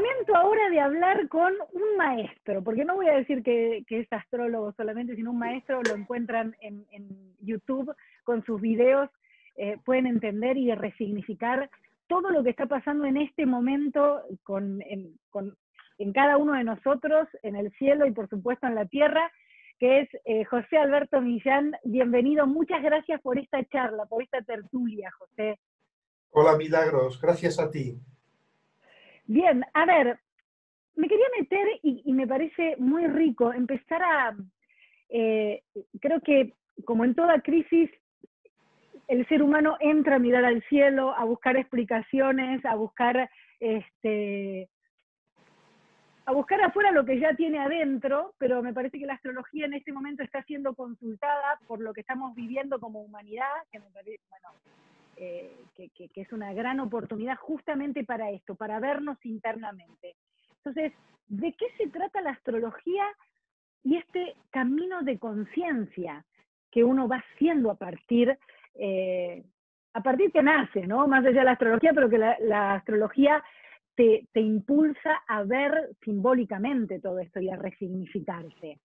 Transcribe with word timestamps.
momento 0.00 0.34
ahora 0.34 0.70
de 0.70 0.80
hablar 0.80 1.28
con 1.28 1.52
un 1.72 1.96
maestro, 1.98 2.62
porque 2.64 2.84
no 2.84 2.96
voy 2.96 3.08
a 3.08 3.16
decir 3.16 3.42
que, 3.42 3.84
es 3.88 4.12
astrólogo 4.12 4.72
solamente, 4.72 5.14
sino 5.14 5.30
un 5.30 5.38
maestro, 5.38 5.82
lo 5.82 5.94
encuentran 5.94 6.56
en, 6.60 6.86
YouTube 7.42 7.94
con 8.24 8.44
sus 8.44 8.60
videos, 8.60 9.08
eh, 9.56 9.78
pueden 9.84 10.06
entender 10.06 10.56
y 10.56 10.72
resignificar 10.74 11.70
todo 12.06 12.30
lo 12.30 12.42
que 12.42 12.50
está 12.50 12.66
pasando 12.66 13.06
en 13.06 13.16
este 13.16 13.46
momento 13.46 14.22
con, 14.42 14.82
en, 14.82 16.12
cada 16.12 16.36
uno 16.36 16.54
de 16.54 16.64
nosotros, 16.64 17.28
en 17.42 17.56
el 17.56 17.70
cielo 17.72 18.06
y 18.06 18.12
por 18.12 18.28
supuesto 18.28 18.66
en 18.66 18.74
la 18.74 18.86
tierra, 18.86 19.30
que 19.78 20.00
es 20.00 20.08
eh, 20.24 20.44
José 20.44 20.76
Alberto 20.76 21.20
Millán. 21.20 21.72
Bienvenido, 21.84 22.46
muchas 22.46 22.82
gracias 22.82 23.20
por 23.22 23.38
esta 23.38 23.64
charla, 23.64 24.04
por 24.06 24.22
esta 24.22 24.42
tertulia, 24.42 25.10
José. 25.18 25.58
Hola, 26.30 26.56
Milagros, 26.56 27.20
gracias 27.20 27.58
a 27.58 27.70
ti. 27.70 27.98
Bien, 29.30 29.64
a 29.74 29.86
ver, 29.86 30.18
me 30.96 31.06
quería 31.06 31.26
meter 31.38 31.68
y, 31.84 32.12
me 32.12 32.26
parece 32.26 32.74
muy 32.78 33.06
rico 33.06 33.52
empezar 33.52 34.02
a, 34.02 34.36
eh, 35.08 35.62
creo 36.00 36.20
que 36.20 36.54
como 36.84 37.04
en 37.04 37.14
toda 37.14 37.40
crisis, 37.40 37.88
el 39.06 39.24
ser 39.28 39.44
humano 39.44 39.76
entra 39.78 40.16
a 40.16 40.18
mirar 40.18 40.44
al 40.44 40.64
cielo, 40.64 41.14
a 41.16 41.22
buscar 41.22 41.56
explicaciones, 41.56 42.64
a 42.64 42.74
buscar 42.74 43.30
este, 43.60 44.68
a 46.24 46.32
buscar 46.32 46.60
afuera 46.62 46.90
lo 46.90 47.04
que 47.04 47.20
ya 47.20 47.32
tiene 47.34 47.60
adentro, 47.60 48.34
pero 48.36 48.64
me 48.64 48.74
parece 48.74 48.98
que 48.98 49.06
la 49.06 49.14
astrología 49.14 49.66
en 49.66 49.74
este 49.74 49.92
momento 49.92 50.24
está 50.24 50.42
siendo 50.42 50.74
consultada 50.74 51.60
por 51.68 51.80
lo 51.80 51.92
que 51.92 52.00
estamos 52.00 52.34
viviendo 52.34 52.80
como 52.80 53.00
humanidad, 53.00 53.62
que 53.70 53.78
me 53.78 53.90
parece, 53.90 54.18
bueno, 54.28 54.48
eh, 55.22 55.54
que, 55.76 56.10
es 56.14 56.32
una 56.32 56.54
gran 56.54 56.80
oportunidad 56.80 57.36
justamente 57.36 58.04
para 58.04 58.30
esto, 58.30 58.54
para 58.54 58.80
vernos 58.80 59.18
internamente. 59.26 60.16
Entonces, 60.56 60.94
¿de 61.28 61.52
qué 61.52 61.66
se 61.76 61.88
trata 61.88 62.22
la 62.22 62.30
astrología 62.30 63.04
y 63.82 63.96
este 63.96 64.34
camino 64.48 65.02
de 65.02 65.18
conciencia 65.18 66.24
que 66.70 66.84
uno 66.84 67.06
va 67.06 67.22
haciendo 67.34 67.70
a 67.70 67.74
partir, 67.74 68.38
eh, 68.76 69.44
a 69.92 70.02
partir 70.02 70.32
que 70.32 70.42
nace, 70.42 70.86
¿no? 70.86 71.06
Más 71.06 71.22
allá 71.26 71.40
de 71.40 71.44
la 71.44 71.52
astrología, 71.52 71.92
pero 71.92 72.08
que 72.08 72.16
la, 72.16 72.74
astrología 72.76 73.44
te, 73.94 74.26
impulsa 74.32 75.20
a 75.28 75.42
ver 75.42 75.96
simbólicamente 76.02 76.98
todo 76.98 77.18
esto 77.18 77.40
y 77.40 77.50
a 77.50 77.56
resignificarse. 77.56 78.80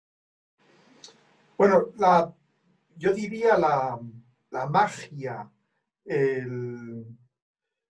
Bueno, 1.57 1.87
yo 2.95 3.13
diría 3.13 3.57
la, 3.57 3.99
la 4.49 4.65
magia 4.67 5.51
el, 6.05 7.05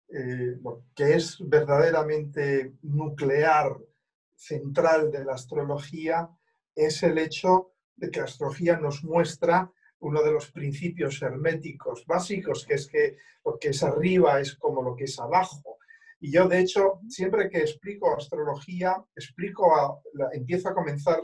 eh, 0.09 0.59
que 0.95 1.14
es 1.14 1.37
verdaderamente 1.41 2.75
nuclear, 2.83 3.77
central 4.34 5.11
de 5.11 5.25
la 5.25 5.34
astrología, 5.34 6.29
es 6.75 7.03
el 7.03 7.19
hecho 7.19 7.73
de 7.97 8.11
que 8.11 8.20
la 8.20 8.27
astrología 8.27 8.79
nos 8.79 9.03
muestra 9.03 9.70
uno 10.01 10.23
de 10.23 10.33
los 10.33 10.53
principios 10.53 11.20
herméticos 11.23 12.06
básicos, 12.06 12.64
que 12.64 12.75
es 12.75 12.86
que 12.86 13.17
lo 13.45 13.59
que 13.59 13.70
es 13.70 13.83
arriba 13.83 14.41
es 14.41 14.55
como 14.55 14.83
lo 14.83 14.95
que 14.95 15.05
es 15.05 15.19
abajo. 15.19 15.79
Y 16.20 16.31
yo, 16.33 16.48
de 16.48 16.61
hecho, 16.61 17.01
siempre 17.09 17.51
que 17.51 17.59
explico 17.59 18.17
astrología, 18.17 18.97
explico 19.14 19.75
a, 19.75 20.01
empiezo 20.33 20.69
a 20.69 20.75
comenzar 20.75 21.20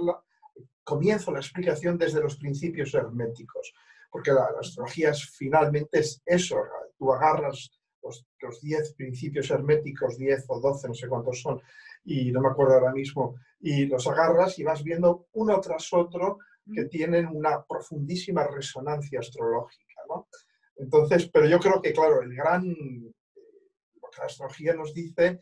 comienzo 0.83 1.33
la 1.33 1.41
explicación 1.41 1.97
desde 1.97 2.21
los 2.21 2.37
principios 2.37 2.93
herméticos 2.95 3.73
porque 4.15 4.31
la, 4.31 4.47
astrología 4.61 5.11
es, 5.11 5.29
finalmente 5.37 5.99
es 5.99 6.23
eso, 6.25 6.63
tú 6.97 7.13
agarras 7.13 7.69
los, 8.01 8.25
10 8.63 8.95
principios 8.95 9.51
herméticos, 9.51 10.17
10 10.17 10.45
o 10.51 10.61
12, 10.61 10.87
no 10.87 10.95
sé 10.95 11.09
cuántos 11.09 11.43
son, 11.43 11.61
y 12.05 12.31
no 12.31 12.41
me 12.41 12.47
acuerdo 12.47 12.75
ahora 12.75 12.93
mismo, 12.93 13.35
y 13.59 13.87
los 13.87 14.07
agarras 14.07 14.57
y 14.61 14.63
vas 14.63 14.85
viendo 14.85 15.27
uno 15.33 15.61
tras 15.61 15.93
otro 15.93 16.39
que 16.73 16.85
tienen 16.85 17.27
una 17.27 17.65
profundísima 17.65 18.47
resonancia 18.47 19.19
astrológica. 19.19 20.03
¿no? 20.09 20.29
Entonces, 20.77 21.29
pero 21.33 21.49
yo 21.49 21.59
creo 21.59 21.83
que, 21.83 21.93
claro, 21.93 22.23
el 22.23 22.37
gran, 22.37 22.63
lo 22.69 24.11
que 24.13 24.19
la 24.21 24.27
astrología 24.27 24.75
nos 24.75 24.95
dice 24.95 25.41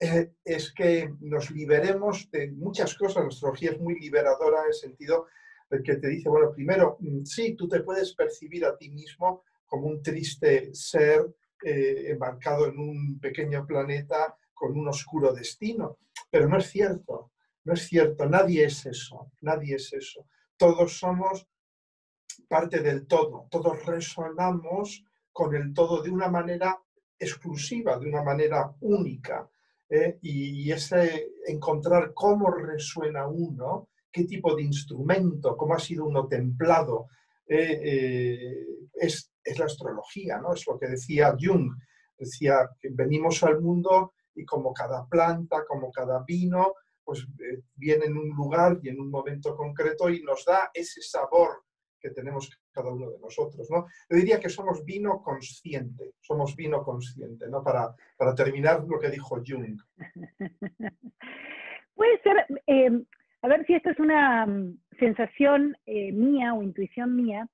eh, 0.00 0.32
es 0.42 0.72
que 0.72 1.12
nos 1.20 1.50
liberemos 1.50 2.30
de 2.30 2.50
muchas 2.52 2.94
cosas. 2.96 3.24
La 3.24 3.28
astrología 3.28 3.72
es 3.72 3.78
muy 3.78 4.00
liberadora 4.00 4.62
en 4.62 4.68
el 4.68 4.74
sentido 4.74 5.26
el 5.70 5.82
que 5.82 5.96
te 5.96 6.08
dice, 6.08 6.28
bueno, 6.28 6.52
primero, 6.52 6.96
mm, 7.00 7.24
sí, 7.24 7.54
tú 7.54 7.68
te 7.68 7.80
puedes 7.80 8.14
percibir 8.14 8.64
a 8.64 8.76
ti 8.76 8.90
mismo 8.90 9.42
como 9.66 9.88
un 9.88 10.02
triste 10.02 10.74
ser 10.74 11.34
eh, 11.64 12.10
embarcado 12.10 12.66
en 12.66 12.78
un 12.78 13.18
pequeño 13.18 13.66
planeta 13.66 14.36
con 14.54 14.78
un 14.78 14.88
oscuro 14.88 15.32
destino, 15.32 15.98
pero 16.30 16.48
no 16.48 16.58
es 16.58 16.66
cierto, 16.66 17.32
no 17.64 17.74
es 17.74 17.86
cierto, 17.86 18.26
nadie 18.26 18.64
es 18.64 18.86
eso, 18.86 19.32
nadie 19.40 19.76
es 19.76 19.92
eso. 19.92 20.26
Todos 20.56 20.98
somos 20.98 21.46
parte 22.48 22.80
del 22.80 23.06
todo, 23.06 23.48
todos 23.50 23.84
resonamos 23.84 25.04
con 25.32 25.54
el 25.54 25.74
todo 25.74 26.02
de 26.02 26.10
una 26.10 26.28
manera 26.28 26.80
exclusiva, 27.18 27.98
de 27.98 28.08
una 28.08 28.22
manera 28.22 28.72
única. 28.80 29.48
¿eh? 29.88 30.18
Y 30.22 30.70
ese 30.70 31.32
encontrar 31.46 32.12
cómo 32.14 32.50
resuena 32.50 33.26
uno 33.26 33.88
qué 34.12 34.24
tipo 34.24 34.54
de 34.54 34.62
instrumento, 34.62 35.56
cómo 35.56 35.74
ha 35.74 35.78
sido 35.78 36.04
uno 36.06 36.26
templado, 36.26 37.06
eh, 37.48 37.80
eh, 37.82 38.66
es, 38.94 39.30
la 39.56 39.66
astrología, 39.66 40.38
¿no? 40.38 40.54
Es 40.54 40.66
lo 40.66 40.78
que 40.78 40.88
decía 40.88 41.36
Jung. 41.38 41.72
Decía 42.18 42.68
venimos 42.90 43.42
al 43.42 43.60
mundo 43.60 44.14
y 44.34 44.44
como 44.44 44.72
cada 44.72 45.06
planta, 45.06 45.64
como 45.66 45.90
cada 45.92 46.24
vino, 46.24 46.74
pues 47.04 47.20
eh, 47.38 47.62
viene 47.74 48.06
en 48.06 48.16
un 48.16 48.30
lugar 48.30 48.78
y 48.82 48.88
en 48.88 49.00
un 49.00 49.10
momento 49.10 49.54
concreto 49.54 50.10
y 50.10 50.22
nos 50.22 50.44
da 50.44 50.70
ese 50.74 51.02
sabor 51.02 51.62
que 52.00 52.10
tenemos 52.10 52.50
cada 52.72 52.90
uno 52.90 53.10
de 53.10 53.18
nosotros, 53.20 53.68
¿no? 53.70 53.86
Yo 54.10 54.16
diría 54.16 54.40
que 54.40 54.48
somos 54.48 54.84
vino 54.84 55.22
consciente, 55.22 56.14
somos 56.20 56.56
vino 56.56 56.82
consciente, 56.82 57.48
¿no? 57.48 57.62
Para, 57.62 57.94
para 58.16 58.34
terminar 58.34 58.84
lo 58.86 58.98
que 58.98 59.10
dijo 59.10 59.40
Jung. 59.46 59.80
Puede 61.94 62.20
ser, 62.22 62.46
a 63.46 63.48
ver 63.48 63.64
si 63.64 63.74
esto 63.74 63.90
es 63.90 64.00
una 64.00 64.44
mm, 64.44 64.76
sensación 64.98 65.76
eh, 65.86 66.10
mía 66.10 66.52
o 66.52 66.64
intuición 66.64 67.14
mía, 67.14 67.46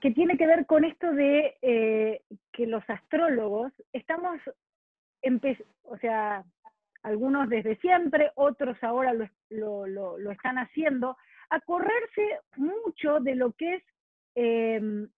que 0.00 0.10
tiene 0.12 0.38
que 0.38 0.46
ver 0.46 0.64
con 0.64 0.86
esto 0.86 1.12
de 1.12 1.54
eh, 1.60 2.22
que 2.50 2.66
los 2.66 2.82
astrólogos 2.88 3.70
estamos, 3.92 4.40
o 5.82 5.98
sea, 5.98 6.44
algunos 7.02 7.50
desde 7.50 7.76
siempre, 7.76 8.30
otros 8.36 8.82
ahora 8.82 9.12
lo, 9.50 10.30
están 10.30 10.56
haciendo, 10.56 11.18
a 11.50 11.60
correrse 11.60 12.38
mucho 12.56 13.20
de 13.20 13.34
lo 13.34 13.52
que 13.52 13.74
es 13.74 13.82
em, 14.34 15.10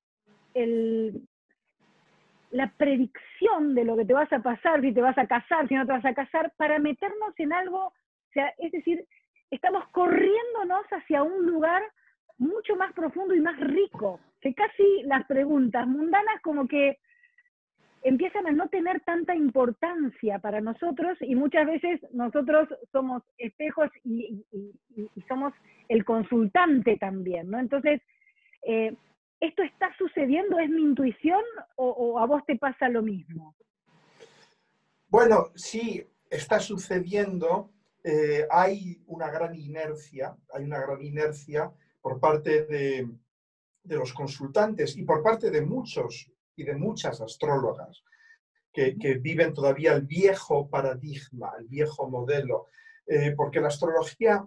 la 2.50 2.68
predicción 2.76 3.76
de 3.76 3.84
lo 3.84 3.96
que 3.96 4.06
te 4.06 4.12
vas 4.12 4.32
a 4.32 4.40
pasar, 4.40 4.80
si 4.80 4.92
te 4.92 5.02
vas 5.02 5.18
a 5.18 5.28
casar, 5.28 5.68
si 5.68 5.74
no 5.74 5.86
te 5.86 5.92
vas 5.92 6.04
a 6.04 6.14
casar, 6.14 6.52
para 6.56 6.80
meternos 6.80 7.32
en 7.38 7.52
algo 7.52 7.92
o 8.30 8.32
sea, 8.32 8.54
es 8.58 8.70
decir, 8.70 9.04
estamos 9.50 9.88
corriéndonos 9.88 10.86
hacia 10.92 11.24
un 11.24 11.46
lugar 11.46 11.82
mucho 12.38 12.76
más 12.76 12.92
profundo 12.92 13.34
y 13.34 13.40
más 13.40 13.58
rico, 13.58 14.20
que 14.40 14.54
casi 14.54 15.02
las 15.02 15.26
preguntas 15.26 15.86
mundanas 15.86 16.40
como 16.42 16.68
que 16.68 16.98
empiezan 18.02 18.46
a 18.46 18.52
no 18.52 18.68
tener 18.68 19.00
tanta 19.00 19.34
importancia 19.34 20.38
para 20.38 20.60
nosotros 20.60 21.18
y 21.20 21.34
muchas 21.34 21.66
veces 21.66 22.00
nosotros 22.12 22.68
somos 22.92 23.22
espejos 23.36 23.90
y, 24.04 24.44
somos 25.28 25.52
el 25.88 26.04
consultante 26.04 26.96
también, 26.98 27.50
¿no? 27.50 27.58
Entonces, 27.58 28.00
eh, 28.62 28.94
¿esto 29.40 29.62
está 29.62 29.94
sucediendo? 29.98 30.58
¿Es 30.60 30.70
mi 30.70 30.82
intuición 30.82 31.42
o 31.76 32.18
a 32.18 32.26
vos 32.26 32.44
te 32.46 32.56
pasa 32.56 32.88
lo 32.88 33.02
mismo? 33.02 33.54
Bueno, 35.08 35.50
sí, 35.56 36.06
está 36.30 36.60
sucediendo 36.60 37.70
eh, 38.02 38.46
hay 38.50 39.02
una 39.06 39.30
gran 39.30 39.54
inercia, 39.54 40.34
hay 40.52 40.64
una 40.64 40.80
gran 40.80 41.02
inercia 41.02 41.70
por 42.00 42.18
parte 42.18 42.64
de, 42.64 43.08
los 43.84 44.12
consultantes 44.12 44.96
y 44.96 45.02
por 45.02 45.22
parte 45.22 45.50
de 45.50 45.62
muchos 45.62 46.30
y 46.54 46.64
de 46.64 46.74
muchas 46.76 47.20
astrólogas 47.20 48.04
que, 48.72 48.94
viven 49.20 49.52
todavía 49.52 49.94
el 49.94 50.02
viejo 50.02 50.68
paradigma, 50.68 51.52
el 51.58 51.66
viejo 51.66 52.08
modelo, 52.08 52.66
eh, 53.06 53.34
porque 53.36 53.60
la 53.60 53.68
astrología 53.68 54.46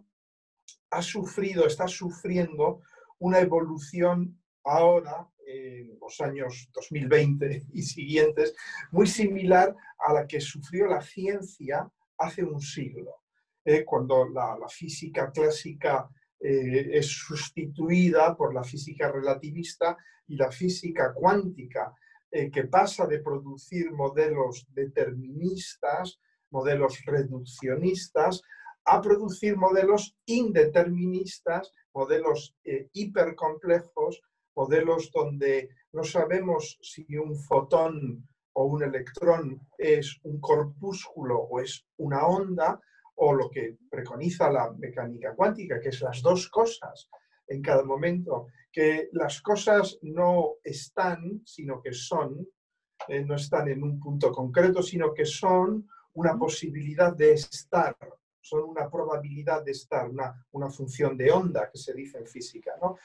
ha 0.92 1.02
sufrido, 1.02 1.68
está 1.68 1.88
sufriendo 1.88 2.82
una 3.20 3.40
evolución 3.40 4.40
ahora, 4.64 5.28
en 5.46 6.00
los 6.00 6.22
años 6.22 6.70
2020 6.74 7.66
y 7.74 7.82
siguientes, 7.82 8.56
muy 8.92 9.08
similar 9.08 9.76
a 9.98 10.14
la 10.14 10.26
que 10.26 10.40
sufrió 10.40 10.88
la 10.88 11.02
ciencia 11.02 11.92
hace 12.18 12.44
un 12.44 12.62
siglo. 12.62 13.23
Eh, 13.65 13.86
cuando 13.86 14.27
la, 14.27 14.57
física 14.68 15.31
clásica 15.31 16.10
eh, 16.39 16.89
es 16.98 17.07
sustituida 17.07 18.36
por 18.36 18.54
la 18.54 18.63
física 18.63 19.10
relativista 19.10 19.95
y 20.27 20.36
la 20.36 20.51
física 20.51 21.13
cuántica, 21.13 21.94
eh, 22.30 22.51
que 22.51 22.65
pasa 22.65 23.07
de 23.07 23.19
producir 23.19 23.92
modelos 23.94 24.65
deterministas, 24.69 26.19
modelos 26.50 27.01
reduccionistas, 27.06 28.42
a 28.86 29.01
producir 29.01 29.56
modelos 29.56 30.18
indeterministas, 30.25 31.71
modelos 31.94 32.54
hipercomplejos, 32.92 34.21
modelos 34.56 35.09
donde 35.13 35.69
no 35.94 36.04
sabemos 36.04 36.77
si 36.81 37.06
un 37.16 37.33
fotón 37.38 38.27
o 38.51 38.66
un 38.66 38.83
electrón 38.83 39.66
es 39.77 40.19
un 40.24 40.42
corpúsculo 40.42 41.39
o 41.39 41.62
es 41.62 41.86
una 41.95 42.25
onda, 42.25 42.81
o 43.15 43.33
lo 43.33 43.50
que 43.50 43.77
preconiza 43.89 44.50
la 44.50 44.71
mecánica 44.71 45.36
cuántica, 45.36 45.80
que 45.80 45.89
es 45.89 46.01
las 46.01 46.21
dos 46.21 46.50
cosas 46.50 47.10
en 47.48 47.62
cada 47.62 47.83
momento, 47.83 48.48
que 48.71 49.10
las 49.12 49.42
cosas 49.42 50.00
no 50.01 50.56
están, 50.63 51.42
sino 51.45 51.81
que 51.81 51.94
son, 51.94 52.48
eh, 53.07 53.24
no 53.24 53.36
están 53.36 53.68
en 53.68 53.83
un 53.83 54.00
punto 54.00 54.31
concreto, 54.31 54.81
sino 54.81 55.13
que 55.13 55.25
son 55.25 55.88
una 56.13 56.38
posibilidad 56.38 57.15
de 57.15 57.33
estar, 57.33 57.95
son 58.42 58.63
una 58.63 58.89
probabilidad 58.89 59.63
de 59.63 59.71
estar, 59.71 60.09
una, 60.09 60.45
una 60.51 60.69
función 60.69 61.18
de 61.18 61.31
onda 61.31 61.69
que 61.71 61.77
se 61.77 61.94
dice 61.94 62.18
en 62.19 62.27
física. 62.27 62.74
¿no? 62.81 62.98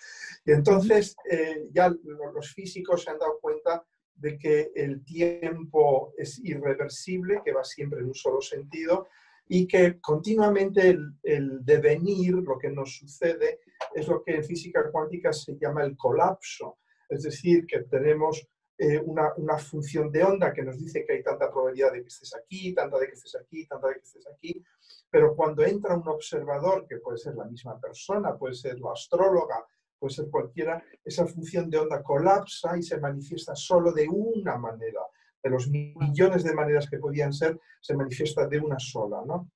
Y 0.45 0.53
entonces 0.53 1.17
eh, 1.31 1.69
ya 1.71 1.89
los 1.89 2.53
físicos 2.53 3.05
se 3.05 3.11
han 3.11 3.19
dado 3.19 3.39
cuenta 3.41 3.85
de 4.15 4.37
que 4.37 4.73
el 4.75 5.05
tiempo 5.05 6.13
es 6.17 6.39
irreversible, 6.41 7.41
que 7.45 7.53
va 7.53 7.65
siempre 7.65 8.01
en 8.01 8.07
un 8.07 8.15
solo 8.15 8.41
sentido, 8.41 9.07
y 9.49 9.67
que 9.67 10.01
continuamente 10.01 10.99
el, 11.23 11.65
devenir, 11.65 12.35
lo 12.35 12.59
que 12.59 12.71
nos 12.71 12.97
sucede, 12.97 13.61
es 13.95 14.07
lo 14.07 14.23
que 14.23 14.37
en 14.37 14.45
física 14.45 14.91
cuántica 14.91 15.33
se 15.33 15.57
llama 15.59 15.85
el 15.85 15.97
colapso. 15.97 16.79
Es 17.09 17.23
decir, 17.23 17.67
que 17.67 17.81
tenemos 17.81 18.47
eh, 18.77 18.99
una, 18.99 19.33
una, 19.37 19.59
función 19.59 20.13
de 20.13 20.23
onda 20.23 20.53
que 20.53 20.63
nos 20.63 20.79
dice 20.79 21.05
que 21.05 21.15
hay 21.15 21.23
tanta 21.23 21.51
probabilidad 21.51 21.93
de 21.93 22.03
que 22.03 22.09
estés 22.09 22.35
aquí, 22.37 22.75
tanta 22.75 22.99
de 22.99 23.07
que 23.07 23.15
estés 23.15 23.37
aquí, 23.37 23.67
tanta 23.67 23.89
de 23.89 23.95
que 23.95 24.01
estés 24.01 24.27
aquí, 24.29 24.65
pero 25.11 25.35
cuando 25.35 25.65
entra 25.65 25.97
un 25.97 26.07
observador, 26.07 26.87
que 26.87 26.99
puede 26.99 27.19
ser 27.19 27.35
la 27.35 27.45
misma 27.45 27.81
persona, 27.81 28.37
puede 28.37 28.55
ser 28.55 28.79
la 28.79 28.93
astróloga, 28.93 29.65
puede 29.99 30.15
ser 30.15 30.31
cualquiera, 30.31 30.83
esa 31.05 31.27
función 31.27 31.71
de 31.71 31.79
onda 31.79 32.03
colapsa 32.03 32.77
y 32.77 32.83
se 32.83 33.01
manifiesta 33.01 33.55
solo 33.57 33.93
de 33.93 34.07
una 34.09 34.57
manera. 34.59 35.01
De 35.43 35.51
los 35.51 35.69
millones 35.69 36.43
de 36.43 36.55
maneras 36.55 36.89
que 36.91 36.99
podían 36.99 37.33
ser, 37.33 37.59
se 37.81 37.95
manifiesta 37.95 38.47
de 38.47 38.59
una 38.59 38.79
sola. 38.79 39.23
¿no? 39.27 39.51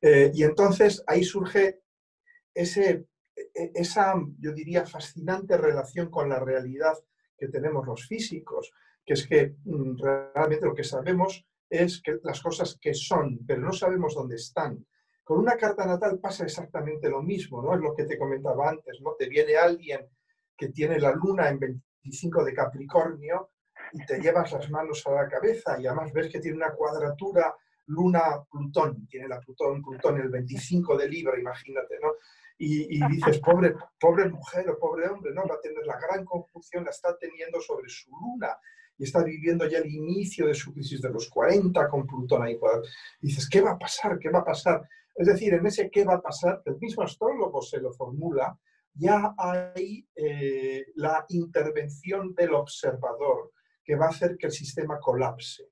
Eh, 0.00 0.30
y 0.34 0.42
entonces 0.42 1.02
ahí 1.06 1.24
surge 1.24 1.80
ese, 2.54 3.06
e, 3.34 3.72
esa, 3.74 4.14
yo 4.38 4.52
diría, 4.52 4.86
fascinante 4.86 5.56
relación 5.56 6.10
con 6.10 6.28
la 6.28 6.38
realidad 6.38 6.94
que 7.36 7.48
tenemos 7.48 7.86
los 7.86 8.06
físicos, 8.06 8.72
que 9.04 9.14
es 9.14 9.26
que 9.26 9.56
mm, 9.64 9.96
realmente 9.98 10.66
lo 10.66 10.74
que 10.74 10.84
sabemos 10.84 11.46
es 11.68 12.00
que 12.00 12.18
las 12.22 12.40
cosas 12.40 12.78
que 12.80 12.94
son, 12.94 13.40
pero 13.46 13.60
no 13.60 13.72
sabemos 13.72 14.14
dónde 14.14 14.36
están. 14.36 14.86
Con 15.24 15.40
una 15.40 15.56
carta 15.56 15.84
natal 15.84 16.20
pasa 16.20 16.44
exactamente 16.44 17.10
lo 17.10 17.22
mismo, 17.22 17.60
¿no? 17.60 17.74
Es 17.74 17.80
lo 17.80 17.94
que 17.94 18.04
te 18.04 18.18
comentaba 18.18 18.68
antes, 18.68 19.00
¿no? 19.00 19.14
Te 19.18 19.28
viene 19.28 19.56
alguien 19.56 20.08
que 20.56 20.68
tiene 20.68 21.00
la 21.00 21.12
luna 21.12 21.48
en 21.48 21.58
25 21.58 22.44
de 22.44 22.54
Capricornio 22.54 23.50
y 23.96 24.04
te 24.04 24.20
llevas 24.20 24.52
las 24.52 24.70
manos 24.70 25.06
a 25.06 25.12
la 25.12 25.28
cabeza 25.28 25.80
y 25.80 25.86
además 25.86 26.12
ves 26.12 26.30
que 26.30 26.38
tiene 26.38 26.58
una 26.58 26.74
cuadratura 26.74 27.54
Luna-Plutón, 27.86 29.06
tiene 29.06 29.28
la 29.28 29.40
Plutón, 29.40 29.82
Plutón 29.82 30.20
el 30.20 30.28
25 30.28 30.98
de 30.98 31.08
Libra, 31.08 31.38
imagínate, 31.38 31.98
¿no? 32.02 32.12
Y, 32.58 32.98
dices, 33.08 33.38
pobre, 33.38 33.74
pobre 34.00 34.28
mujer 34.28 34.68
o 34.70 34.78
pobre 34.78 35.08
hombre, 35.08 35.32
¿no? 35.32 35.46
Va 35.46 35.56
a 35.56 35.60
tener 35.60 35.86
la 35.86 35.98
gran 35.98 36.24
confusión, 36.24 36.84
la 36.84 36.90
está 36.90 37.16
teniendo 37.16 37.60
sobre 37.60 37.88
su 37.88 38.10
luna 38.10 38.58
y 38.98 39.04
está 39.04 39.22
viviendo 39.22 39.66
ya 39.66 39.78
el 39.78 39.86
inicio 39.86 40.46
de 40.46 40.54
su 40.54 40.72
crisis 40.72 41.00
de 41.02 41.10
los 41.10 41.28
40 41.28 41.88
con 41.88 42.06
Plutón 42.06 42.42
ahí. 42.42 42.58
Y 43.20 43.28
dices, 43.28 43.48
¿qué 43.48 43.60
va 43.60 43.72
a 43.72 43.78
pasar? 43.78 44.18
¿Qué 44.18 44.30
va 44.30 44.40
a 44.40 44.44
pasar? 44.44 44.82
Es 45.14 45.26
decir, 45.26 45.54
en 45.54 45.66
ese 45.66 45.90
qué 45.90 46.04
va 46.04 46.14
a 46.14 46.22
pasar, 46.22 46.62
el 46.64 46.78
mismo 46.78 47.02
astrólogo 47.02 47.62
se 47.62 47.78
lo 47.78 47.92
formula, 47.92 48.58
ya 48.94 49.34
hay 49.36 50.06
eh, 50.14 50.86
la 50.96 51.24
intervención 51.28 52.34
del 52.34 52.54
observador 52.54 53.52
que 53.86 53.94
va 53.94 54.06
a 54.06 54.10
hacer 54.10 54.36
que 54.36 54.48
el 54.48 54.52
sistema 54.52 54.98
colapse. 54.98 55.70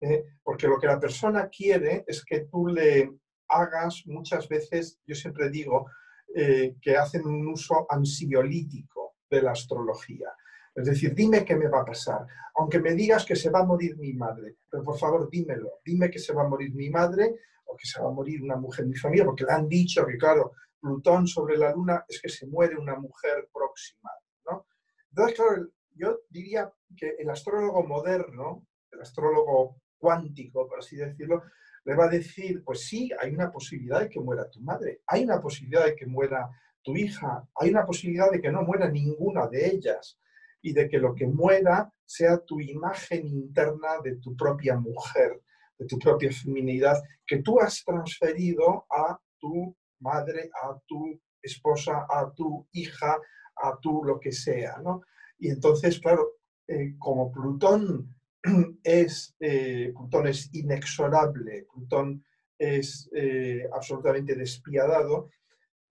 ¿eh? 0.00 0.24
Porque 0.42 0.68
lo 0.68 0.78
que 0.78 0.86
la 0.86 1.00
persona 1.00 1.48
quiere 1.48 2.04
es 2.06 2.24
que 2.24 2.42
tú 2.42 2.68
le 2.68 3.10
hagas 3.48 4.04
muchas 4.06 4.48
veces, 4.48 5.00
yo 5.04 5.14
siempre 5.16 5.50
digo, 5.50 5.90
eh, 6.34 6.76
que 6.80 6.96
hacen 6.96 7.26
un 7.26 7.48
uso 7.48 7.86
ansiolítico 7.90 9.16
de 9.28 9.42
la 9.42 9.52
astrología. 9.52 10.30
Es 10.74 10.84
decir, 10.84 11.14
dime 11.14 11.44
qué 11.44 11.56
me 11.56 11.68
va 11.68 11.80
a 11.80 11.84
pasar. 11.84 12.24
Aunque 12.54 12.78
me 12.78 12.94
digas 12.94 13.24
que 13.24 13.34
se 13.34 13.50
va 13.50 13.60
a 13.60 13.64
morir 13.64 13.96
mi 13.98 14.12
madre, 14.12 14.58
pero 14.70 14.84
por 14.84 14.96
favor 14.96 15.28
dímelo. 15.28 15.80
Dime 15.84 16.10
que 16.10 16.20
se 16.20 16.32
va 16.32 16.44
a 16.44 16.48
morir 16.48 16.72
mi 16.74 16.90
madre 16.90 17.34
o 17.64 17.76
que 17.76 17.86
se 17.86 18.00
va 18.00 18.08
a 18.08 18.12
morir 18.12 18.40
una 18.42 18.56
mujer 18.56 18.84
en 18.84 18.90
mi 18.90 18.96
familia, 18.96 19.24
porque 19.24 19.44
le 19.44 19.52
han 19.52 19.68
dicho 19.68 20.06
que, 20.06 20.16
claro, 20.16 20.52
Plutón 20.80 21.26
sobre 21.26 21.56
la 21.56 21.72
Luna 21.72 22.04
es 22.06 22.20
que 22.20 22.28
se 22.28 22.46
muere 22.46 22.76
una 22.76 22.96
mujer 22.96 23.48
próxima. 23.52 24.10
¿no? 24.46 24.66
Entonces, 25.10 25.36
claro, 25.36 25.66
yo 25.96 26.20
diría 26.30 26.72
que 26.98 27.14
el 27.18 27.30
astrólogo 27.30 27.86
moderno, 27.86 28.66
el 28.90 29.00
astrólogo 29.00 29.80
cuántico, 29.98 30.68
por 30.68 30.80
así 30.80 30.96
decirlo, 30.96 31.42
le 31.84 31.94
va 31.94 32.04
a 32.04 32.10
decir, 32.10 32.62
pues 32.64 32.86
sí, 32.86 33.10
hay 33.18 33.32
una 33.32 33.50
posibilidad 33.50 34.00
de 34.00 34.08
que 34.08 34.20
muera 34.20 34.50
tu 34.50 34.60
madre, 34.60 35.00
hay 35.06 35.24
una 35.24 35.40
posibilidad 35.40 35.86
de 35.86 35.94
que 35.94 36.06
muera 36.06 36.48
tu 36.82 36.96
hija, 36.96 37.46
hay 37.54 37.70
una 37.70 37.86
posibilidad 37.86 38.30
de 38.30 38.40
que 38.40 38.50
no 38.50 38.62
muera 38.62 38.88
ninguna 38.90 39.46
de 39.46 39.66
ellas 39.66 40.18
y 40.60 40.72
de 40.72 40.88
que 40.88 40.98
lo 40.98 41.14
que 41.14 41.26
muera 41.26 41.92
sea 42.04 42.38
tu 42.38 42.60
imagen 42.60 43.26
interna 43.26 44.00
de 44.02 44.16
tu 44.16 44.36
propia 44.36 44.76
mujer, 44.76 45.40
de 45.78 45.86
tu 45.86 45.98
propia 45.98 46.30
feminidad, 46.32 47.02
que 47.26 47.42
tú 47.42 47.60
has 47.60 47.84
transferido 47.84 48.86
a 48.90 49.18
tu 49.38 49.76
madre, 50.00 50.50
a 50.62 50.76
tu 50.86 51.20
esposa, 51.42 52.06
a 52.08 52.32
tu 52.34 52.66
hija, 52.72 53.18
a 53.56 53.78
tu 53.80 54.04
lo 54.04 54.18
que 54.18 54.32
sea, 54.32 54.78
¿no? 54.82 55.02
Y 55.38 55.50
entonces, 55.50 56.00
claro, 56.00 56.37
eh, 56.68 56.96
como 56.98 57.32
Plutón 57.32 58.14
es, 58.84 59.34
eh, 59.40 59.90
Plutón 59.96 60.26
es 60.26 60.54
inexorable, 60.54 61.66
Plutón 61.72 62.22
es 62.58 63.08
eh, 63.14 63.66
absolutamente 63.72 64.34
despiadado, 64.34 65.30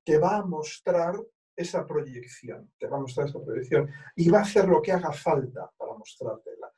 te 0.04 0.20
va 0.20 0.38
a 0.38 0.46
mostrar 0.46 1.16
esa 1.56 1.88
proyección, 1.88 2.72
te 2.78 2.86
va 2.86 2.98
a 2.98 3.00
mostrar 3.00 3.28
esa 3.28 3.44
proyección 3.44 3.90
y 4.16 4.30
va 4.30 4.40
a 4.40 4.44
hacer 4.44 4.68
lo 4.68 4.80
que 4.80 4.92
haga 4.92 5.12
falta 5.12 5.72
para 5.76 5.96
mostrártela. 5.96 6.72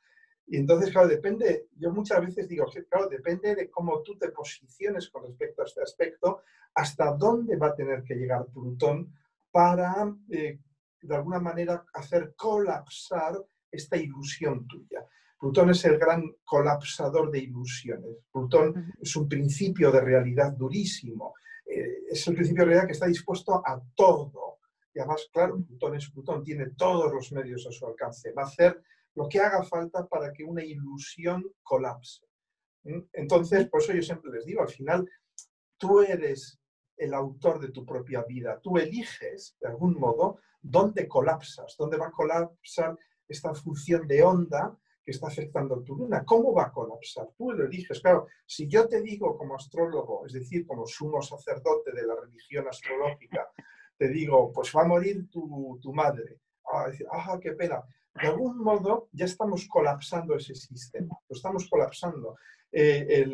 Y 0.46 0.56
entonces, 0.56 0.90
claro, 0.90 1.06
depende, 1.06 1.66
yo 1.76 1.92
muchas 1.92 2.24
veces 2.24 2.48
digo, 2.48 2.64
claro, 2.88 3.06
depende 3.06 3.54
de 3.54 3.70
cómo 3.70 4.02
tú 4.02 4.16
te 4.16 4.30
posiciones 4.30 5.10
con 5.10 5.24
respecto 5.24 5.60
a 5.60 5.66
este 5.66 5.82
aspecto, 5.82 6.42
hasta 6.74 7.12
dónde 7.12 7.56
va 7.56 7.68
a 7.68 7.74
tener 7.74 8.02
que 8.02 8.14
llegar 8.14 8.46
Plutón 8.46 9.14
para, 9.50 10.10
de 10.26 11.14
alguna 11.14 11.38
manera, 11.38 11.84
hacer 11.92 12.34
colapsar 12.34 13.38
esta 13.70 13.96
ilusión 13.96 14.66
tuya. 14.66 15.06
Plutón 15.38 15.70
es 15.70 15.84
el 15.86 15.98
gran 15.98 16.22
colapsador 16.44 17.30
de 17.30 17.38
ilusiones. 17.38 18.18
Plutón 18.30 18.92
es 19.00 19.16
un 19.16 19.26
principio 19.26 19.90
de 19.90 20.02
realidad 20.02 20.52
durísimo. 20.52 21.34
Eh, 21.64 22.04
es 22.10 22.26
el 22.28 22.34
principio 22.34 22.62
de 22.62 22.66
realidad 22.66 22.86
que 22.86 22.92
está 22.92 23.06
dispuesto 23.06 23.54
a 23.66 23.80
todo. 23.94 24.58
Y 24.92 24.98
además, 24.98 25.28
claro, 25.32 25.58
Plutón 25.66 25.96
es 25.96 26.10
Plutón, 26.10 26.44
tiene 26.44 26.70
todos 26.76 27.10
los 27.12 27.32
medios 27.32 27.66
a 27.66 27.72
su 27.72 27.86
alcance. 27.86 28.32
Va 28.32 28.42
a 28.42 28.46
hacer 28.46 28.82
lo 29.14 29.28
que 29.28 29.40
haga 29.40 29.62
falta 29.62 30.06
para 30.06 30.32
que 30.32 30.44
una 30.44 30.62
ilusión 30.62 31.42
colapse. 31.62 32.26
¿Mm? 32.84 33.00
Entonces, 33.12 33.68
por 33.68 33.80
eso 33.80 33.94
yo 33.94 34.02
siempre 34.02 34.30
les 34.32 34.44
digo, 34.44 34.60
al 34.60 34.68
final, 34.68 35.08
tú 35.78 36.02
eres 36.02 36.60
el 36.98 37.14
autor 37.14 37.60
de 37.60 37.70
tu 37.70 37.86
propia 37.86 38.24
vida. 38.24 38.60
Tú 38.62 38.76
eliges, 38.76 39.56
de 39.58 39.68
algún 39.68 39.98
modo, 39.98 40.40
dónde 40.60 41.08
colapsas, 41.08 41.74
dónde 41.78 41.96
va 41.96 42.08
a 42.08 42.12
colapsar 42.12 42.98
esta 43.30 43.54
función 43.54 44.06
de 44.06 44.22
onda 44.22 44.76
que 45.04 45.12
está 45.12 45.28
afectando 45.28 45.82
tu 45.82 45.96
luna. 45.96 46.24
¿Cómo 46.24 46.52
va 46.52 46.64
a 46.64 46.72
colapsar? 46.72 47.28
Tú 47.36 47.52
lo 47.52 47.64
eliges. 47.64 48.00
Claro, 48.00 48.26
si 48.44 48.68
yo 48.68 48.86
te 48.88 49.00
digo 49.00 49.36
como 49.36 49.56
astrólogo, 49.56 50.26
es 50.26 50.34
decir, 50.34 50.66
como 50.66 50.86
sumo 50.86 51.22
sacerdote 51.22 51.92
de 51.92 52.06
la 52.06 52.14
religión 52.16 52.68
astrológica, 52.68 53.48
te 53.96 54.08
digo, 54.08 54.52
pues 54.52 54.72
va 54.76 54.82
a 54.82 54.88
morir 54.88 55.28
tu, 55.30 55.78
tu 55.80 55.92
madre. 55.92 56.40
Ah, 56.72 56.90
ah, 57.10 57.38
qué 57.40 57.52
pena 57.52 57.82
de 58.14 58.28
algún 58.28 58.58
modo 58.58 59.08
ya 59.12 59.24
estamos 59.24 59.66
colapsando 59.68 60.36
ese 60.36 60.54
sistema, 60.54 61.16
lo 61.28 61.36
estamos 61.36 61.68
colapsando. 61.68 62.36
Eh, 62.72 63.24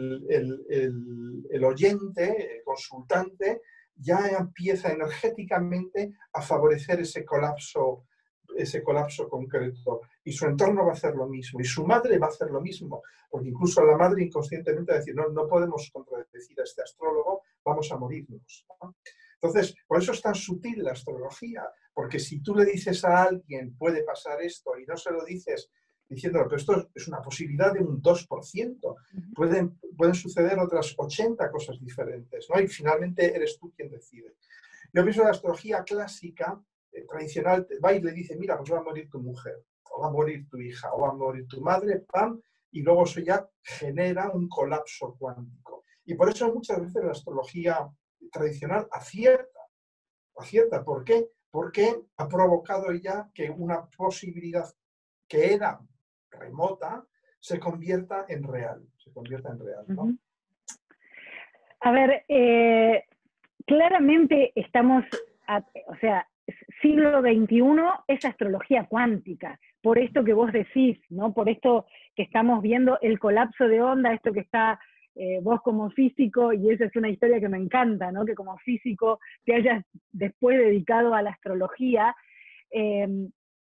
el, 1.50 1.64
oyente, 1.64 2.56
el 2.56 2.64
consultante, 2.64 3.62
ya 3.94 4.28
empieza 4.38 4.92
energéticamente 4.92 6.12
a 6.32 6.42
favorecer 6.42 7.00
ese 7.00 7.24
colapso, 7.24 8.04
ese 8.56 8.82
colapso 8.82 9.28
concreto. 9.28 10.02
Y 10.25 10.32
su 10.32 10.46
entorno 10.46 10.84
va 10.84 10.90
a 10.90 10.94
hacer 10.94 11.14
lo 11.14 11.26
mismo. 11.26 11.60
Y 11.60 11.64
su 11.64 11.86
madre 11.86 12.18
va 12.18 12.26
a 12.26 12.30
hacer 12.30 12.50
lo 12.50 12.60
mismo. 12.60 13.02
Porque 13.30 13.48
incluso 13.48 13.84
la 13.84 13.96
madre 13.96 14.25
inconscientemente 14.25 14.92
va 14.92 14.96
a 14.96 15.00
decir, 15.00 15.14
no, 15.14 15.28
no 15.28 15.46
podemos 15.46 15.90
contradecir 15.92 16.60
a 16.60 16.64
este 16.64 16.82
astrólogo, 16.82 17.42
vamos 17.64 17.90
a 17.92 17.96
morirnos. 17.96 18.66
Entonces, 19.40 19.75
por 19.86 19.98
eso 20.00 20.12
es 20.12 20.22
tan 20.22 20.34
sutil 20.34 20.82
la 20.82 20.92
astrología, 20.92 21.62
porque 21.92 22.18
si 22.18 22.40
tú 22.40 22.54
le 22.54 22.64
dices 22.64 23.04
a 23.04 23.25
alguien 23.25 23.76
puede 23.76 24.02
pasar 24.02 24.40
esto 24.42 24.78
y 24.78 24.86
no 24.86 24.96
se 24.96 25.10
lo 25.10 25.25
dices 25.25 25.70
diciendo, 26.08 26.40
pero 26.44 26.56
esto 26.56 26.90
es 26.94 27.08
una 27.08 27.20
posibilidad 27.20 27.72
de 27.72 27.80
un 27.80 28.00
2%. 28.00 28.96
Pueden, 29.34 29.78
pueden 29.96 30.14
suceder 30.14 30.58
otras 30.58 30.94
80 30.96 31.50
cosas 31.50 31.80
diferentes, 31.80 32.46
¿no? 32.48 32.60
Y 32.60 32.68
finalmente 32.68 33.34
eres 33.34 33.58
tú 33.58 33.72
quien 33.75 33.90
decide. 33.90 34.34
Yo 34.92 35.02
pienso 35.02 35.20
que 35.20 35.26
la 35.26 35.32
astrología 35.32 35.82
clásica, 35.84 36.60
tradicional, 37.04 37.66
va 37.84 37.92
y 37.92 38.00
le 38.00 38.12
dice, 38.12 38.36
mira, 38.36 38.56
pues 38.56 38.72
va 38.72 38.78
a 38.78 38.82
morir 38.82 39.08
tu 39.10 39.20
mujer, 39.20 39.64
o 39.90 40.00
va 40.00 40.08
a 40.08 40.10
morir 40.10 40.48
tu 40.48 40.58
hija, 40.58 40.92
o 40.92 41.00
va 41.00 41.10
a 41.10 41.12
morir 41.12 41.46
tu 41.48 41.60
madre, 41.60 42.04
pam, 42.10 42.40
y 42.70 42.82
luego 42.82 43.04
eso 43.04 43.20
ya 43.20 43.48
genera 43.62 44.30
un 44.30 44.48
colapso 44.48 45.16
cuántico. 45.18 45.84
Y 46.04 46.14
por 46.14 46.28
eso 46.28 46.52
muchas 46.52 46.80
veces 46.80 47.04
la 47.04 47.12
astrología 47.12 47.88
tradicional 48.30 48.86
acierta. 48.90 49.60
Acierta, 50.36 50.84
¿por 50.84 51.04
qué? 51.04 51.28
Porque 51.50 52.02
ha 52.16 52.28
provocado 52.28 52.92
ya 52.92 53.30
que 53.34 53.50
una 53.50 53.86
posibilidad 53.96 54.66
que 55.26 55.54
era 55.54 55.80
remota 56.30 57.04
se 57.40 57.58
convierta 57.58 58.26
en 58.28 58.42
real, 58.42 58.86
se 58.98 59.12
convierta 59.12 59.50
en 59.50 59.58
real. 59.58 60.18
A 61.80 61.90
ver, 61.92 62.24
eh, 62.28 63.04
claramente 63.66 64.52
estamos, 64.54 65.04
o 65.86 65.96
sea, 66.00 66.28
siglo 66.80 67.21
XXI 67.21 67.62
es 68.09 68.25
astrología 68.25 68.85
cuántica, 68.85 69.59
por 69.83 69.99
esto 69.99 70.25
que 70.25 70.35
vos 70.35 70.52
decís, 70.52 70.99
¿no? 71.11 71.33
Por 71.33 71.49
esto 71.49 71.87
que 72.14 72.23
estamos 72.23 72.62
viendo 72.62 72.99
el 73.00 73.18
colapso 73.18 73.68
de 73.68 73.80
onda, 73.80 74.12
esto 74.12 74.33
que 74.33 74.40
está 74.40 74.78
eh, 75.14 75.40
vos 75.42 75.62
como 75.62 75.90
físico, 75.90 76.52
y 76.52 76.71
esa 76.71 76.85
es 76.85 76.97
una 76.97 77.09
historia 77.09 77.40
que 77.40 77.49
me 77.49 77.56
encanta, 77.56 78.12
¿no? 78.12 78.26
Que 78.26 78.35
como 78.35 78.56
físico 78.59 79.18
te 79.45 79.54
hayas 79.54 79.85
después 80.12 80.59
dedicado 80.59 81.14
a 81.14 81.23
la 81.23 81.30
astrología, 81.30 82.14
eh, 82.71 83.09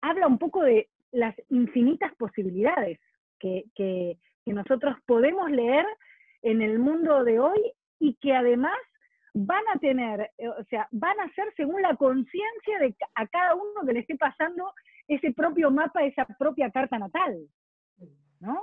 habla 0.01 0.27
un 0.27 0.39
poco 0.39 0.63
de 0.63 0.89
las 1.13 1.35
infinitas 1.49 2.15
posibilidades 2.17 2.99
que, 3.39 4.17
nosotros 4.47 4.97
podemos 5.07 5.49
leer 5.49 5.87
en 6.43 6.61
el 6.61 6.81
mundo 6.81 7.23
de 7.23 7.39
hoy 7.39 7.73
y 8.01 8.15
que 8.15 8.35
además 8.35 8.77
van 9.35 9.63
a 9.75 9.79
tener, 9.79 10.31
eh, 10.39 10.49
o 10.49 10.65
sea, 10.69 10.89
van 10.93 11.19
a 11.21 11.33
ser 11.35 11.53
según 11.57 11.83
la 11.83 11.97
conciencia 11.97 12.79
de 12.81 12.97
a 13.15 13.27
cada 13.29 13.55
uno 13.55 13.87
que 13.87 13.93
le 13.93 14.01
esté 14.01 14.17
pasando 14.17 14.73
ese 15.07 15.33
propio 15.33 15.71
mapa, 15.71 16.05
esa 16.05 16.25
propia 16.25 16.71
carta 16.71 16.99
natal. 16.99 17.49
¿No? 18.41 18.63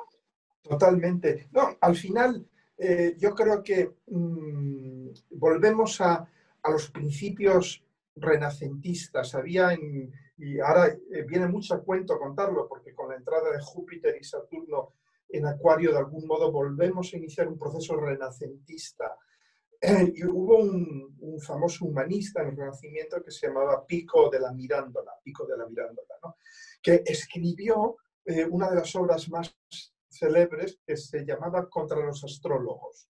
Totalmente. 0.61 1.47
No, 1.51 1.77
al 1.79 1.95
final 1.95 2.45
eh, 2.77 3.15
yo 3.17 3.33
creo 3.33 3.63
que 3.63 3.95
mm, 4.07 5.09
volvemos 5.31 6.01
a, 6.01 6.27
los 6.69 6.91
principios 6.91 7.81
renacentistas. 8.17 9.33
Había 9.35 9.71
en, 9.71 10.11
y 10.37 10.59
ahora 10.59 10.87
eh, 10.87 11.23
viene 11.25 11.47
mucho 11.47 11.75
a 11.75 11.81
cuento 11.81 12.19
contarlo, 12.19 12.67
porque 12.67 12.93
con 12.93 13.07
la 13.07 13.15
entrada 13.15 13.53
de 13.53 13.61
Júpiter 13.61 14.17
y 14.19 14.23
Saturno 14.25 14.91
en 15.29 15.45
Acuario, 15.45 15.93
de 15.93 15.99
algún 15.99 16.27
modo 16.27 16.51
volvemos 16.51 17.13
a 17.13 17.17
iniciar 17.17 17.47
un 17.47 17.57
proceso 17.57 17.95
renacentista. 17.95 19.15
y 20.15 20.25
hubo 20.25 20.57
un, 20.57 21.07
famoso 21.39 21.85
humanista 21.85 22.41
en 22.41 22.49
el 22.49 22.57
Renacimiento 22.57 23.21
que 23.23 23.29
se 23.29 23.47
llamaba 23.47 23.85
Pico 23.85 24.27
de 24.29 24.39
la 24.39 24.51
Mirándola, 24.51 25.11
Pico 25.23 25.45
de 25.45 25.55
la 25.55 25.67
Mirándola, 25.67 26.15
¿no? 26.23 26.37
que 26.81 27.03
escribió 27.05 27.97
eh, 28.25 28.43
una 28.45 28.71
de 28.71 28.77
las 28.77 28.95
obras 28.95 29.29
más 29.29 29.55
célebres 30.09 30.79
que 30.83 30.97
se 30.97 31.23
llamaba 31.23 31.69
Contra 31.69 31.99
los 31.99 32.23
astrólogos 32.23 33.07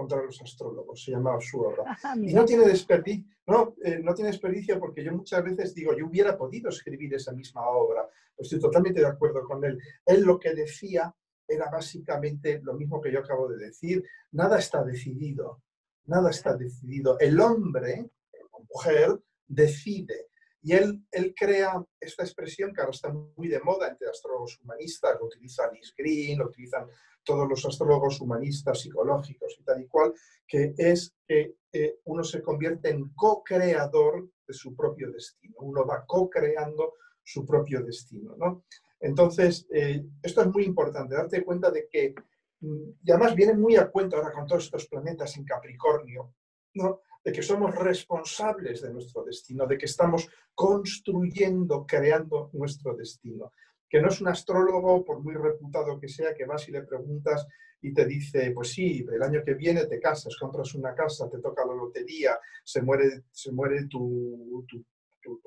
contra 0.00 0.22
los 0.22 0.40
astrólogos, 0.40 1.04
se 1.04 1.10
llamaba 1.12 1.40
su 1.40 1.60
obra. 1.60 1.84
Ah, 2.02 2.14
y 2.16 2.32
no 2.32 2.44
tiene, 2.46 2.66
desperdicio, 2.66 3.24
no, 3.46 3.74
eh, 3.84 4.00
no 4.02 4.14
tiene 4.14 4.30
desperdicio 4.30 4.80
porque 4.80 5.04
yo 5.04 5.12
muchas 5.12 5.44
veces 5.44 5.74
digo, 5.74 5.94
yo 5.94 6.06
hubiera 6.06 6.36
podido 6.38 6.70
escribir 6.70 7.12
esa 7.12 7.32
misma 7.32 7.68
obra, 7.68 8.08
estoy 8.38 8.58
totalmente 8.58 9.00
de 9.00 9.06
acuerdo 9.06 9.44
con 9.44 9.62
él. 9.64 9.78
Él 10.06 10.22
lo 10.22 10.38
que 10.38 10.54
decía 10.54 11.14
era 11.46 11.68
básicamente 11.70 12.60
lo 12.62 12.74
mismo 12.74 13.00
que 13.00 13.12
yo 13.12 13.20
acabo 13.20 13.48
de 13.48 13.58
decir, 13.58 14.02
nada 14.32 14.58
está 14.58 14.82
decidido, 14.82 15.62
nada 16.06 16.30
está 16.30 16.56
decidido. 16.56 17.18
El 17.18 17.40
hombre, 17.40 18.10
la 18.32 18.58
mujer, 18.68 19.20
decide. 19.46 20.28
Y 20.62 20.72
él, 20.74 21.04
él 21.10 21.34
crea 21.34 21.82
esta 21.98 22.22
expresión 22.22 22.72
que 22.74 22.80
ahora 22.80 22.92
está 22.92 23.10
muy 23.10 23.48
de 23.48 23.60
moda 23.60 23.88
entre 23.88 24.08
astrólogos 24.08 24.60
humanistas, 24.62 25.16
lo 25.18 25.26
utiliza 25.26 25.64
Alice 25.64 25.92
Green, 25.96 26.38
lo 26.38 26.46
utilizan 26.46 26.86
todos 27.24 27.48
los 27.48 27.64
astrólogos 27.64 28.20
humanistas, 28.20 28.80
psicológicos 28.80 29.56
y 29.58 29.62
tal 29.62 29.80
y 29.82 29.86
cual, 29.86 30.12
que 30.46 30.74
es 30.76 31.14
que 31.26 31.54
eh, 31.72 32.00
uno 32.04 32.24
se 32.24 32.42
convierte 32.42 32.90
en 32.90 33.10
co-creador 33.10 34.28
de 34.46 34.54
su 34.54 34.74
propio 34.74 35.10
destino, 35.10 35.56
uno 35.60 35.86
va 35.86 36.04
co-creando 36.06 36.94
su 37.22 37.46
propio 37.46 37.82
destino. 37.82 38.36
¿no? 38.36 38.64
Entonces, 38.98 39.66
eh, 39.72 40.04
esto 40.22 40.42
es 40.42 40.48
muy 40.48 40.64
importante, 40.64 41.14
darte 41.14 41.44
cuenta 41.44 41.70
de 41.70 41.88
que, 41.88 42.14
y 42.60 43.10
además 43.10 43.34
viene 43.34 43.54
muy 43.54 43.76
a 43.76 43.90
cuenta 43.90 44.16
ahora 44.16 44.32
con 44.32 44.46
todos 44.46 44.64
estos 44.64 44.86
planetas 44.86 45.36
en 45.36 45.44
Capricornio, 45.44 46.34
¿no? 46.74 47.00
de 47.22 47.32
que 47.32 47.42
somos 47.42 47.74
responsables 47.74 48.80
de 48.80 48.92
nuestro 48.92 49.22
destino, 49.24 49.66
de 49.66 49.76
que 49.76 49.86
estamos 49.86 50.28
construyendo, 50.54 51.86
creando 51.86 52.50
nuestro 52.54 52.94
destino 52.94 53.52
que 53.90 54.00
no 54.00 54.08
es 54.08 54.20
un 54.20 54.28
astrólogo, 54.28 55.04
por 55.04 55.20
muy 55.20 55.34
reputado 55.34 55.98
que 55.98 56.08
sea, 56.08 56.32
que 56.32 56.46
vas 56.46 56.66
y 56.68 56.72
le 56.72 56.82
preguntas 56.82 57.46
y 57.82 57.92
te 57.92 58.06
dice, 58.06 58.52
pues 58.52 58.70
sí, 58.70 59.04
el 59.12 59.22
año 59.22 59.42
que 59.44 59.54
viene 59.54 59.86
te 59.86 59.98
casas, 59.98 60.36
compras 60.36 60.74
una 60.74 60.94
casa, 60.94 61.28
te 61.28 61.40
toca 61.40 61.66
la 61.66 61.74
lotería, 61.74 62.38
se 62.62 62.82
muere, 62.82 63.24
se 63.32 63.50
muere 63.50 63.86
tu, 63.86 64.64
tu, 64.68 64.84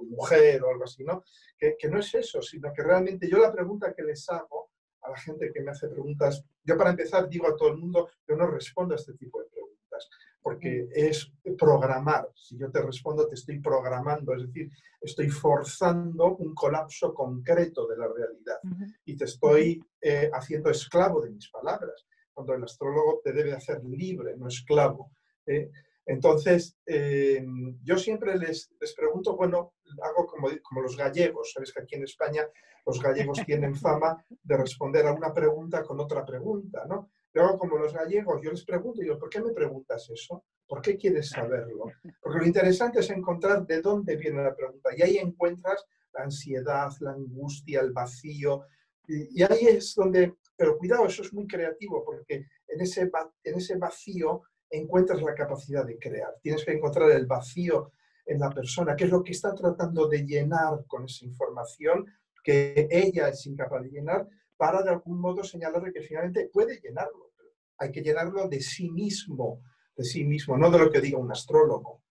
mujer 0.09 0.61
o 0.63 0.69
algo 0.69 0.83
así, 0.83 1.03
¿no? 1.03 1.23
Que, 1.57 1.75
que, 1.79 1.87
no 1.87 1.99
es 1.99 2.13
eso, 2.13 2.41
sino 2.41 2.71
que 2.73 2.83
realmente 2.83 3.27
yo 3.29 3.39
la 3.39 3.51
pregunta 3.51 3.93
que 3.93 4.03
les 4.03 4.29
hago 4.29 4.72
a 5.03 5.09
la 5.09 5.17
gente 5.17 5.51
que 5.53 5.61
me 5.61 5.71
hace 5.71 5.87
preguntas, 5.87 6.43
yo 6.63 6.77
para 6.77 6.91
empezar 6.91 7.27
digo 7.29 7.47
a 7.47 7.55
todo 7.55 7.69
el 7.69 7.77
mundo, 7.77 8.09
yo 8.27 8.35
no 8.35 8.47
respondo 8.47 8.93
a 8.93 8.97
este 8.97 9.13
tipo 9.13 9.39
de 9.41 9.49
preguntas 9.49 10.09
porque 10.43 10.89
es 10.93 11.31
programar. 11.57 12.29
Si 12.35 12.57
yo 12.57 12.69
te 12.69 12.81
respondo, 12.81 13.27
te 13.27 13.35
estoy 13.35 13.59
programando, 13.59 14.35
es 14.35 14.45
decir, 14.45 14.69
estoy 15.01 15.29
forzando 15.29 16.35
un 16.35 16.53
colapso 16.53 17.13
concreto 17.13 17.87
de 17.87 17.97
la 17.97 18.07
realidad 18.07 18.59
y 19.05 19.15
te 19.15 19.23
estoy 19.23 19.81
eh, 20.01 20.29
haciendo 20.33 20.69
esclavo 20.69 21.21
de 21.21 21.31
mis 21.31 21.49
palabras, 21.49 22.05
cuando 22.33 22.53
el 22.53 22.63
astrólogo 22.63 23.21
te 23.23 23.31
debe 23.31 23.53
hacer 23.53 23.83
libre, 23.85 24.35
no 24.37 24.47
esclavo. 24.47 25.11
¿eh? 25.45 25.71
Entonces, 26.05 26.77
eh, 26.85 27.45
yo 27.83 27.97
siempre 27.97 28.37
les, 28.37 28.71
les, 28.79 28.93
pregunto, 28.93 29.35
bueno, 29.35 29.73
hago 30.01 30.27
como, 30.27 30.49
como 30.61 30.81
los 30.81 30.97
gallegos, 30.97 31.51
sabes 31.53 31.71
que 31.71 31.81
aquí 31.81 31.95
en 31.95 32.03
España 32.03 32.45
los 32.85 33.01
gallegos 33.01 33.39
tienen 33.45 33.75
fama 33.75 34.23
de 34.43 34.57
responder 34.57 35.05
a 35.07 35.13
una 35.13 35.33
pregunta 35.33 35.83
con 35.83 35.99
otra 35.99 36.25
pregunta, 36.25 36.85
¿no? 36.87 37.09
Luego, 37.33 37.57
como 37.57 37.77
los 37.77 37.93
gallegos, 37.93 38.41
yo 38.43 38.51
les 38.51 38.63
pregunto, 38.63 39.01
y 39.01 39.07
¿por 39.07 39.29
qué 39.29 39.41
me 39.41 39.53
preguntas 39.53 40.07
eso? 40.09 40.43
¿Por 40.67 40.81
qué 40.81 40.97
quieres 40.97 41.29
saberlo? 41.29 41.85
Porque 42.21 42.39
lo 42.39 42.45
interesante 42.45 42.99
es 42.99 43.09
encontrar 43.09 43.65
de 43.65 43.81
dónde 43.81 44.15
viene 44.17 44.43
la 44.43 44.55
pregunta. 44.55 44.91
Y 44.95 45.01
ahí 45.01 45.17
encuentras 45.17 45.83
la 46.13 46.25
ansiedad, 46.25 46.91
la 46.99 47.11
angustia, 47.11 47.81
el 47.81 47.91
vacío. 47.91 48.65
Y, 49.07 49.41
ahí 49.41 49.65
es 49.65 49.95
donde, 49.95 50.35
pero 50.55 50.77
cuidado, 50.77 51.07
eso 51.07 51.23
es 51.23 51.33
muy 51.33 51.47
creativo, 51.47 52.05
porque 52.05 52.45
en 52.67 52.81
ese, 52.81 53.09
en 53.43 53.55
ese 53.55 53.77
vacío 53.77 54.43
encuentras 54.77 55.21
la 55.21 55.33
capacidad 55.33 55.85
de 55.85 55.97
crear. 55.97 56.35
Tienes 56.41 56.65
que 56.65 56.71
encontrar 56.71 57.11
el 57.11 57.25
vacío 57.25 57.91
en 58.25 58.39
la 58.39 58.49
persona, 58.49 58.95
que 58.95 59.05
es 59.05 59.09
lo 59.09 59.23
que 59.23 59.31
está 59.31 59.53
tratando 59.53 60.07
de 60.07 60.25
llenar 60.25 60.85
con 60.87 61.05
esa 61.05 61.25
información 61.25 62.05
que 62.43 62.87
ella 62.91 63.29
es 63.29 63.45
incapaz 63.45 63.83
de 63.83 63.89
llenar, 63.89 64.27
para 64.57 64.81
de 64.81 64.89
algún 64.89 65.19
modo 65.19 65.43
señalarle 65.43 65.93
que 65.93 66.01
finalmente 66.01 66.49
puede 66.51 66.79
llenarlo. 66.79 67.31
hay 67.77 67.91
que 67.91 68.01
llenarlo 68.01 68.47
de 68.47 68.61
sí 68.61 68.89
mismo, 68.91 69.61
de 69.97 70.03
sí 70.03 70.23
mismo, 70.23 70.57
no 70.57 70.69
de 70.69 70.79
lo 70.79 70.91
que 70.91 71.01
diga 71.01 71.17
un 71.17 71.31
astrólogo. 71.31 72.01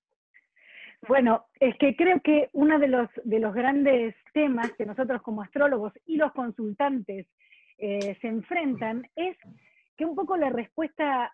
Bueno, 1.09 1.47
es 1.59 1.77
que 1.79 1.97
creo 1.97 2.21
que 2.23 2.49
uno 2.53 2.79
de 2.79 2.89
los, 2.89 3.09
de 3.25 3.41
los 3.41 3.55
grandes 3.55 4.15
temas 4.35 4.71
que 4.73 4.87
nosotros 4.87 5.23
como 5.23 5.43
astrólogos 5.43 5.93
y 6.05 6.17
los 6.17 6.33
consultantes 6.33 7.27
eh, 7.79 8.17
se 8.21 8.29
enfrentan 8.29 9.09
es 9.17 9.37
que 9.97 10.05
un 10.05 10.15
poco 10.15 10.37
la 10.37 10.51
respuesta 10.51 11.33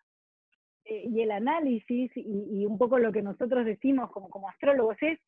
y 0.89 1.21
el 1.21 1.31
análisis 1.31 2.11
y, 2.17 2.61
y, 2.61 2.67
un 2.67 2.79
poco 2.79 2.99
lo 2.99 3.13
que 3.13 3.23
nosotros 3.23 3.65
decimos 3.65 4.11
como, 4.11 4.29
como 4.31 4.49
astrólogos 4.49 4.97
es 5.01 5.19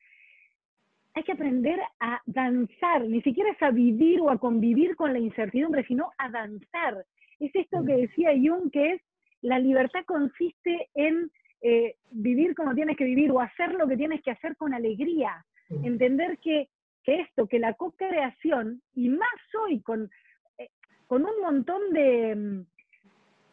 hay 1.14 1.22
que 1.24 1.32
aprender 1.32 1.80
a 1.98 2.20
danzar, 2.26 3.02
ni 3.06 3.20
siquiera 3.22 3.50
es 3.50 3.62
a 3.62 3.70
vivir 3.70 4.20
o 4.20 4.30
a 4.30 4.38
convivir 4.38 4.94
con 4.96 5.12
la 5.12 5.18
incertidumbre, 5.18 5.84
sino 5.84 6.12
a 6.18 6.30
danzar. 6.30 7.04
Es 7.40 7.54
esto 7.54 7.84
que 7.84 7.96
decía 7.96 8.30
Jung, 8.30 8.70
que 8.70 8.92
es 8.92 9.02
la 9.42 9.58
libertad 9.58 10.04
consiste 10.06 10.88
en 10.94 11.30
eh, 11.62 11.96
vivir 12.10 12.54
como 12.54 12.74
tienes 12.74 12.96
que 12.96 13.04
vivir 13.04 13.30
o 13.32 13.40
hacer 13.40 13.74
lo 13.74 13.88
que 13.88 13.96
tienes 13.96 14.22
que 14.22 14.30
hacer 14.30 14.56
con 14.56 14.72
alegría. 14.72 15.44
Entender 15.82 16.38
que, 16.38 16.68
esto, 17.04 17.46
que 17.48 17.58
la 17.58 17.74
co-creación, 17.74 18.82
y 18.94 19.08
más 19.08 19.40
hoy 19.60 19.80
con, 19.80 20.10
eh, 20.58 20.68
con 21.06 21.24
un 21.24 21.40
montón 21.40 21.92
de, 21.92 22.36
mm, 22.36 22.66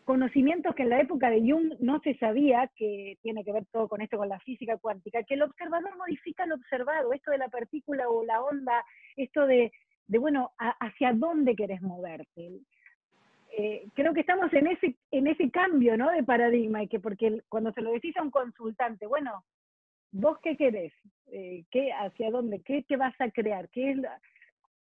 conocimientos 0.07 0.73
que 0.73 0.83
en 0.83 0.89
la 0.89 1.01
época 1.01 1.29
de 1.29 1.41
Jung 1.41 1.73
no 1.81 1.99
se 1.99 2.15
sabía, 2.15 2.71
que 2.77 3.17
tiene 3.21 3.43
que 3.43 3.51
ver 3.51 3.65
todo 3.73 3.89
con 3.89 4.01
esto, 4.01 4.17
con 4.17 4.29
la 4.29 4.39
física 4.39 4.77
cuántica, 4.77 5.21
que 5.23 5.33
el 5.33 5.41
observador 5.41 5.97
modifica 5.97 6.45
lo 6.45 6.55
observado, 6.55 7.11
esto 7.11 7.31
de 7.31 7.39
la 7.39 7.49
partícula 7.49 8.07
o 8.07 8.23
la 8.23 8.41
onda, 8.41 8.85
esto 9.17 9.45
de, 9.45 9.69
bueno, 10.07 10.51
hacia 10.57 11.11
dónde 11.11 11.57
querés 11.57 11.81
moverte. 11.81 12.51
Eh, 13.57 13.85
creo 13.95 14.13
que 14.13 14.21
estamos 14.21 14.53
en 14.53 14.67
ese, 14.67 14.95
en 15.11 15.27
ese 15.27 15.51
cambio 15.51 15.97
¿no? 15.97 16.09
de 16.09 16.23
paradigma, 16.23 16.83
y 16.83 16.87
que 16.87 17.01
porque 17.01 17.41
cuando 17.49 17.73
se 17.73 17.81
lo 17.81 17.91
decís 17.91 18.15
a 18.15 18.23
un 18.23 18.31
consultante, 18.31 19.07
bueno, 19.07 19.43
¿vos 20.13 20.39
qué 20.41 20.55
querés? 20.55 20.93
Eh, 21.33 21.65
¿qué, 21.69 21.91
¿Hacia 21.91 22.31
dónde? 22.31 22.61
¿Qué, 22.61 22.85
¿Qué, 22.87 22.95
vas 22.95 23.19
a 23.19 23.29
crear? 23.29 23.67
¿Qué 23.71 23.91
es 23.91 23.97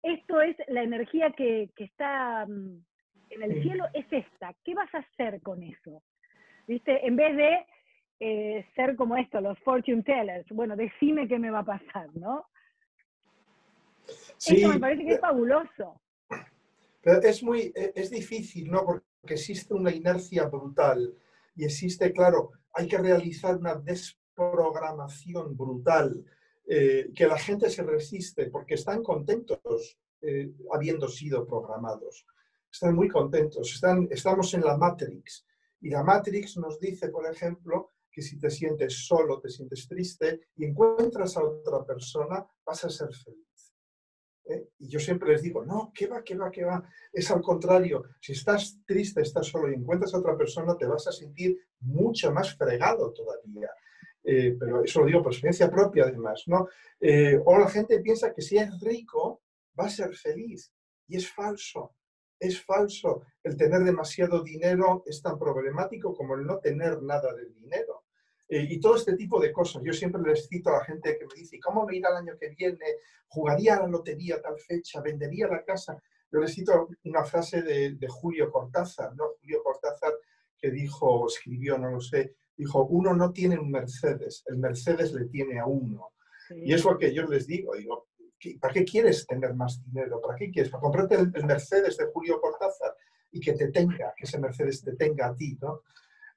esto 0.03 0.39
es 0.39 0.55
la 0.67 0.83
energía 0.83 1.31
que, 1.31 1.71
que 1.75 1.85
está 1.85 2.45
mm, 2.45 2.77
en 3.29 3.43
el 3.43 3.61
cielo, 3.61 3.85
es 3.93 4.05
esta. 4.11 4.53
¿Qué 4.63 4.73
vas 4.73 4.93
a 4.93 4.99
hacer 4.99 5.41
con 5.41 5.63
eso? 5.63 6.01
¿Viste? 6.67 7.05
En 7.05 7.15
vez 7.15 7.35
de 7.35 7.65
eh, 8.19 8.65
ser 8.75 8.95
como 8.95 9.17
esto, 9.17 9.41
los 9.41 9.59
fortune 9.59 10.03
tellers, 10.03 10.47
bueno, 10.49 10.75
decime 10.75 11.27
qué 11.27 11.37
me 11.37 11.51
va 11.51 11.59
a 11.59 11.65
pasar, 11.65 12.09
¿no? 12.15 12.45
Sí, 14.37 14.57
Eso 14.57 14.69
me 14.69 14.79
parece 14.79 15.05
que 15.05 15.13
es 15.13 15.19
fabuloso. 15.19 16.01
Pero 17.01 17.21
es 17.21 17.43
muy, 17.43 17.71
e, 17.75 17.93
es 17.95 18.09
difícil, 18.09 18.71
¿no? 18.71 18.85
Porque 18.85 19.33
existe 19.33 19.73
una 19.73 19.91
inercia 19.91 20.45
brutal 20.45 21.13
y 21.55 21.65
existe, 21.65 22.11
claro, 22.11 22.51
hay 22.73 22.87
que 22.87 22.97
realizar 22.97 23.57
una 23.57 23.75
desprogramación 23.75 25.55
brutal, 25.55 26.25
eh, 26.67 27.11
que 27.15 27.27
la 27.27 27.37
gente 27.37 27.69
se 27.69 27.83
resiste 27.83 28.49
porque 28.49 28.73
están 28.73 29.03
contentos 29.03 29.99
eh, 30.21 30.51
habiendo 30.71 31.07
sido 31.07 31.45
programados. 31.45 32.25
Están 32.75 32.93
muy 32.93 33.07
contentos, 33.07 33.73
están, 33.73 34.05
estamos 34.11 34.53
en 34.53 34.59
la 34.59 34.75
Matrix. 34.75 35.45
Y 35.79 35.91
la 35.91 36.03
Matrix 36.03 36.57
nos 36.57 36.77
dice, 36.77 37.07
por 37.07 37.25
ejemplo, 37.25 37.93
que 38.11 38.21
si 38.21 38.37
te 38.37 38.49
sientes 38.49 39.07
solo, 39.07 39.39
te 39.39 39.47
sientes 39.47 39.87
triste 39.87 40.41
y 40.57 40.65
encuentras 40.65 41.37
a 41.37 41.45
otra 41.45 41.85
persona, 41.85 42.45
vas 42.65 42.83
a 42.83 42.89
ser 42.89 43.13
feliz. 43.13 43.73
¿eh? 44.43 44.71
Y 44.79 44.89
yo 44.89 44.99
siempre 44.99 45.29
les 45.29 45.41
digo, 45.41 45.63
no, 45.63 45.93
¿qué 45.95 46.07
va, 46.07 46.21
qué 46.21 46.35
va, 46.35 46.51
qué 46.51 46.65
va? 46.65 46.83
Es 47.13 47.31
al 47.31 47.41
contrario, 47.41 48.03
si 48.19 48.33
estás 48.33 48.77
triste, 48.85 49.21
estás 49.21 49.47
solo 49.47 49.71
y 49.71 49.75
encuentras 49.75 50.13
a 50.13 50.17
otra 50.17 50.37
persona, 50.37 50.75
te 50.75 50.85
vas 50.85 51.07
a 51.07 51.13
sentir 51.13 51.57
mucho 51.79 52.33
más 52.33 52.57
fregado 52.57 53.13
todavía. 53.13 53.69
Eh, 54.21 54.57
pero 54.59 54.83
eso 54.83 54.99
lo 54.99 55.05
digo 55.05 55.23
por 55.23 55.31
experiencia 55.31 55.71
propia 55.71 56.03
además, 56.03 56.43
¿no? 56.47 56.67
Eh, 56.99 57.39
o 57.45 57.57
la 57.57 57.69
gente 57.69 58.01
piensa 58.01 58.33
que 58.33 58.41
si 58.41 58.57
es 58.57 58.69
rico, 58.81 59.43
va 59.79 59.85
a 59.85 59.89
ser 59.89 60.13
feliz. 60.13 60.73
Y 61.07 61.15
es 61.15 61.31
falso, 61.31 61.95
es 62.39 62.63
falso. 62.63 63.23
El 63.43 63.57
tener 63.57 63.83
demasiado 63.83 64.43
dinero 64.43 65.03
es 65.05 65.21
tan 65.21 65.37
problemático 65.37 66.13
como 66.13 66.35
el 66.35 66.45
no 66.45 66.59
tener 66.59 67.01
nada 67.01 67.33
de 67.33 67.49
dinero. 67.49 68.03
Eh, 68.47 68.67
y 68.69 68.79
todo 68.79 68.95
este 68.95 69.15
tipo 69.15 69.39
de 69.39 69.51
cosas. 69.51 69.81
Yo 69.83 69.93
siempre 69.93 70.21
les 70.21 70.47
cito 70.47 70.69
a 70.69 70.79
la 70.79 70.85
gente 70.85 71.17
que 71.17 71.25
me 71.25 71.33
dice, 71.35 71.59
¿cómo 71.59 71.85
me 71.85 71.97
irá 71.97 72.09
el 72.09 72.17
año 72.17 72.37
que 72.39 72.49
viene? 72.49 72.85
¿Jugaría 73.27 73.75
a 73.75 73.81
la 73.81 73.87
lotería 73.87 74.35
a 74.35 74.41
tal 74.41 74.59
fecha? 74.59 75.01
¿Vendería 75.01 75.47
la 75.47 75.63
casa? 75.63 76.01
Yo 76.31 76.39
les 76.39 76.53
cito 76.53 76.89
una 77.05 77.23
frase 77.23 77.61
de, 77.61 77.97
Julio 78.07 78.51
Cortázar, 78.51 79.15
¿no? 79.15 79.35
Julio 79.41 79.63
Cortázar 79.63 80.13
que 80.57 80.69
dijo, 80.69 81.27
escribió, 81.27 81.77
no 81.77 81.91
lo 81.91 81.99
sé, 81.99 82.35
dijo, 82.55 82.85
uno 82.85 83.13
no 83.13 83.31
tiene 83.31 83.57
un 83.57 83.71
Mercedes, 83.71 84.43
el 84.47 84.57
Mercedes 84.57 85.13
le 85.13 85.25
tiene 85.25 85.59
a 85.59 85.65
uno. 85.65 86.11
Y 86.49 86.73
es 86.73 86.83
lo 86.83 86.97
que 86.97 87.13
yo 87.13 87.23
les 87.23 87.47
digo, 87.47 87.75
digo, 87.75 88.07
¿para 88.59 88.73
qué 88.73 88.83
quieres 88.83 89.25
tener 89.25 89.53
más 89.53 89.83
dinero? 89.83 90.21
¿Para 90.21 90.35
qué 90.35 90.51
quieres? 90.51 90.71
Para 90.71 90.81
comprarte 90.81 91.15
el, 91.15 91.45
Mercedes 91.45 91.97
de 91.97 92.05
Julio 92.05 92.39
Cortázar 92.39 92.95
y 93.31 93.39
que 93.39 93.53
te 93.53 93.69
tenga, 93.69 94.13
que 94.15 94.25
ese 94.25 94.39
Mercedes 94.39 94.83
te 94.83 94.95
tenga 94.95 95.27
a 95.27 95.35
ti, 95.35 95.57
¿no? 95.61 95.81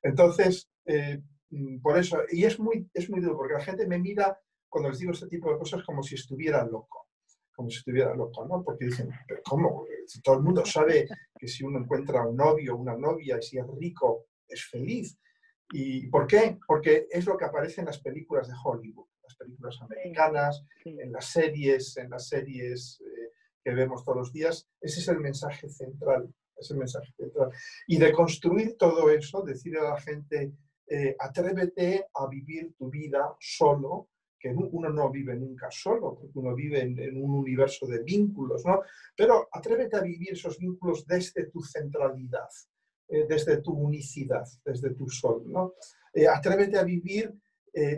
Entonces, 0.03 0.69
eh, 0.87 1.21
Mm, 1.51 1.81
por 1.81 1.99
eso, 1.99 2.19
y 2.31 2.45
es 2.45 2.59
muy, 2.59 2.89
es 2.93 3.09
muy 3.11 3.21
duro, 3.21 3.37
porque 3.37 3.55
la 3.55 3.61
gente 3.61 3.87
me 3.87 3.99
mira 3.99 4.39
cuando 4.69 4.91
les 4.91 4.99
digo 4.99 5.13
este 5.13 5.29
tipo 5.29 5.51
de 5.51 5.59
cosas 5.59 5.83
como 5.85 6.03
si 6.03 6.15
estuviera 6.15 6.65
loco, 6.65 7.09
como 7.55 7.71
si 7.71 7.79
estuviera 7.79 8.15
loco, 8.15 8.47
¿no? 8.47 8.63
Porque 8.63 8.87
dicen, 8.87 9.11
pero 9.27 9.41
¿cómo? 9.45 9.87
Todo 10.23 10.37
el 10.37 10.43
mundo 10.43 10.65
sabe 10.67 11.09
que 11.39 11.49
si 11.49 11.65
uno 11.65 11.79
encuentra 11.79 12.27
un 12.27 12.37
novio 12.37 12.77
una 12.77 12.97
novia 12.97 13.39
y 13.39 13.43
si 13.43 13.59
es 13.59 13.67
rico, 13.79 14.27
es 14.47 14.65
feliz. 14.65 15.19
¿Y 15.71 16.09
por 16.09 16.27
qué? 16.27 16.59
Porque 16.67 17.07
es 17.11 17.27
lo 17.27 17.37
que 17.37 17.45
aparece 17.45 17.81
en 17.81 17.87
las 17.87 18.01
películas 18.01 18.49
de 18.49 18.55
Hollywood, 18.63 19.08
películas 19.39 19.79
americanas, 19.81 20.65
en 20.85 21.13
las 21.13 21.27
series, 21.27 21.97
en 21.97 22.11
las 22.11 22.29
series 22.29 23.01
eh, 23.01 23.33
que 23.65 23.73
vemos 23.73 24.05
todos 24.05 24.19
los 24.19 24.33
días. 24.33 24.69
Ese 24.81 25.01
es 25.01 25.09
el 25.09 25.21
mensaje 25.21 25.69
central, 25.69 26.33
es 26.57 26.71
el 26.71 26.79
mensaje 26.79 27.13
central. 27.17 27.51
Y 27.87 27.99
de 27.99 28.13
construir 28.13 28.77
todo 28.77 29.11
eso, 29.11 29.43
decir 29.43 29.79
a 29.79 29.91
la 29.91 30.01
gente, 30.01 30.53
eh, 30.87 31.15
atrévete 31.19 32.07
a 32.15 32.27
vivir 32.27 32.75
tu 32.79 32.89
vida 32.91 33.37
solo, 33.39 34.09
que 34.39 34.51
uno 34.51 34.89
no 34.89 35.11
vive 35.11 35.35
nunca 35.35 35.69
solo, 35.71 36.17
porque 36.19 36.39
uno 36.39 36.55
vive 36.55 36.81
en, 36.81 37.23
un 37.23 37.35
universo 37.35 37.87
de 37.87 38.03
vínculos, 38.03 38.65
¿no? 38.65 38.83
Pero 39.17 39.49
atrévete 39.53 39.97
a 39.97 40.01
vivir 40.01 40.33
esos 40.33 40.59
vínculos 40.59 41.07
desde 41.07 41.47
tu 41.47 41.61
centralidad, 41.61 42.49
eh, 43.09 43.27
desde 43.29 43.59
tu 43.59 43.73
unicidad, 43.73 44.47
desde 44.65 44.91
tu 44.95 45.09
sol, 45.09 45.43
¿no? 45.47 45.75
Eh, 46.15 46.27
atrévete 46.27 46.79
a 46.79 46.85
vivir 46.85 47.35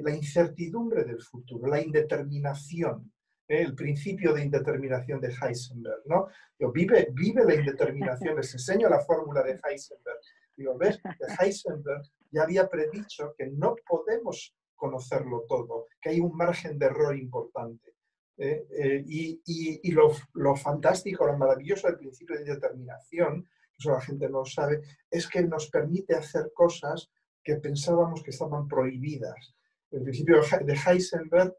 la 0.03 0.15
incertidumbre 0.15 1.05
del 1.05 1.21
futuro, 1.23 1.69
la 1.69 1.81
indeterminación, 1.81 3.13
el 3.49 3.75
principio 3.75 4.33
de 4.33 4.45
indeterminación 4.45 5.21
de 5.21 5.35
Heisenberg, 5.35 6.03
¿no? 6.07 6.29
Yo, 6.59 6.71
vive, 6.71 7.09
vive 7.13 7.45
la 7.45 7.55
indeterminación, 7.55 8.37
les 8.37 8.53
enseño 8.53 8.89
la 8.89 9.01
fórmula 9.01 9.43
de 9.43 9.59
Heisenberg. 9.63 10.19
Digo, 10.57 10.77
¿ves? 10.77 11.01
Heisenberg 11.41 12.03
ya 12.31 12.43
había 12.43 12.69
predicho 12.69 13.35
que 13.37 13.47
no 13.49 13.75
podemos 13.87 14.55
conocerlo 14.77 15.45
todo, 15.49 15.89
que 16.01 16.11
hay 16.11 16.21
un 16.21 16.37
margen 16.37 16.79
de 16.79 16.87
error 16.87 17.17
importante. 17.17 17.95
¿eh? 18.39 18.67
Eh, 18.71 19.05
y, 19.07 19.91
lo, 19.93 20.57
fantástico, 20.57 21.27
lo 21.27 21.37
maravilloso 21.37 21.87
del 21.87 21.99
principio 21.99 22.37
de 22.37 22.43
indeterminación, 22.43 23.49
eso 23.79 23.91
la 23.91 24.01
gente 24.01 24.29
no 24.29 24.45
sabe, 24.45 24.81
es 25.11 25.29
que 25.29 25.43
nos 25.43 25.69
permite 25.69 26.15
hacer 26.15 26.51
cosas 26.55 27.11
que 27.43 27.57
pensábamos 27.57 28.23
que 28.23 28.31
estaban 28.31 28.67
prohibidas. 28.69 29.55
El 29.91 30.03
principio 30.03 30.41
de 30.41 30.75
Heisenberg 30.75 31.55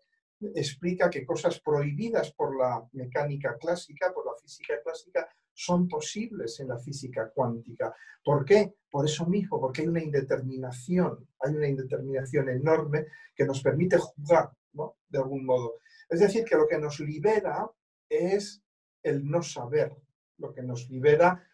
explica 0.55 1.09
que 1.09 1.25
cosas 1.25 1.59
prohibidas 1.59 2.31
por 2.33 2.57
la 2.57 2.87
mecánica 2.93 3.57
clásica, 3.57 4.13
por 4.13 4.25
la 4.25 4.33
física 4.41 4.81
clásica, 4.83 5.27
son 5.53 5.87
posibles 5.87 6.59
en 6.59 6.69
la 6.69 6.79
física 6.79 7.29
cuántica. 7.29 7.93
¿Por 8.23 8.45
qué? 8.45 8.73
Por 8.89 9.05
eso 9.05 9.25
mismo, 9.27 9.59
porque 9.59 9.81
hay 9.81 9.87
una 9.87 10.01
indeterminación, 10.01 11.27
hay 11.39 11.55
una 11.55 11.67
indeterminación 11.67 12.49
enorme 12.49 13.07
que 13.35 13.45
nos 13.45 13.61
permite 13.61 13.97
jugar, 13.97 14.51
¿no? 14.73 14.97
De 15.09 15.19
algún 15.19 15.45
modo. 15.45 15.75
Es 16.09 16.19
decir, 16.19 16.43
que 16.45 16.55
lo 16.55 16.67
que 16.67 16.77
nos 16.77 16.99
libera 16.99 17.69
es 18.09 18.61
el 19.03 19.25
no 19.25 19.41
saber, 19.41 19.95
lo 20.37 20.53
que 20.53 20.63
nos 20.63 20.89
libera 20.89 21.47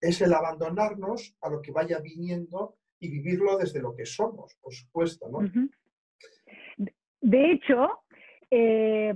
es 0.00 0.20
el 0.20 0.32
abandonarnos 0.32 1.36
a 1.40 1.48
lo 1.48 1.62
que 1.62 1.72
vaya 1.72 2.00
viniendo 2.00 2.76
y 2.98 3.08
vivirlo 3.08 3.56
desde 3.56 3.80
lo 3.80 3.94
que 3.94 4.06
somos, 4.06 4.56
por 4.60 4.74
supuesto, 4.74 5.28
¿no? 5.28 5.40
De 7.22 7.52
hecho, 7.52 8.02
eh, 8.50 9.14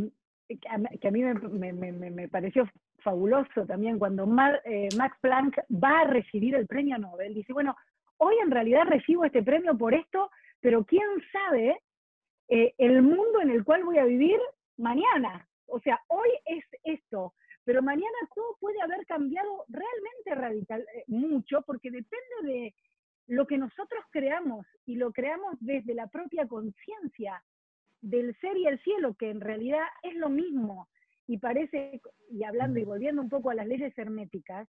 que 0.48 1.08
a 1.08 1.10
mí 1.10 1.22
me, 1.22 2.28
pareció 2.28 2.70
fabuloso 2.98 3.66
también 3.66 3.98
cuando 3.98 4.24
eh, 4.64 4.88
Max 4.96 5.16
Planck 5.20 5.58
va 5.72 6.00
a 6.00 6.04
recibir 6.04 6.54
el 6.54 6.68
premio 6.68 6.98
Nobel. 6.98 7.34
Dice, 7.34 7.52
bueno, 7.52 7.76
hoy 8.18 8.36
en 8.40 8.52
realidad 8.52 8.84
recibo 8.86 9.24
este 9.24 9.42
premio 9.42 9.76
por 9.76 9.92
esto, 9.92 10.30
pero 10.60 10.84
quién 10.84 11.06
sabe 11.32 11.80
eh, 12.48 12.74
el 12.78 13.02
mundo 13.02 13.40
en 13.42 13.50
el 13.50 13.64
cual 13.64 13.82
voy 13.82 13.98
a 13.98 14.04
vivir 14.04 14.38
mañana. 14.76 15.48
O 15.66 15.80
sea, 15.80 16.00
hoy 16.06 16.28
es 16.44 16.64
esto, 16.84 17.34
pero 17.64 17.82
mañana 17.82 18.16
todo 18.32 18.56
puede 18.60 18.80
haber 18.82 19.04
cambiado 19.06 19.64
realmente 19.66 20.34
radical, 20.34 20.86
mucho, 21.08 21.62
porque 21.66 21.90
depende 21.90 22.52
de 22.52 22.74
lo 23.26 23.48
que 23.48 23.58
nosotros 23.58 24.04
creamos 24.12 24.64
y 24.84 24.94
lo 24.94 25.12
creamos 25.12 25.56
desde 25.58 25.92
la 25.92 26.06
propia 26.06 26.46
conciencia 26.46 27.42
del 28.00 28.36
ser 28.40 28.56
y 28.56 28.66
el 28.66 28.78
cielo, 28.80 29.14
que 29.14 29.30
en 29.30 29.40
realidad 29.40 29.84
es 30.02 30.14
lo 30.14 30.28
mismo 30.28 30.88
y 31.26 31.38
parece, 31.38 32.00
y 32.30 32.44
hablando 32.44 32.78
y 32.78 32.84
volviendo 32.84 33.20
un 33.20 33.28
poco 33.28 33.50
a 33.50 33.54
las 33.54 33.66
leyes 33.66 33.96
herméticas, 33.98 34.68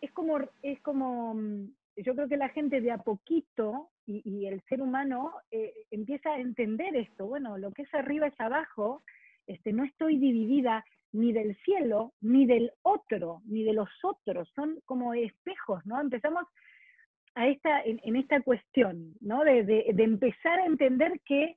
es 0.00 0.10
como, 0.12 0.38
es 0.62 0.80
como 0.80 1.34
mm, 1.34 1.68
yo 1.96 2.14
creo 2.14 2.28
que 2.28 2.36
la 2.36 2.48
gente 2.48 2.80
de 2.80 2.90
a 2.90 2.98
poquito 2.98 3.90
y, 4.04 4.46
el 4.46 4.60
ser 4.62 4.82
humano 4.82 5.32
eh, 5.50 5.72
empieza 5.90 6.30
a 6.30 6.40
entender 6.40 6.96
esto, 6.96 7.26
bueno, 7.26 7.56
lo 7.56 7.70
que 7.70 7.82
es 7.82 7.94
arriba 7.94 8.26
es 8.26 8.40
abajo, 8.40 9.02
este, 9.46 9.72
no 9.72 9.84
estoy 9.84 10.18
dividida 10.18 10.84
ni 11.12 11.32
del 11.32 11.56
cielo, 11.58 12.12
ni 12.20 12.46
del 12.46 12.72
otro, 12.82 13.42
ni 13.44 13.62
de 13.62 13.74
los 13.74 13.88
otros, 14.02 14.50
son 14.54 14.80
como 14.86 15.14
espejos, 15.14 15.84
¿no? 15.86 16.00
Empezamos 16.00 16.44
a 17.34 17.46
esta, 17.46 17.82
en, 17.82 18.16
esta 18.16 18.40
cuestión, 18.40 19.14
¿no? 19.20 19.44
De, 19.44 19.62
de 19.62 20.02
empezar 20.02 20.58
a 20.58 20.66
entender 20.66 21.20
que, 21.24 21.56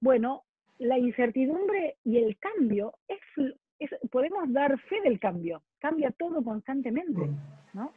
bueno, 0.00 0.44
la 0.78 0.98
incertidumbre 0.98 1.98
y 2.04 2.18
el 2.18 2.38
cambio, 2.38 2.94
es, 3.08 3.90
podemos 4.10 4.52
dar 4.52 4.78
fe 4.80 5.00
del 5.02 5.20
cambio, 5.20 5.62
cambia 5.78 6.10
todo 6.10 6.42
constantemente, 6.42 7.20
mm. 7.20 7.38
¿no? 7.74 7.92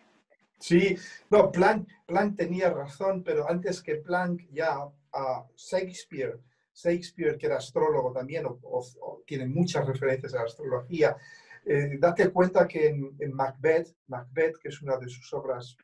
Sí, 0.59 0.95
no, 1.29 1.51
Planck, 1.51 1.87
Planck 2.05 2.37
tenía 2.37 2.69
razón, 2.69 3.23
pero 3.23 3.49
antes 3.49 3.81
que 3.81 3.95
Planck 3.95 4.47
ya 4.51 4.77
a 5.13 5.45
Shakespeare, 5.55 6.39
Shakespeare 6.73 7.37
que 7.37 7.47
era 7.47 7.57
astrólogo 7.57 8.13
también, 8.13 8.45
o, 8.45 9.23
tiene 9.25 9.45
muchas 9.45 9.85
referencias 9.85 10.33
a 10.33 10.37
la 10.37 10.43
astrología, 10.43 11.17
Eh, 11.65 11.97
date 11.97 12.29
cuenta 12.29 12.67
que 12.67 12.87
en, 12.87 13.33
Macbeth, 13.33 13.95
Macbeth, 14.07 14.57
que 14.57 14.67
es 14.67 14.81
una 14.81 14.97
de 14.97 15.07
sus 15.07 15.33
obras, 15.33 15.77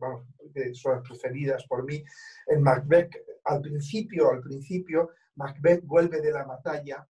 vamos, 0.00 0.26
de 0.52 0.74
sus 0.74 0.86
obras 0.86 1.02
preferidas 1.08 1.64
por 1.68 1.84
mí, 1.84 2.02
en 2.48 2.62
Macbeth, 2.62 3.14
al 3.44 3.60
principio, 3.60 4.30
al 4.30 4.40
principio, 4.40 5.10
Macbeth 5.38 5.84
vuelve 5.84 6.20
de 6.20 6.32
la 6.32 6.44
batalla 6.44 7.08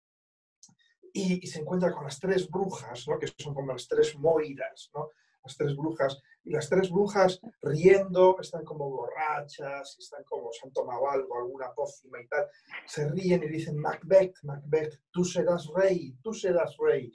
y, 1.13 1.45
se 1.47 1.59
encuentra 1.59 1.91
con 1.91 2.05
las 2.05 2.19
tres 2.19 2.49
brujas, 2.49 3.07
¿no? 3.07 3.19
que 3.19 3.27
son 3.27 3.53
como 3.53 3.73
las 3.73 3.87
tres 3.87 4.15
moiras, 4.17 4.89
¿no? 4.93 5.09
las 5.43 5.57
tres 5.57 5.75
brujas, 5.75 6.21
y 6.43 6.51
las 6.51 6.69
tres 6.69 6.89
brujas 6.91 7.41
riendo, 7.61 8.37
están 8.39 8.63
como 8.63 8.89
borrachas, 8.89 9.97
están 9.99 10.23
como, 10.23 10.51
se 10.51 10.67
han 10.67 10.71
tomado 10.71 11.09
algo, 11.09 11.37
alguna 11.37 11.73
pócima 11.73 12.21
y 12.21 12.27
tal, 12.27 12.45
se 12.85 13.09
ríen 13.09 13.43
y 13.43 13.47
dicen, 13.47 13.77
Macbeth, 13.77 14.35
Macbeth, 14.43 15.01
tú 15.11 15.25
serás 15.25 15.67
rey, 15.75 16.15
tú 16.21 16.33
serás 16.33 16.77
rey. 16.77 17.11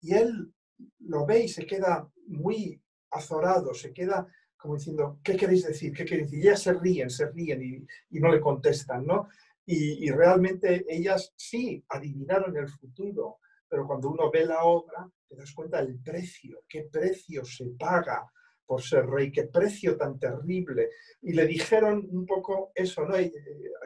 Y 0.00 0.14
él 0.14 0.52
lo 1.00 1.26
ve 1.26 1.44
y 1.44 1.48
se 1.48 1.66
queda 1.66 2.10
muy 2.26 2.82
azorado, 3.10 3.74
se 3.74 3.92
queda 3.92 4.26
como 4.56 4.76
diciendo, 4.76 5.20
¿qué 5.22 5.36
queréis 5.36 5.66
decir? 5.66 5.92
¿Qué 5.92 6.04
queréis 6.04 6.30
decir? 6.30 6.44
Y 6.44 6.48
ellas 6.48 6.62
se 6.62 6.72
ríen, 6.72 7.10
se 7.10 7.26
ríen 7.26 7.86
y 8.10 8.18
no 8.18 8.32
le 8.32 8.40
contestan, 8.40 9.06
¿no? 9.06 9.28
Y, 9.66 10.06
y, 10.06 10.10
realmente 10.10 10.84
ellas 10.88 11.34
sí 11.36 11.84
adivinaron 11.88 12.56
el 12.56 12.68
futuro, 12.68 13.38
pero 13.68 13.86
cuando 13.86 14.10
uno 14.10 14.30
ve 14.30 14.46
la 14.46 14.62
obra, 14.62 15.10
te 15.28 15.34
das 15.34 15.52
cuenta 15.52 15.84
del 15.84 15.98
precio, 16.00 16.62
qué 16.68 16.88
precio 16.90 17.44
se 17.44 17.66
paga 17.70 18.30
por 18.66 18.82
ser 18.82 19.06
rey, 19.06 19.30
qué 19.30 19.44
precio 19.44 19.96
tan 19.96 20.18
terrible. 20.18 20.90
Y 21.22 21.32
le 21.32 21.46
dijeron 21.46 22.06
un 22.10 22.26
poco 22.26 22.72
eso, 22.74 23.06
¿no? 23.06 23.16
Eh, 23.16 23.32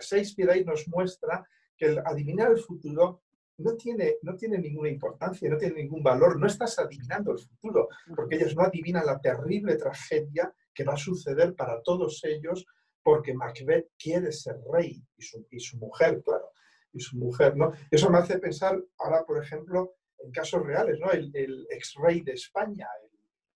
Shakespeare 0.01 0.51
ahí 0.51 0.64
nos 0.64 0.88
muestra 0.88 1.47
que 1.77 1.87
el 1.87 1.99
adivinar 1.99 2.51
el 2.51 2.59
futuro 2.59 3.23
no 3.59 3.77
tiene, 3.77 4.16
no 4.23 4.35
tiene 4.37 4.59
ninguna 4.59 4.88
importancia, 4.88 5.51
no 5.51 5.59
tiene 5.59 5.83
ningún 5.83 6.03
valor, 6.03 6.38
no 6.38 6.47
estás 6.47 6.79
adivinando 6.79 7.33
el 7.33 7.38
futuro, 7.38 7.88
porque 8.16 8.37
ellos 8.37 8.57
no 8.57 8.62
adivinan 8.62 9.05
la 9.05 9.21
terrible 9.21 9.77
tragedia 9.77 10.53
que 10.73 10.85
va 10.85 10.95
a 10.95 10.99
suceder 10.99 11.55
para 11.55 11.83
todos 11.83 12.23
ellos 12.25 12.64
porque 13.02 13.34
Macbeth 13.34 13.90
quiere 13.98 14.32
ser 14.32 14.56
rey 14.72 15.02
y 15.16 15.22
su, 15.22 15.46
y 15.50 15.60
su 15.60 15.78
mujer, 15.78 16.22
claro, 16.22 16.50
y 16.92 17.00
su 17.00 17.16
mujer, 17.16 17.56
¿no? 17.56 17.72
Eso 17.90 18.10
me 18.10 18.18
hace 18.18 18.38
pensar 18.38 18.82
ahora, 18.98 19.24
por 19.24 19.42
ejemplo, 19.42 19.94
en 20.18 20.30
casos 20.32 20.64
reales, 20.64 20.98
¿no? 20.98 21.10
El, 21.10 21.30
el 21.34 21.66
ex 21.70 21.94
rey 21.94 22.20
de 22.20 22.32
España, 22.32 22.86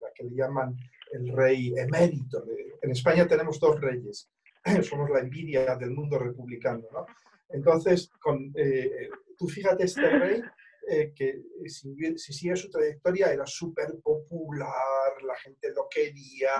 la 0.01 0.09
que 0.15 0.25
le 0.25 0.35
llaman 0.35 0.77
el 1.13 1.33
rey 1.33 1.75
emérito. 1.77 2.45
En 2.83 2.91
España 2.91 3.27
tenemos 3.27 3.61
dos 3.61 3.81
reyes, 3.81 4.31
somos 4.83 5.11
la 5.11 5.21
envidia 5.21 5.77
del 5.77 5.91
mundo 5.91 6.19
republicano, 6.19 6.87
¿no? 6.93 7.07
Entonces, 7.51 8.11
con, 8.21 8.53
eh, 8.57 9.09
tú 9.39 9.47
fíjate 9.47 9.85
este 9.85 10.09
rey 10.19 10.43
eh, 10.89 11.13
que 11.15 11.43
si, 11.67 11.95
si, 12.19 12.33
sigue 12.33 12.57
su 12.57 12.71
trayectoria 12.71 13.33
era 13.33 13.47
súper 13.47 14.01
popular, 14.03 15.23
la 15.23 15.37
gente 15.37 15.71
lo 15.73 15.89
quería 15.89 16.51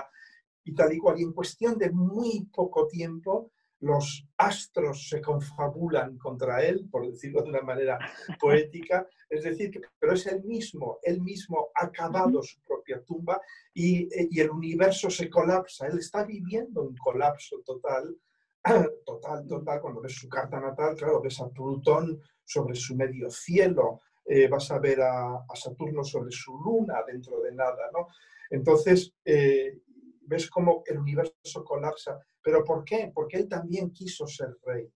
y 0.65 0.73
tal 0.73 0.91
y 0.93 0.97
cual. 0.97 1.19
Y 1.19 1.23
en 1.23 1.31
cuestión 1.31 1.77
de 1.77 1.91
muy 1.91 2.45
poco 2.53 2.87
tiempo 2.87 3.51
los 3.79 4.25
astros 4.37 5.07
se 5.09 5.21
confabulan 5.21 6.17
contra 6.17 6.63
él, 6.63 6.87
por 6.89 7.07
decirlo 7.07 7.43
de 7.43 7.49
una 7.49 7.61
manera 7.61 7.99
poética, 8.39 9.07
es 9.29 9.43
decir, 9.43 9.79
pero 9.99 10.13
es 10.13 10.25
él 10.27 10.43
mismo, 10.43 10.97
él 11.03 11.21
mismo 11.21 11.69
ha 11.75 11.91
cavado 11.91 12.41
su 12.41 12.61
propia 12.61 13.01
tumba 13.03 13.39
y, 13.73 14.07
y, 14.35 14.39
el 14.39 14.49
universo 14.49 15.09
se 15.09 15.29
colapsa, 15.29 15.87
él 15.87 15.99
está 15.99 16.23
viviendo 16.23 16.81
un 16.81 16.95
colapso 16.95 17.61
total, 17.65 18.17
total, 19.05 19.45
total, 19.45 19.81
cuando 19.81 20.01
ves 20.01 20.15
su 20.15 20.29
carta 20.29 20.59
natal, 20.59 20.95
claro, 20.95 21.21
ves 21.21 21.39
a 21.41 21.49
Plutón 21.49 22.19
sobre 22.43 22.75
su 22.75 22.95
medio 22.95 23.29
cielo, 23.29 23.99
eh, 24.25 24.47
vas 24.47 24.71
a 24.71 24.79
ver 24.79 25.01
a, 25.01 25.35
a, 25.35 25.55
Saturno 25.55 26.03
sobre 26.03 26.31
su 26.31 26.57
luna 26.57 27.03
dentro 27.05 27.41
de 27.41 27.51
nada, 27.51 27.91
¿no? 27.93 28.07
Entonces, 28.49 29.13
eh, 29.23 29.79
ves 30.27 30.49
cómo 30.49 30.83
el 30.85 30.99
universo 30.99 31.63
colapsa. 31.63 32.19
¿Pero 32.41 32.63
por 32.63 32.83
qué? 32.83 33.11
Porque 33.13 33.37
él 33.37 33.47
también 33.47 33.91
quiso 33.91 34.27
ser 34.27 34.55
rey. 34.65 34.91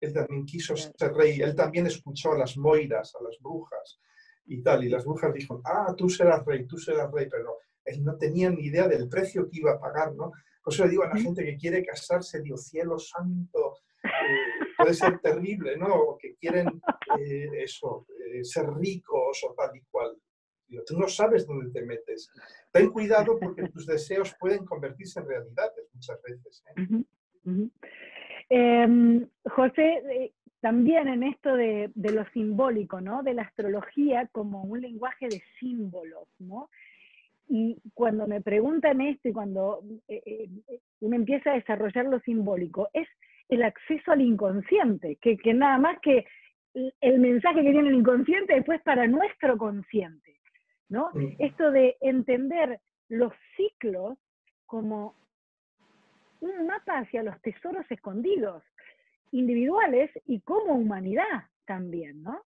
Él 0.00 0.12
también 0.12 0.44
quiso 0.44 0.76
ser 0.76 1.12
rey. 1.12 1.40
Él 1.40 1.54
también 1.54 1.86
escuchó 1.86 2.32
a 2.32 2.38
las 2.38 2.56
moiras, 2.56 3.14
a 3.14 3.22
las 3.22 3.38
brujas 3.40 4.00
y 4.46 4.62
tal. 4.62 4.84
Y 4.84 4.88
las 4.88 5.04
brujas 5.04 5.32
dijeron, 5.32 5.62
ah, 5.64 5.94
tú 5.96 6.08
serás 6.08 6.44
rey, 6.44 6.66
tú 6.66 6.78
serás 6.78 7.10
rey. 7.10 7.28
Pero 7.30 7.58
él 7.84 8.04
no 8.04 8.16
tenía 8.16 8.50
ni 8.50 8.66
idea 8.66 8.88
del 8.88 9.08
precio 9.08 9.48
que 9.48 9.58
iba 9.58 9.72
a 9.72 9.80
pagar, 9.80 10.14
¿no? 10.14 10.32
Por 10.62 10.74
eso 10.74 10.84
le 10.84 10.90
digo 10.90 11.04
a 11.04 11.08
la 11.08 11.16
gente 11.16 11.44
que 11.44 11.56
quiere 11.56 11.84
casarse, 11.84 12.42
Dios 12.42 12.66
cielo 12.66 12.98
santo, 12.98 13.78
eh, 14.02 14.66
puede 14.76 14.94
ser 14.94 15.20
terrible, 15.20 15.76
¿no? 15.76 15.94
O 15.94 16.18
que 16.18 16.34
quieren 16.34 16.66
eh, 17.20 17.62
eso, 17.62 18.06
eh, 18.08 18.42
ser 18.44 18.66
ricos 18.74 19.44
o 19.48 19.54
tal 19.54 19.76
y 19.76 19.80
cual. 19.90 20.16
Tú 20.86 20.98
no 20.98 21.08
sabes 21.08 21.46
dónde 21.46 21.70
te 21.70 21.84
metes. 21.84 22.30
Ten 22.72 22.90
cuidado 22.90 23.38
porque 23.38 23.68
tus 23.68 23.86
deseos 23.86 24.34
pueden 24.38 24.64
convertirse 24.64 25.20
en 25.20 25.28
realidades 25.28 25.88
muchas 25.94 26.20
veces. 26.22 26.64
¿eh? 26.76 27.68
Em, 28.48 29.28
José, 29.44 30.02
eh, 30.10 30.32
también 30.60 31.08
en 31.08 31.22
esto 31.22 31.54
de, 31.54 31.90
lo 31.94 32.24
simbólico, 32.30 33.00
¿no? 33.00 33.22
De 33.22 33.34
la 33.34 33.42
astrología 33.42 34.28
como 34.32 34.62
un 34.62 34.80
lenguaje 34.80 35.28
de 35.28 35.42
símbolos, 35.60 36.28
¿no? 36.38 36.68
Y 37.48 37.78
cuando 37.94 38.26
me 38.26 38.40
preguntan 38.40 39.00
esto 39.00 39.28
y 39.28 39.32
cuando 39.32 39.82
eh, 40.08 40.48
uno 41.00 41.14
empieza 41.14 41.52
a 41.52 41.54
desarrollar 41.54 42.06
lo 42.06 42.18
simbólico, 42.20 42.88
es 42.92 43.06
el 43.48 43.62
acceso 43.62 44.10
al 44.10 44.20
inconsciente, 44.20 45.16
que, 45.20 45.36
que 45.36 45.54
nada 45.54 45.78
más 45.78 46.00
que 46.00 46.26
el 47.00 47.20
mensaje 47.20 47.62
que 47.62 47.70
tiene 47.70 47.88
el 47.88 47.94
inconsciente 47.94 48.54
después 48.54 48.82
para 48.82 49.06
nuestro 49.06 49.56
consciente. 49.56 50.34
¿No? 50.88 51.10
Esto 51.38 51.70
de 51.70 51.96
entender 52.00 52.80
los 53.08 53.32
ciclos 53.56 54.18
como 54.66 55.14
un 56.40 56.66
mapa 56.66 56.98
hacia 56.98 57.22
los 57.22 57.40
tesoros 57.40 57.86
escondidos, 57.90 58.62
individuales 59.32 60.10
y 60.26 60.40
como 60.40 60.74
humanidad 60.74 61.44
también, 61.66 62.22
¿no? 62.22 62.42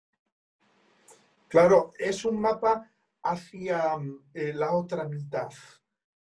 Claro, 1.48 1.92
es 1.98 2.26
un 2.26 2.40
mapa 2.42 2.92
hacia 3.24 3.96
eh, 4.34 4.54
la 4.54 4.74
otra 4.74 5.08
mitad, 5.08 5.50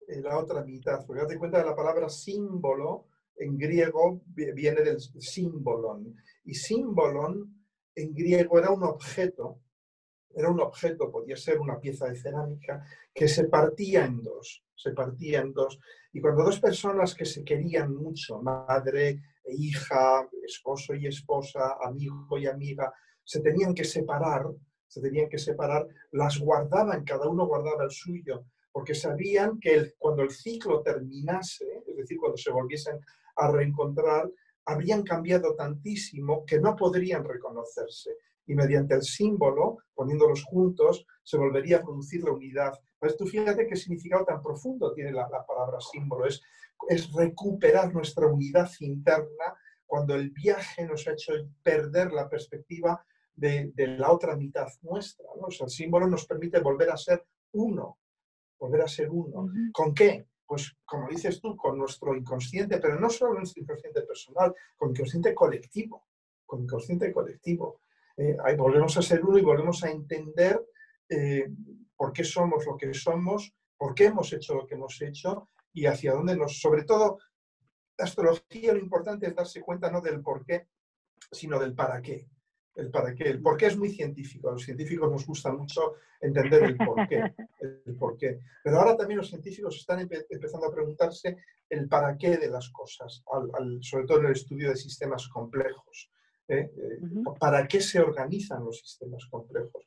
eh, 0.08 0.22
la 0.22 0.38
otra 0.38 0.64
mitad, 0.64 1.06
porque 1.06 1.24
date 1.24 1.38
cuenta 1.38 1.58
de 1.60 1.66
la 1.66 1.76
palabra 1.76 2.10
símbolo, 2.10 3.08
en 3.38 3.58
griego 3.58 4.22
viene 4.28 4.82
del 4.82 5.00
símbolon, 5.00 6.16
y 6.46 6.54
símbolon 6.54 7.54
en 7.96 8.14
griego 8.14 8.60
era 8.60 8.72
un 8.72 8.84
objeto 8.84 9.60
era 10.36 10.50
un 10.50 10.60
objeto, 10.60 11.10
podía 11.10 11.38
ser 11.38 11.60
una 11.60 11.80
pieza 11.80 12.08
de 12.08 12.16
cerámica, 12.18 12.86
que 13.14 13.28
se 13.28 13.46
partía 13.46 14.06
en 14.06 14.22
dos, 14.22 14.64
se 14.76 14.92
partía 14.92 15.40
en 15.40 15.54
dos. 15.54 15.80
Y 16.12 16.20
cuando 16.20 16.44
dos 16.44 16.60
personas 16.60 17.16
que 17.16 17.26
se 17.26 17.44
querían 17.44 17.96
mucho, 17.96 18.42
madre 18.42 19.22
e 19.44 19.56
hija, 19.56 20.28
esposo 20.46 20.94
y 20.94 21.08
esposa, 21.08 21.78
amigo 21.82 22.38
y 22.38 22.48
amiga, 22.48 22.94
se 23.24 23.40
tenían 23.40 23.74
que 23.74 23.86
separar, 23.86 24.46
se 24.88 25.02
tenían 25.02 25.30
que 25.30 25.38
separar, 25.38 25.88
las 26.12 26.38
guardaban, 26.38 27.06
cada 27.06 27.30
uno 27.30 27.48
guardaba 27.48 27.86
el 27.86 27.92
suyo, 27.92 28.46
porque 28.72 28.94
sabían 28.94 29.58
que 29.60 29.94
cuando 29.98 30.24
el 30.24 30.32
ciclo 30.32 30.82
terminase, 30.82 31.84
es 31.88 31.96
decir, 31.96 32.18
cuando 32.20 32.38
se 32.38 32.52
volviesen 32.52 33.00
a 33.38 33.50
reencontrar, 33.50 34.30
habrían 34.66 35.04
cambiado 35.04 35.56
tantísimo 35.56 36.44
que 36.46 36.60
no 36.60 36.76
podrían 36.76 37.24
reconocerse 37.24 38.18
y 38.48 38.56
mediante 38.56 38.96
el 38.96 39.04
símbolo, 39.04 39.78
poniéndolos 39.94 40.44
juntos, 40.44 41.06
se 41.24 41.38
volvería 41.38 41.78
a 41.78 41.82
producir 41.82 42.24
la 42.24 42.32
unidad. 42.32 42.74
Pues 43.00 43.18
tú 43.18 43.26
fíjate 43.26 43.68
qué 43.68 43.76
significado 43.76 44.26
tan 44.26 44.42
profundo 44.42 44.94
tiene 44.94 45.12
la, 45.12 45.28
palabra 45.28 45.80
símbolo. 45.80 46.26
Es, 46.26 46.42
es 46.88 47.12
recuperar 47.14 47.94
nuestra 47.94 48.28
unidad 48.28 48.70
interna 48.80 49.56
cuando 49.86 50.16
el 50.16 50.32
viaje 50.32 50.86
nos 50.86 51.08
ha 51.08 51.14
hecho 51.14 51.34
perder 51.64 52.12
la 52.12 52.30
perspectiva 52.30 53.06
de, 53.34 53.72
de 53.74 53.88
la 53.88 54.12
otra 54.12 54.36
mitad 54.36 54.68
nuestra. 54.82 55.26
¿no? 55.40 55.48
O 55.48 55.52
sea, 55.52 55.66
el 55.66 55.72
símbolo 55.72 56.08
nos 56.08 56.26
permite 56.26 56.60
volver 56.60 56.90
a 56.90 56.98
ser 56.98 57.26
uno, 57.54 57.98
volver 58.60 58.82
a 58.82 58.88
ser 58.88 59.10
uno. 59.10 59.50
¿Con 59.72 59.94
qué? 59.94 60.28
Pues 60.46 60.76
como 60.86 61.10
dices 61.10 61.42
tú, 61.42 61.56
con 61.56 61.78
nuestro 61.78 62.16
inconsciente, 62.16 62.78
pero 62.78 63.00
no 63.00 63.10
solo 63.10 63.34
nuestro 63.34 63.64
inconsciente 63.64 64.02
personal, 64.02 64.54
con 64.78 64.90
el 64.90 64.96
inconsciente 64.96 65.34
colectivo, 65.34 66.04
con 66.46 66.60
el 66.60 66.66
inconsciente 66.66 67.12
colectivo. 67.12 67.82
Eh, 68.18 68.38
volvemos 68.58 68.98
a 68.98 69.02
ser 69.02 69.24
uno 69.24 69.38
y 69.38 69.42
volvemos 69.42 69.84
a 69.84 69.92
entender 69.92 70.64
eh, 71.10 71.48
por 71.96 72.14
qué 72.14 72.24
somos 72.24 72.66
lo 72.66 72.78
que 72.78 72.94
somos, 72.94 73.54
por 73.78 73.94
qué 73.94 74.06
hemos 74.06 74.32
hecho 74.34 74.56
lo 74.56 74.66
que 74.66 74.76
hemos 74.76 75.02
hecho 75.02 75.50
y 75.74 75.86
hacia 75.86 76.14
dónde 76.14 76.36
nos... 76.36 76.60
Sobre 76.60 76.84
todo, 76.84 77.20
la 77.98 78.06
astrología 78.06 78.74
lo 78.74 78.80
importante 78.80 79.28
es 79.28 79.36
darse 79.36 79.62
cuenta 79.62 79.92
no 79.92 80.02
del 80.02 80.22
por 80.22 80.46
qué, 80.46 80.68
sino 81.32 81.60
del 81.60 81.74
para 81.74 82.02
qué. 82.02 82.28
El 82.76 82.92
para 82.92 83.16
qué. 83.16 83.24
El 83.24 83.42
por 83.42 83.62
es 83.64 83.78
muy 83.78 83.90
científico. 83.90 84.50
A 84.50 84.54
los 84.54 84.64
científicos 84.64 85.10
nos 85.10 85.26
gusta 85.26 85.52
mucho 85.52 85.96
entender 86.20 86.64
el 86.64 86.78
por 86.78 87.08
qué. 87.08 87.34
El 87.60 87.96
por. 87.96 88.18
Pero 88.18 88.78
ahora 88.78 88.98
también 88.98 89.20
los 89.20 89.30
científicos 89.30 89.78
están 89.78 90.02
empezando 90.30 90.68
a 90.68 90.74
preguntarse 90.74 91.38
el 91.70 91.88
para 91.88 92.18
qué 92.18 92.38
de 92.38 92.50
las 92.50 92.70
cosas, 92.70 93.24
sobre 93.82 94.06
todo 94.06 94.20
en 94.20 94.26
el 94.26 94.34
estudio 94.34 94.70
de 94.70 94.76
sistemas 94.76 95.28
complejos. 95.30 96.12
¿Eh? 96.48 96.72
Eh, 96.76 97.00
¿Para 97.40 97.68
qué 97.68 97.82
se 97.82 98.00
organizan 98.00 98.64
los 98.64 98.80
sistemas 98.80 99.26
complejos? 99.30 99.86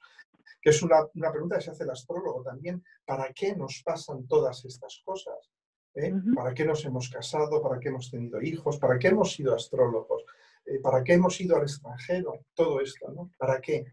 que 0.60 0.70
es 0.70 0.82
una, 0.82 1.06
pregunta 1.30 1.56
que 1.56 1.62
se 1.62 1.70
hace 1.70 1.84
el 1.84 1.90
astrólogo 1.90 2.42
también, 2.42 2.82
¿para 3.04 3.32
qué 3.32 3.54
nos 3.54 3.82
pasan 3.84 4.26
todas 4.26 4.64
estas 4.64 5.00
cosas? 5.04 5.50
¿Eh? 5.94 6.12
¿Para 6.34 6.54
qué 6.54 6.64
nos 6.64 6.84
hemos 6.84 7.08
casado? 7.08 7.62
¿Para 7.62 7.80
qué 7.80 7.88
hemos 7.88 8.10
tenido 8.10 8.40
hijos? 8.42 8.78
¿Para 8.78 8.98
qué 8.98 9.08
hemos 9.08 9.32
sido 9.32 9.54
astrólogos? 9.54 10.24
Eh, 10.66 10.78
¿Para 10.80 11.02
qué 11.02 11.14
hemos 11.14 11.40
ido 11.40 11.56
al 11.56 11.62
extranjero? 11.62 12.44
Todo 12.54 12.80
esto, 12.80 13.10
¿no? 13.12 13.30
¿Para 13.36 13.60
qué? 13.60 13.86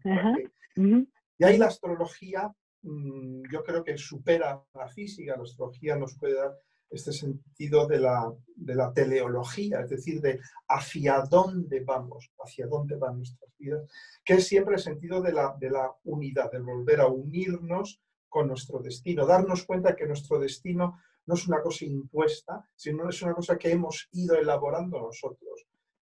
Y 1.38 1.44
ahí 1.44 1.58
la 1.58 1.66
astrología, 1.66 2.52
mm, 2.82 3.42
yo 3.50 3.62
creo 3.64 3.82
que 3.82 3.96
supera 3.96 4.62
la 4.74 4.88
física, 4.88 5.36
la 5.36 5.42
astrología 5.42 5.96
nos 5.96 6.16
puede 6.16 6.34
dar 6.34 6.56
este 6.90 7.12
sentido 7.12 7.86
de 7.86 7.98
la, 7.98 8.32
de 8.54 8.74
la 8.74 8.92
teleología, 8.92 9.80
es 9.80 9.90
decir, 9.90 10.20
de 10.20 10.40
hacia 10.68 11.22
dónde 11.22 11.80
vamos, 11.80 12.30
hacia 12.38 12.66
dónde 12.66 12.96
van 12.96 13.18
nuestras 13.18 13.50
vidas, 13.58 13.90
que 14.24 14.34
es 14.34 14.46
siempre 14.46 14.74
el 14.74 14.80
sentido 14.80 15.20
de 15.20 15.32
la, 15.32 15.56
de 15.58 15.70
la 15.70 15.92
unidad, 16.04 16.50
de 16.50 16.60
volver 16.60 17.00
a 17.00 17.06
unirnos 17.06 18.00
con 18.28 18.48
nuestro 18.48 18.80
destino, 18.80 19.26
darnos 19.26 19.64
cuenta 19.64 19.96
que 19.96 20.06
nuestro 20.06 20.38
destino 20.38 21.00
no 21.26 21.34
es 21.34 21.46
una 21.48 21.60
cosa 21.60 21.84
impuesta, 21.84 22.68
sino 22.76 23.08
es 23.08 23.20
una 23.22 23.34
cosa 23.34 23.58
que 23.58 23.72
hemos 23.72 24.08
ido 24.12 24.36
elaborando 24.36 25.00
nosotros, 25.00 25.66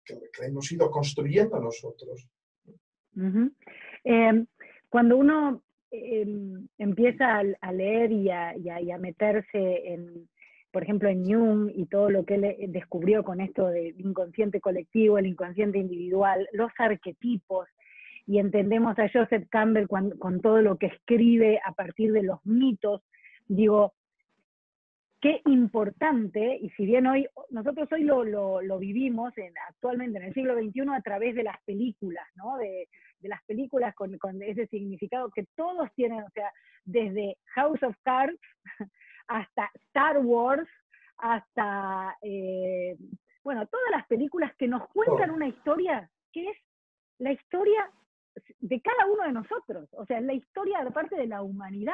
que, 0.04 0.18
hemos 0.42 0.70
ido 0.72 0.90
construyendo 0.90 1.60
nosotros. 1.60 2.28
Em, 4.02 4.46
cuando 4.88 5.16
uno 5.16 5.62
em, 5.92 6.66
empieza 6.78 7.38
a, 7.60 7.72
leer 7.72 8.10
y 8.10 8.28
a 8.28 8.98
meterse 8.98 9.92
en, 9.92 10.28
por 10.74 10.82
ejemplo, 10.82 11.08
en 11.08 11.24
Jung 11.24 11.70
y 11.72 11.86
todo 11.86 12.10
lo 12.10 12.24
que 12.24 12.34
él 12.34 12.44
eh, 12.44 12.66
descubrió 12.66 13.22
con 13.22 13.40
esto 13.40 13.68
del 13.68 13.94
inconsciente 14.00 14.60
colectivo, 14.60 15.18
el 15.18 15.26
inconsciente 15.26 15.78
individual, 15.78 16.48
los 16.52 16.72
arquetipos, 16.76 17.68
y 18.26 18.40
entendemos 18.40 18.98
a 18.98 19.08
Joseph 19.08 19.46
Campbell 19.50 19.86
con, 19.86 20.40
todo 20.40 20.62
lo 20.62 20.76
que 20.76 20.86
escribe 20.86 21.60
a 21.64 21.70
partir 21.72 22.10
de 22.10 22.24
los 22.24 22.44
mitos, 22.44 23.02
digo, 23.46 23.92
qué 25.20 25.42
importante, 25.46 26.58
y 26.60 26.70
si 26.70 26.86
bien 26.86 27.06
hoy, 27.06 27.28
nosotros 27.50 27.88
hoy 27.92 28.02
lo, 28.02 28.78
vivimos 28.80 29.32
actualmente 29.68 30.18
en 30.18 30.24
el 30.24 30.34
siglo 30.34 30.56
XXI 30.56 30.80
a 30.92 31.02
través 31.02 31.36
de 31.36 31.44
las 31.44 31.62
películas, 31.64 32.26
¿no? 32.34 32.56
De, 32.58 32.88
las 33.22 33.42
películas 33.44 33.94
con, 33.94 34.18
con, 34.18 34.42
ese 34.42 34.66
significado 34.66 35.30
que 35.30 35.46
todos 35.54 35.88
tienen, 35.94 36.24
o 36.24 36.30
sea, 36.34 36.52
desde 36.84 37.38
House 37.54 37.82
of 37.82 37.96
Cards 38.02 38.38
hasta 39.26 39.70
Star 39.88 40.18
Wars, 40.18 40.68
hasta, 41.18 42.16
eh, 42.22 42.96
bueno, 43.42 43.66
todas 43.66 43.90
las 43.90 44.06
películas 44.06 44.54
que 44.56 44.68
nos 44.68 44.88
cuentan 44.88 45.30
una 45.30 45.48
historia 45.48 46.10
que 46.32 46.48
es 46.48 46.56
la 47.18 47.32
historia 47.32 47.90
de 48.60 48.80
cada 48.80 49.06
uno 49.10 49.22
de 49.22 49.32
nosotros, 49.32 49.88
o 49.92 50.04
sea, 50.06 50.20
la 50.20 50.34
historia 50.34 50.82
de 50.82 50.90
parte 50.90 51.16
de 51.16 51.26
la 51.26 51.42
humanidad, 51.42 51.92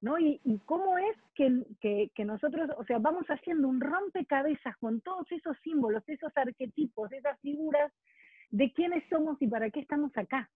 ¿no? 0.00 0.18
Y, 0.18 0.38
cómo 0.66 0.98
es 0.98 1.16
que, 1.34 2.10
que, 2.14 2.24
nosotros, 2.24 2.70
o 2.76 2.84
sea, 2.84 2.98
vamos 2.98 3.24
haciendo 3.28 3.68
un 3.68 3.80
rompecabezas 3.80 4.76
con 4.76 5.00
todos 5.00 5.30
esos 5.32 5.56
símbolos, 5.60 6.02
esos 6.06 6.30
arquetipos, 6.36 7.10
esas 7.12 7.40
figuras 7.40 7.90
de 8.50 8.70
quiénes 8.72 9.02
somos 9.08 9.40
y 9.40 9.46
para 9.46 9.70
qué 9.70 9.80
estamos 9.80 10.14
acá, 10.16 10.50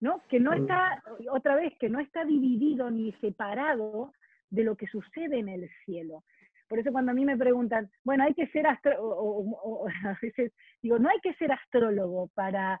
¿no? 0.00 0.20
Que 0.28 0.40
no 0.40 0.50
mm. 0.50 0.62
está, 0.62 1.02
otra 1.30 1.54
vez, 1.54 1.72
que 1.78 1.88
no 1.88 2.00
está 2.00 2.24
dividido 2.24 2.90
ni 2.90 3.12
separado 3.20 4.12
de 4.52 4.64
lo 4.64 4.76
que 4.76 4.86
sucede 4.86 5.38
en 5.38 5.48
el 5.48 5.68
cielo. 5.84 6.22
Por 6.68 6.78
eso 6.78 6.92
cuando 6.92 7.10
a 7.12 7.14
mí 7.14 7.24
me 7.24 7.36
preguntan, 7.36 7.90
bueno, 8.04 8.24
hay 8.24 8.34
que 8.34 8.46
ser 8.48 8.66
astrólogo, 8.66 9.86
a 10.06 10.18
veces 10.22 10.52
digo, 10.80 10.98
no 10.98 11.08
hay 11.08 11.18
que 11.20 11.34
ser 11.34 11.50
astrólogo 11.50 12.28
para, 12.34 12.78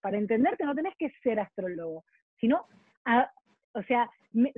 para 0.00 0.18
entender 0.18 0.56
que 0.56 0.64
no 0.64 0.74
tenés 0.74 0.94
que 0.98 1.10
ser 1.22 1.40
astrólogo, 1.40 2.04
sino, 2.38 2.66
o 3.72 3.82
sea, 3.82 4.10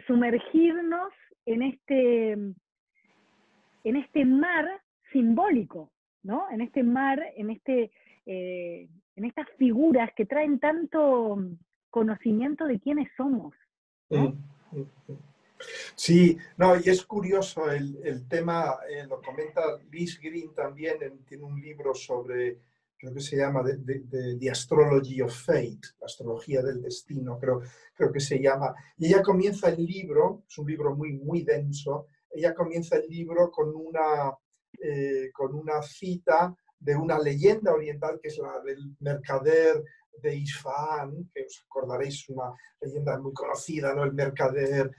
sumergirnos 0.07 1.13
en 1.47 1.63
este, 1.63 2.33
en 2.33 3.97
este 3.97 4.25
mar 4.25 4.67
simbólico, 5.13 5.91
¿no? 6.23 6.51
En 6.51 6.61
este 6.61 6.83
mar, 6.83 7.23
en, 7.37 7.51
este, 7.51 7.93
eh, 8.27 8.89
en 9.15 9.25
estas 9.25 9.49
figuras 9.59 10.11
que 10.17 10.27
traen 10.27 10.59
tanto 10.59 11.39
conocimiento 11.91 12.67
de 12.67 12.81
quiénes 12.81 13.09
somos. 13.17 13.55
Sí, 15.95 16.37
no, 16.57 16.77
y 16.77 16.89
es 16.89 17.05
curioso 17.05 17.71
el, 17.71 18.27
tema, 18.29 18.79
eh, 18.89 19.07
lo 19.07 19.21
comenta 19.21 19.63
Liz 19.91 20.21
Green 20.21 20.53
también, 20.55 21.25
tiene 21.27 21.45
un 21.45 21.61
libro 21.61 21.95
sobre, 21.95 22.61
creo 22.99 23.15
que 23.15 23.21
se 23.21 23.37
llama 23.37 23.65
The, 23.65 24.51
Astrology 24.51 25.23
of 25.23 25.35
Fate, 25.35 25.81
la 26.01 26.07
astrología 26.07 26.63
del 26.63 26.83
destino, 26.83 27.39
creo, 27.39 27.63
creo 27.95 28.13
que 28.13 28.21
se 28.21 28.41
llama. 28.41 28.75
Y 28.99 29.07
ella 29.07 29.23
comienza 29.23 29.69
el 29.69 29.85
libro, 29.85 30.45
es 30.49 30.59
un 30.59 30.67
libro 30.67 30.95
muy, 30.95 31.13
muy 31.15 31.43
denso, 31.43 32.09
ella 32.31 32.55
comienza 32.55 32.97
el 32.97 33.09
libro 33.09 33.51
con 33.51 33.75
una, 33.75 34.33
eh, 34.83 35.31
con 35.33 35.55
una 35.55 35.83
cita 35.83 36.55
de 36.79 36.95
una 36.95 37.19
leyenda 37.19 37.73
oriental 37.73 38.21
que 38.21 38.29
es 38.29 38.39
la 38.39 38.61
del 38.61 38.95
mercader 39.01 39.83
de 40.23 40.37
Isfahan, 40.37 41.31
que 41.33 41.45
os 41.45 41.65
acordaréis, 41.67 42.29
una 42.29 42.53
leyenda 42.81 43.19
muy 43.19 43.33
conocida, 43.33 43.95
¿no? 43.95 44.05
El 44.05 44.13
mercader 44.13 44.91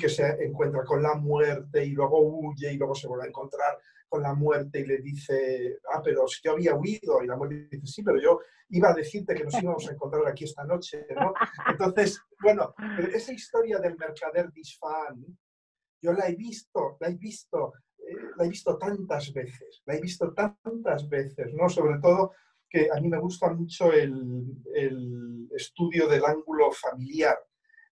que 0.00 0.08
se 0.08 0.26
encuentra 0.44 0.84
con 0.84 1.02
la 1.02 1.14
muerte 1.14 1.84
y 1.84 1.90
luego 1.90 2.20
huye 2.20 2.72
y 2.72 2.76
luego 2.76 2.94
se 2.94 3.06
vuelve 3.06 3.24
a 3.24 3.28
encontrar 3.28 3.78
con 4.08 4.22
la 4.22 4.34
muerte 4.34 4.80
y 4.80 4.86
le 4.86 4.98
dice, 4.98 5.78
ah, 5.92 6.00
pero 6.02 6.26
si 6.28 6.40
yo 6.44 6.52
había 6.52 6.74
huido, 6.74 7.22
y 7.22 7.26
la 7.26 7.36
muerte 7.36 7.68
dice, 7.70 7.86
sí, 7.86 8.02
pero 8.02 8.20
yo 8.20 8.40
iba 8.70 8.90
a 8.90 8.94
decirte 8.94 9.34
que 9.34 9.44
nos 9.44 9.60
íbamos 9.60 9.88
a 9.88 9.92
encontrar 9.92 10.26
aquí 10.26 10.44
esta 10.44 10.64
noche, 10.64 11.06
¿no? 11.14 11.34
Entonces, 11.68 12.20
bueno, 12.40 12.74
esa 13.12 13.32
historia 13.32 13.78
del 13.78 13.96
mercader 13.96 14.50
de 14.52 14.62
yo 16.00 16.12
la 16.12 16.28
he 16.28 16.34
visto, 16.34 16.96
la 17.00 17.08
he 17.08 17.14
visto, 17.14 17.72
eh, 17.98 18.16
la 18.36 18.44
he 18.44 18.48
visto 18.48 18.76
tantas 18.78 19.32
veces, 19.32 19.82
la 19.86 19.94
he 19.94 20.00
visto 20.00 20.32
tantas 20.32 21.08
veces, 21.08 21.52
¿no? 21.54 21.68
Sobre 21.68 21.98
todo 21.98 22.32
que 22.68 22.88
a 22.94 23.00
mí 23.00 23.08
me 23.08 23.18
gusta 23.18 23.52
mucho 23.52 23.92
el, 23.92 24.44
el 24.74 25.48
estudio 25.56 26.06
del 26.06 26.24
ángulo 26.24 26.70
familiar, 26.72 27.38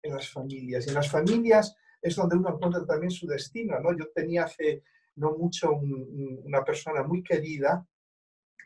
en 0.01 0.13
las 0.13 0.29
familias. 0.29 0.85
Y 0.85 0.89
en 0.89 0.95
las 0.95 1.09
familias 1.09 1.75
es 2.01 2.15
donde 2.15 2.37
uno 2.37 2.53
encuentra 2.53 2.85
también 2.85 3.11
su 3.11 3.27
destino. 3.27 3.79
¿no? 3.79 3.97
Yo 3.97 4.09
tenía 4.13 4.43
hace 4.45 4.83
no 5.15 5.37
mucho 5.37 5.71
una 5.73 6.63
persona 6.63 7.03
muy 7.03 7.21
querida 7.21 7.85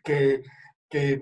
que, 0.04 0.44
que 0.88 1.22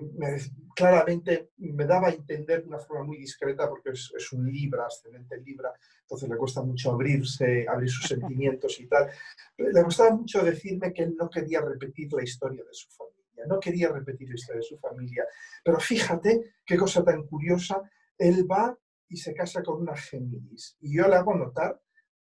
claramente 0.74 1.52
me 1.56 1.86
daba 1.86 2.08
a 2.08 2.12
entender 2.12 2.62
de 2.62 2.68
una 2.68 2.78
forma 2.78 3.04
muy 3.04 3.16
discreta, 3.16 3.68
porque 3.68 3.90
es, 3.90 4.12
es, 4.16 4.32
un 4.32 4.50
Libra, 4.50 4.84
excelente 4.84 5.40
Libra, 5.40 5.72
entonces 6.02 6.28
le 6.28 6.36
cuesta 6.36 6.62
mucho 6.62 6.92
abrirse, 6.92 7.66
abrir 7.66 7.90
sus 7.90 8.06
sentimientos 8.08 8.78
y 8.80 8.86
tal. 8.86 9.10
Le 9.56 9.82
costaba 9.82 10.14
mucho 10.14 10.44
decirme 10.44 10.92
que 10.92 11.04
él 11.04 11.16
no 11.18 11.30
quería 11.30 11.60
repetir 11.62 12.12
la 12.12 12.22
historia 12.22 12.62
de 12.62 12.74
su 12.74 12.90
familia, 12.90 13.46
no 13.46 13.58
quería 13.58 13.88
repetir 13.88 14.28
la 14.28 14.34
historia 14.34 14.60
de 14.60 14.66
su 14.66 14.78
familia. 14.78 15.24
Pero 15.64 15.80
fíjate 15.80 16.56
qué 16.66 16.76
cosa 16.76 17.02
tan 17.02 17.26
curiosa, 17.26 17.80
él 18.18 18.46
va 18.50 18.76
y 19.12 19.16
se 19.18 19.34
casa 19.34 19.62
con 19.62 19.82
una 19.82 19.94
Géminis. 19.94 20.78
Y 20.80 20.96
yo 20.96 21.06
le 21.06 21.16
hago 21.16 21.34
notar, 21.34 21.78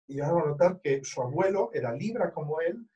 y 0.06 0.16
yo 0.16 0.26
hago 0.26 0.46
notar 0.46 0.80
que 0.82 1.02
su 1.02 1.22
abuelo 1.22 1.70
era 1.72 1.94
Libra 1.94 2.30
como 2.30 2.60
él 2.60 2.86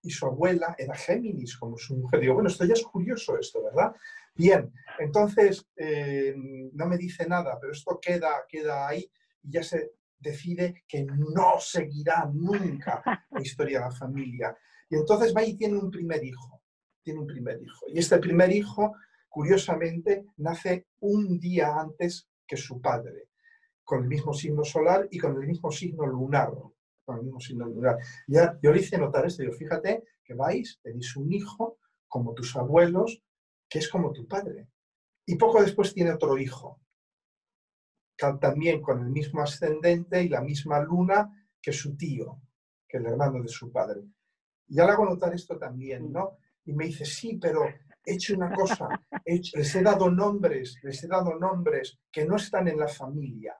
y 0.00 0.10
su 0.10 0.26
abuela 0.26 0.76
era 0.78 0.94
Géminis 0.94 1.56
como 1.56 1.76
su 1.76 1.96
mujer. 1.96 2.20
Digo, 2.20 2.34
bueno, 2.34 2.48
esto 2.48 2.64
ya 2.64 2.74
es 2.74 2.82
curioso 2.84 3.36
esto, 3.36 3.64
¿verdad? 3.64 3.94
Bien, 4.36 4.72
entonces 5.00 5.66
eh, 5.76 6.34
no 6.72 6.86
me 6.86 6.96
dice 6.96 7.26
nada, 7.26 7.58
pero 7.60 7.72
esto 7.72 7.98
queda, 8.00 8.44
queda 8.48 8.86
ahí 8.86 9.10
y 9.42 9.50
ya 9.50 9.62
se 9.64 9.92
decide 10.18 10.84
que 10.86 11.04
no 11.04 11.58
seguirá 11.58 12.30
nunca 12.32 13.02
la 13.28 13.40
historia 13.40 13.80
de 13.80 13.84
la 13.86 13.90
familia. 13.90 14.56
Y 14.88 14.94
entonces 14.94 15.34
va 15.36 15.42
y 15.42 15.56
tiene 15.56 15.78
un 15.78 15.90
primer 15.90 16.22
hijo, 16.22 16.62
tiene 17.02 17.18
un 17.18 17.26
primer 17.26 17.60
hijo. 17.60 17.86
Y 17.88 17.98
este 17.98 18.18
primer 18.18 18.52
hijo, 18.52 18.94
curiosamente, 19.28 20.26
nace 20.36 20.86
un 21.00 21.40
día 21.40 21.74
antes 21.76 22.28
que 22.46 22.56
su 22.56 22.80
padre 22.80 23.31
con 23.84 24.02
el 24.02 24.08
mismo 24.08 24.32
signo 24.32 24.64
solar 24.64 25.08
y 25.10 25.18
con 25.18 25.40
el 25.40 25.46
mismo 25.46 25.70
signo 25.70 26.06
lunar. 26.06 26.52
Con 27.04 27.18
el 27.18 27.24
mismo 27.24 27.40
signo 27.40 27.66
lunar. 27.66 27.98
Ya, 28.26 28.58
yo 28.62 28.72
le 28.72 28.80
hice 28.80 28.98
notar 28.98 29.26
esto, 29.26 29.42
yo 29.42 29.52
fíjate 29.52 30.04
que 30.24 30.34
vais, 30.34 30.78
tenéis 30.82 31.16
un 31.16 31.32
hijo 31.32 31.78
como 32.08 32.34
tus 32.34 32.54
abuelos, 32.56 33.22
que 33.68 33.78
es 33.78 33.88
como 33.88 34.12
tu 34.12 34.26
padre. 34.28 34.68
Y 35.26 35.36
poco 35.36 35.62
después 35.62 35.94
tiene 35.94 36.12
otro 36.12 36.36
hijo, 36.38 36.82
también 38.40 38.80
con 38.80 39.00
el 39.00 39.10
mismo 39.10 39.42
ascendente 39.42 40.22
y 40.22 40.28
la 40.28 40.40
misma 40.40 40.80
luna 40.80 41.30
que 41.60 41.72
su 41.72 41.96
tío, 41.96 42.40
que 42.88 42.98
el 42.98 43.06
hermano 43.06 43.42
de 43.42 43.48
su 43.48 43.70
padre. 43.72 44.02
Ya 44.68 44.84
le 44.84 44.92
hago 44.92 45.04
notar 45.04 45.34
esto 45.34 45.58
también, 45.58 46.12
¿no? 46.12 46.38
Y 46.64 46.72
me 46.72 46.86
dice, 46.86 47.04
sí, 47.04 47.38
pero 47.40 47.64
he 48.04 48.14
hecho 48.14 48.34
una 48.34 48.52
cosa, 48.52 48.88
les 49.24 49.74
he 49.74 49.82
dado 49.82 50.10
nombres, 50.10 50.78
les 50.82 51.02
he 51.02 51.08
dado 51.08 51.38
nombres 51.38 51.98
que 52.10 52.24
no 52.24 52.36
están 52.36 52.68
en 52.68 52.78
la 52.78 52.88
familia. 52.88 53.56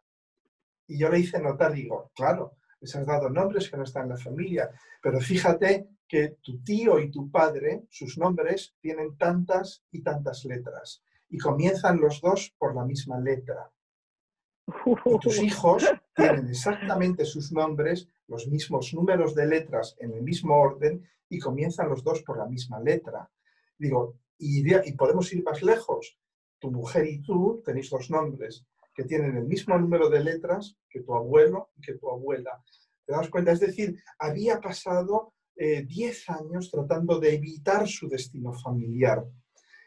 Y 0.86 0.98
yo 0.98 1.08
le 1.08 1.20
hice 1.20 1.40
notar, 1.40 1.72
digo, 1.72 2.10
claro, 2.14 2.56
les 2.80 2.94
has 2.96 3.06
dado 3.06 3.30
nombres 3.30 3.70
que 3.70 3.76
no 3.76 3.84
están 3.84 4.04
en 4.04 4.08
la 4.10 4.16
familia, 4.16 4.70
pero 5.00 5.20
fíjate 5.20 5.88
que 6.08 6.36
tu 6.42 6.62
tío 6.62 6.98
y 6.98 7.10
tu 7.10 7.30
padre, 7.30 7.84
sus 7.88 8.18
nombres 8.18 8.74
tienen 8.80 9.16
tantas 9.16 9.84
y 9.92 10.02
tantas 10.02 10.44
letras, 10.44 11.02
y 11.28 11.38
comienzan 11.38 12.00
los 12.00 12.20
dos 12.20 12.54
por 12.58 12.74
la 12.74 12.84
misma 12.84 13.20
letra. 13.20 13.70
Y 15.06 15.18
tus 15.20 15.38
hijos 15.42 15.88
tienen 16.14 16.48
exactamente 16.48 17.24
sus 17.24 17.52
nombres, 17.52 18.08
los 18.26 18.48
mismos 18.48 18.92
números 18.92 19.34
de 19.34 19.46
letras 19.46 19.96
en 20.00 20.12
el 20.12 20.22
mismo 20.22 20.56
orden 20.56 21.08
y 21.28 21.38
comienzan 21.38 21.88
los 21.88 22.02
dos 22.02 22.22
por 22.22 22.36
la 22.36 22.46
misma 22.46 22.80
letra. 22.80 23.30
Digo, 23.78 24.18
y, 24.38 24.62
y 24.86 24.92
podemos 24.92 25.32
ir 25.32 25.42
más 25.44 25.62
lejos. 25.62 26.18
Tu 26.58 26.70
mujer 26.70 27.06
y 27.06 27.22
tú 27.22 27.62
tenéis 27.64 27.90
dos 27.90 28.10
nombres 28.10 28.66
que 28.94 29.04
tienen 29.04 29.36
el 29.36 29.44
mismo 29.44 29.76
número 29.78 30.08
de 30.08 30.22
letras 30.22 30.76
que 30.88 31.00
tu 31.00 31.14
abuelo 31.14 31.70
y 31.76 31.80
que 31.80 31.94
tu 31.94 32.10
abuela. 32.10 32.62
¿Te 33.06 33.12
das 33.12 33.28
cuenta? 33.28 33.52
Es 33.52 33.60
decir, 33.60 34.02
había 34.18 34.60
pasado 34.60 35.34
10 35.56 35.88
eh, 35.88 36.32
años 36.32 36.70
tratando 36.70 37.18
de 37.18 37.34
evitar 37.34 37.86
su 37.86 38.08
destino 38.08 38.52
familiar. 38.52 39.24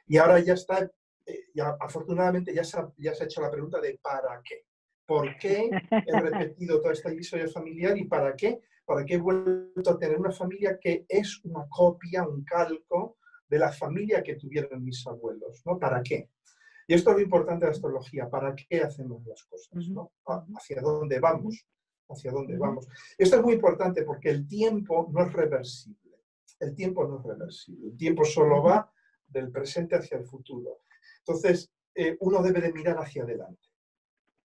Y 0.07 0.17
ahora 0.17 0.39
ya 0.39 0.53
está, 0.53 0.89
eh, 1.25 1.45
ya, 1.53 1.75
afortunadamente 1.79 2.53
ya 2.53 2.63
se, 2.63 2.77
ha, 2.77 2.91
ya 2.97 3.13
se 3.13 3.23
ha 3.23 3.25
hecho 3.25 3.41
la 3.41 3.51
pregunta 3.51 3.79
de 3.79 3.99
¿para 4.01 4.41
qué? 4.43 4.65
¿Por 5.05 5.37
qué 5.37 5.69
he 5.91 6.19
repetido 6.21 6.81
toda 6.81 6.93
esta 6.93 7.13
historia 7.13 7.47
familiar 7.47 7.97
y 7.97 8.05
para 8.05 8.35
qué? 8.35 8.59
¿Para 8.85 9.03
qué 9.03 9.15
he 9.15 9.17
vuelto 9.17 9.89
a 9.89 9.97
tener 9.97 10.19
una 10.19 10.31
familia 10.31 10.77
que 10.79 11.05
es 11.07 11.43
una 11.43 11.67
copia, 11.69 12.27
un 12.27 12.43
calco 12.43 13.17
de 13.47 13.59
la 13.59 13.71
familia 13.71 14.21
que 14.21 14.35
tuvieron 14.35 14.83
mis 14.83 15.05
abuelos? 15.07 15.61
¿no? 15.65 15.79
¿Para 15.79 16.01
qué? 16.03 16.29
Y 16.87 16.93
esto 16.93 17.11
es 17.11 17.17
lo 17.17 17.23
importante 17.23 17.65
de 17.65 17.71
la 17.71 17.75
astrología, 17.75 18.29
¿para 18.29 18.55
qué 18.55 18.81
hacemos 18.81 19.25
las 19.25 19.43
cosas? 19.45 19.87
¿no? 19.89 20.11
¿Hacia 20.25 20.81
dónde 20.81 21.19
vamos? 21.19 21.65
¿Hacia 22.07 22.31
dónde 22.31 22.57
vamos? 22.57 22.87
Esto 23.17 23.37
es 23.37 23.41
muy 23.41 23.53
importante 23.53 24.03
porque 24.03 24.29
el 24.29 24.47
tiempo 24.47 25.09
no 25.11 25.25
es 25.25 25.33
reversible. 25.33 26.23
El 26.59 26.75
tiempo 26.75 27.07
no 27.07 27.19
es 27.19 27.25
reversible. 27.25 27.87
El 27.87 27.97
tiempo 27.97 28.23
solo 28.23 28.61
va 28.61 28.91
del 29.27 29.51
presente 29.51 29.95
hacia 29.95 30.17
el 30.17 30.25
futuro. 30.25 30.81
Entonces, 31.19 31.71
eh, 31.95 32.15
uno 32.19 32.43
debe 32.43 32.61
de 32.61 32.71
mirar 32.71 32.97
hacia 32.97 33.23
adelante. 33.23 33.69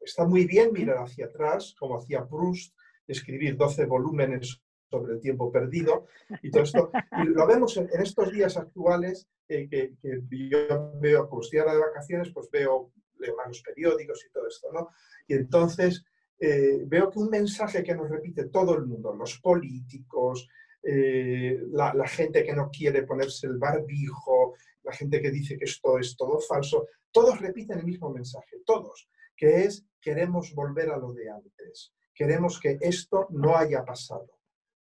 Está 0.00 0.26
muy 0.26 0.46
bien 0.46 0.72
mirar 0.72 0.98
hacia 0.98 1.26
atrás, 1.26 1.74
como 1.78 1.98
hacía 1.98 2.26
Proust, 2.26 2.74
escribir 3.06 3.56
12 3.56 3.84
volúmenes 3.84 4.62
sobre 4.90 5.14
el 5.14 5.20
tiempo 5.20 5.52
perdido 5.52 6.06
y 6.42 6.50
todo 6.50 6.64
esto. 6.64 6.90
Y 7.22 7.26
lo 7.26 7.46
vemos 7.46 7.76
en, 7.76 7.88
estos 8.00 8.32
días 8.32 8.56
actuales, 8.56 9.28
eh, 9.48 9.68
que, 9.68 9.92
yo 10.02 10.92
veo, 11.00 11.28
como 11.28 11.42
estoy 11.42 11.60
ahora 11.60 11.74
de 11.74 11.80
vacaciones, 11.80 12.30
pues 12.32 12.50
veo, 12.50 12.92
leo 13.18 13.36
los 13.46 13.62
periódicos 13.62 14.24
y 14.28 14.32
todo 14.32 14.48
esto, 14.48 14.72
¿no? 14.72 14.88
Y 15.28 15.34
entonces 15.34 16.04
eh, 16.38 16.82
veo 16.86 17.10
que 17.10 17.18
un 17.18 17.30
mensaje 17.30 17.82
que 17.82 17.94
nos 17.94 18.10
repite 18.10 18.46
todo 18.46 18.74
el 18.74 18.86
mundo, 18.86 19.14
los 19.14 19.38
políticos, 19.38 20.48
eh, 20.82 21.60
la, 21.72 22.08
gente 22.08 22.42
que 22.42 22.54
no 22.54 22.70
quiere 22.70 23.02
ponerse 23.02 23.46
el 23.46 23.58
barbijo, 23.58 24.54
la 24.82 24.92
gente 24.92 25.20
que 25.20 25.30
dice 25.30 25.58
que 25.58 25.66
esto 25.66 25.98
es 25.98 26.16
todo 26.16 26.40
falso, 26.40 26.86
todos 27.12 27.38
repiten 27.40 27.80
el 27.80 27.84
mismo 27.84 28.10
mensaje, 28.10 28.62
todos, 28.64 29.10
que 29.36 29.64
es 29.64 29.84
queremos 30.00 30.54
volver 30.54 30.88
a 30.90 30.96
lo 30.96 31.12
de 31.12 31.28
antes, 31.28 31.92
queremos 32.14 32.58
que 32.58 32.78
esto 32.80 33.26
no 33.30 33.56
haya 33.56 33.84
pasado, 33.84 34.39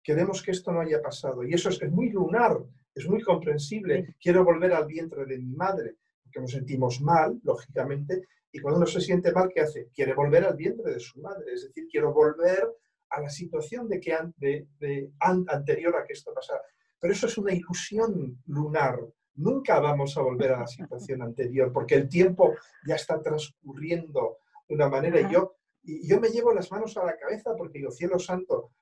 queremos 0.03 0.43
que 0.43 0.51
esto 0.51 0.73
no 0.73 0.81
haya 0.81 1.01
pasado. 1.01 1.45
Y 1.45 1.55
eso 1.55 1.69
es, 1.69 1.81
muy 1.91 2.11
lunar, 2.11 2.59
es 2.95 3.09
muy 3.09 3.23
comprensible. 3.23 4.17
Quiero 4.21 4.45
volver 4.45 4.73
al 4.73 4.87
vientre 4.87 5.25
de 5.25 5.39
mi 5.39 5.55
madre, 5.55 5.97
porque 6.23 6.41
nos 6.41 6.53
sentimos 6.53 7.01
mal, 7.01 7.41
lógicamente, 7.43 8.23
y 8.51 8.61
cuando 8.61 8.79
uno 8.79 8.87
se 8.87 9.01
siente 9.01 9.33
mal, 9.33 9.49
¿qué 9.53 9.61
hace? 9.61 9.89
Quiere 9.95 10.15
volver 10.15 10.45
al 10.45 10.57
vientre 10.57 10.93
de 10.93 11.01
su 11.01 11.21
madre, 11.21 11.53
es 11.55 11.63
decir, 11.63 11.87
quiero 11.91 12.13
volver 12.13 12.69
a 13.09 13.21
la 13.21 13.31
situación 13.31 13.89
de 13.89 14.01
que 14.01 14.17
de, 14.37 15.11
anterior 15.21 15.97
a 15.97 16.05
que 16.05 16.13
esto 16.13 16.35
pasara. 16.35 16.63
Pero 16.99 17.13
eso 17.13 17.27
es 17.27 17.39
una 17.39 17.53
ilusión 17.53 18.43
lunar. 18.47 18.99
Nunca 19.35 19.81
vamos 19.81 20.17
a 20.17 20.23
volver 20.23 20.53
a 20.53 20.61
la 20.61 20.67
situación 20.79 21.23
anterior, 21.23 21.73
porque 21.73 21.95
el 21.95 22.09
tiempo 22.09 22.55
ya 22.87 22.97
está 22.97 23.21
transcurriendo 23.23 24.39
de 24.69 24.75
una 24.75 24.89
manera. 24.89 25.21
Y 25.21 25.33
yo, 25.33 25.57
y 25.83 26.07
yo 26.07 26.21
me 26.21 26.29
llevo 26.29 26.53
las 26.53 26.71
manos 26.71 26.97
a 26.97 27.05
la 27.05 27.17
cabeza 27.17 27.55
porque 27.57 27.79
digo, 27.79 27.91
cielo 27.91 28.19
santo, 28.19 28.73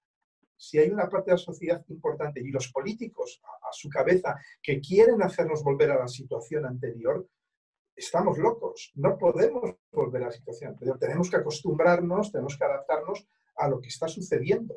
si 0.61 0.79
hay 0.79 0.91
una 0.91 1.09
parte 1.09 1.31
de 1.31 1.37
la 1.37 1.39
sociedad 1.39 1.83
importante 1.89 2.41
y 2.41 2.51
los 2.51 2.71
políticos 2.71 3.41
a, 3.43 3.73
su 3.73 3.89
cabeza 3.89 4.37
que 4.63 4.79
quieren 4.79 5.23
hacernos 5.23 5.65
volver 5.65 5.91
a 5.91 5.99
la 5.99 6.07
situación 6.07 6.67
anterior, 6.67 7.27
estamos 7.97 8.37
locos. 8.37 8.93
No 8.95 9.17
podemos 9.17 9.75
volver 9.91 10.23
a 10.23 10.27
la 10.27 10.33
situación 10.33 10.73
anterior. 10.73 10.99
Tenemos 10.99 11.31
que 11.31 11.37
acostumbrarnos, 11.37 12.31
tenemos 12.31 12.59
que 12.59 12.65
adaptarnos 12.65 13.27
a 13.57 13.69
lo 13.69 13.81
que 13.81 13.89
está 13.89 14.07
sucediendo. 14.07 14.75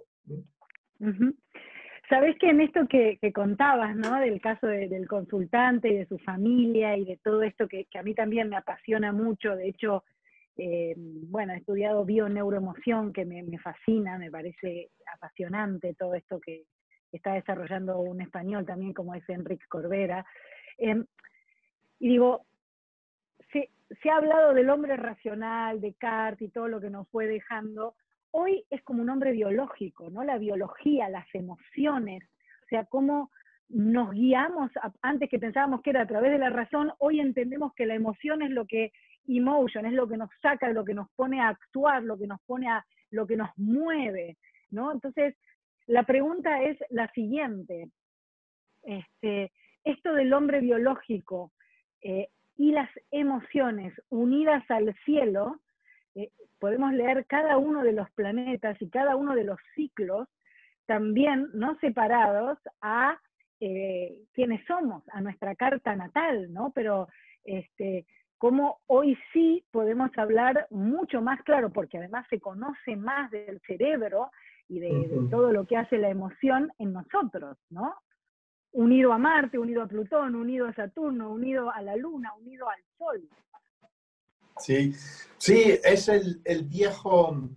Sabes 2.07 2.37
que 2.39 2.49
en 2.49 2.61
esto 2.61 2.87
que, 2.87 3.19
contabas, 3.33 3.93
¿no? 3.97 4.21
Del 4.21 4.39
caso 4.39 4.67
del 4.67 5.05
consultante 5.09 5.89
y 5.89 5.97
de 5.97 6.07
su 6.07 6.17
familia 6.17 6.95
y 6.95 7.03
de 7.03 7.17
todo 7.17 7.43
esto 7.43 7.67
que, 7.67 7.85
que, 7.91 7.99
a 7.99 8.03
mí 8.03 8.15
también 8.15 8.47
me 8.47 8.55
apasiona 8.55 9.11
mucho, 9.11 9.53
de 9.57 9.67
hecho, 9.67 10.05
eh, 10.55 10.93
bueno, 10.97 11.53
he 11.53 11.57
estudiado 11.57 12.05
bio-neuroemoción, 12.05 13.11
que 13.11 13.25
me, 13.25 13.43
fascina, 13.59 14.17
me 14.17 14.29
parece 14.29 14.91
apasionante 15.13 15.95
todo 15.95 16.13
esto 16.13 16.39
que 16.39 16.65
está 17.11 17.33
desarrollando 17.33 17.99
un 17.99 18.21
español 18.21 18.65
también 18.65 18.93
como 18.93 19.15
es 19.15 19.27
Enrique 19.29 19.65
Corbera. 19.67 20.25
Em, 20.77 21.05
y 21.99 22.09
digo, 22.09 22.45
se, 23.51 24.09
ha 24.09 24.17
hablado 24.17 24.53
del 24.53 24.69
hombre 24.69 24.95
racional, 24.97 25.79
de 25.79 25.87
Descartes 25.87 26.47
y 26.47 26.51
todo 26.51 26.67
lo 26.67 26.81
que 26.81 26.89
nos 26.89 27.07
fue 27.09 27.27
dejando. 27.27 27.95
Hoy 28.31 28.65
es 28.69 28.81
como 28.83 29.01
un 29.01 29.09
hombre 29.09 29.31
biológico, 29.31 30.09
¿no? 30.09 30.23
La 30.23 30.37
biología, 30.37 31.09
las 31.09 31.27
emociones, 31.33 32.23
o 32.63 32.67
sea, 32.67 32.85
cómo 32.85 33.31
nos 33.69 34.11
guiamos, 34.11 34.71
antes 35.01 35.29
que 35.29 35.39
pensábamos 35.39 35.81
que 35.81 35.91
era 35.91 36.01
a 36.01 36.07
través 36.07 36.31
de 36.31 36.37
la 36.37 36.49
razón, 36.49 36.91
hoy 36.99 37.19
entendemos 37.19 37.73
que 37.73 37.85
la 37.85 37.95
emoción 37.95 38.41
es 38.41 38.51
lo 38.51 38.67
que 38.67 38.91
emotion, 39.27 39.85
es 39.85 39.93
lo 39.93 40.07
que 40.07 40.17
nos 40.17 40.29
saca, 40.41 40.69
lo 40.69 40.83
que 40.83 40.93
nos 40.93 41.09
pone 41.15 41.41
a 41.41 41.49
actuar, 41.49 42.03
lo 42.03 42.17
que 42.17 42.27
nos 42.27 42.41
pone 42.41 42.69
a, 42.69 42.85
lo 43.11 43.27
que 43.27 43.37
nos 43.37 43.49
mueve, 43.57 44.37
¿no? 44.71 44.91
Entonces, 44.91 45.35
la 45.87 46.03
pregunta 46.03 46.61
es 46.63 46.77
la 46.89 47.11
siguiente. 47.11 47.89
Este, 48.83 49.51
esto 49.83 50.13
del 50.13 50.33
hombre 50.33 50.59
biológico 50.59 51.51
eh, 52.01 52.29
y 52.57 52.71
las 52.71 52.89
emociones 53.11 53.93
unidas 54.09 54.63
al 54.69 54.93
cielo, 55.05 55.59
eh, 56.15 56.29
podemos 56.59 56.93
leer 56.93 57.25
cada 57.25 57.57
uno 57.57 57.83
de 57.83 57.93
los 57.93 58.09
planetas 58.11 58.81
y 58.81 58.89
cada 58.89 59.15
uno 59.15 59.35
de 59.35 59.43
los 59.43 59.59
ciclos 59.75 60.27
también 60.85 61.49
no 61.53 61.77
separados 61.79 62.57
a 62.81 63.19
eh, 63.59 64.17
quiénes 64.33 64.65
somos, 64.65 65.03
a 65.09 65.21
nuestra 65.21 65.55
carta 65.55 65.95
natal, 65.95 66.51
¿no? 66.51 66.71
Pero 66.75 67.07
este, 67.43 68.05
como 68.43 68.81
hoy 68.87 69.17
sí 69.31 69.63
podemos 69.71 70.11
hablar 70.17 70.67
mucho 70.69 71.21
más 71.21 71.41
claro, 71.43 71.71
porque 71.71 71.97
además 71.97 72.27
se 72.29 72.41
conoce 72.41 72.97
más 72.97 73.31
del 73.31 73.61
cerebro 73.65 74.31
y 74.67 74.81
de, 74.81 75.29
todo 75.31 75.53
lo 75.53 75.65
que 75.65 75.77
hace 75.77 75.97
la 75.97 76.09
emoción 76.09 76.69
en 76.77 76.91
nosotros, 76.91 77.57
¿no? 77.69 77.95
Unido 78.73 79.13
a 79.13 79.17
Marte, 79.17 79.57
unido 79.57 79.81
a 79.81 79.87
Plutón, 79.87 80.35
unido 80.35 80.67
a 80.67 80.73
Saturno, 80.73 81.31
unido 81.31 81.71
a 81.71 81.81
la 81.81 81.95
Luna, 81.95 82.33
unido 82.37 82.67
al 82.67 82.83
Sol. 82.97 83.29
Sí, 84.57 84.91
sí, 85.37 85.79
es 85.81 86.09
el, 86.09 86.65
viejo, 86.65 87.49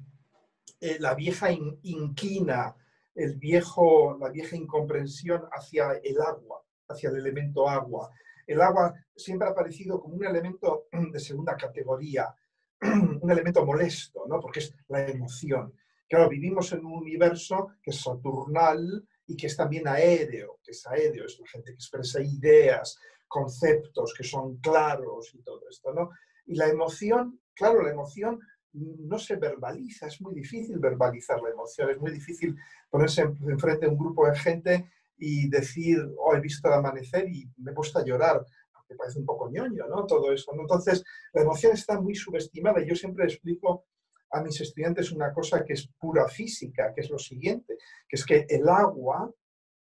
eh, 0.80 0.98
la 1.00 1.16
vieja 1.16 1.50
inquina, 1.50 2.76
el 3.16 3.34
viejo, 3.34 4.16
la 4.20 4.28
vieja 4.28 4.54
incomprensión 4.54 5.48
hacia 5.50 5.94
el 6.04 6.20
agua, 6.20 6.62
hacia 6.86 7.10
el 7.10 7.16
elemento 7.16 7.68
agua 7.68 8.08
el 8.46 8.60
agua 8.60 8.94
siempre 9.14 9.48
ha 9.48 9.50
aparecido 9.50 10.00
como 10.00 10.14
un 10.14 10.24
elemento 10.24 10.86
de 11.12 11.20
segunda 11.20 11.56
categoría, 11.56 12.34
un 12.82 13.30
elemento 13.30 13.64
molesto, 13.64 14.24
¿no? 14.28 14.40
porque 14.40 14.60
es 14.60 14.74
la 14.88 15.06
emoción. 15.08 15.72
Claro, 16.08 16.28
vivimos 16.28 16.72
en 16.72 16.84
un 16.84 16.92
universo 16.92 17.72
que 17.82 17.90
es 17.90 18.00
saturnal 18.00 19.04
y 19.26 19.36
que 19.36 19.48
es 19.48 19.56
también 19.56 19.88
aéreo, 19.88 20.60
que 20.62 20.70
es 20.70 20.86
aéreo, 20.86 21.26
es 21.26 21.38
la 21.40 21.48
gente 21.48 21.72
que 21.72 21.76
expresa 21.76 22.20
ideas, 22.22 22.96
conceptos 23.26 24.14
que 24.16 24.22
son 24.22 24.58
claros 24.58 25.34
y 25.34 25.42
todo 25.42 25.62
esto, 25.68 25.92
¿no? 25.92 26.10
Y 26.46 26.54
la 26.54 26.68
emoción, 26.68 27.40
claro, 27.54 27.82
la 27.82 27.90
emoción 27.90 28.38
no 28.72 29.18
se 29.18 29.36
verbaliza, 29.36 30.06
es 30.06 30.20
muy 30.20 30.34
difícil 30.34 30.78
verbalizar 30.78 31.40
la 31.40 31.50
emoción, 31.50 31.90
es 31.90 31.98
muy 31.98 32.12
difícil 32.12 32.56
ponerse 32.88 33.22
enfrente 33.22 33.86
de 33.86 33.92
un 33.92 33.98
grupo 33.98 34.28
de 34.28 34.36
gente 34.36 34.90
y 35.18 35.48
decir, 35.48 35.98
oh, 36.18 36.34
he 36.34 36.40
visto 36.40 36.68
el 36.68 36.74
amanecer 36.74 37.28
y 37.28 37.50
me 37.58 37.70
he 37.70 37.74
puesto 37.74 37.98
a 37.98 38.04
llorar, 38.04 38.44
porque 38.72 38.94
parece 38.94 39.18
un 39.18 39.26
poco 39.26 39.50
ñoño, 39.50 39.86
¿no? 39.88 40.06
Todo 40.06 40.32
eso. 40.32 40.52
Entonces, 40.58 41.02
la 41.32 41.42
emoción 41.42 41.72
está 41.72 42.00
muy 42.00 42.14
subestimada 42.14 42.82
y 42.82 42.88
yo 42.88 42.94
siempre 42.94 43.24
explico 43.24 43.86
a 44.30 44.42
mis 44.42 44.60
estudiantes 44.60 45.12
una 45.12 45.32
cosa 45.32 45.64
que 45.64 45.74
es 45.74 45.88
pura 45.98 46.28
física, 46.28 46.92
que 46.94 47.00
es 47.00 47.10
lo 47.10 47.18
siguiente, 47.18 47.76
que 48.08 48.16
es 48.16 48.24
que 48.24 48.46
el 48.48 48.68
agua 48.68 49.30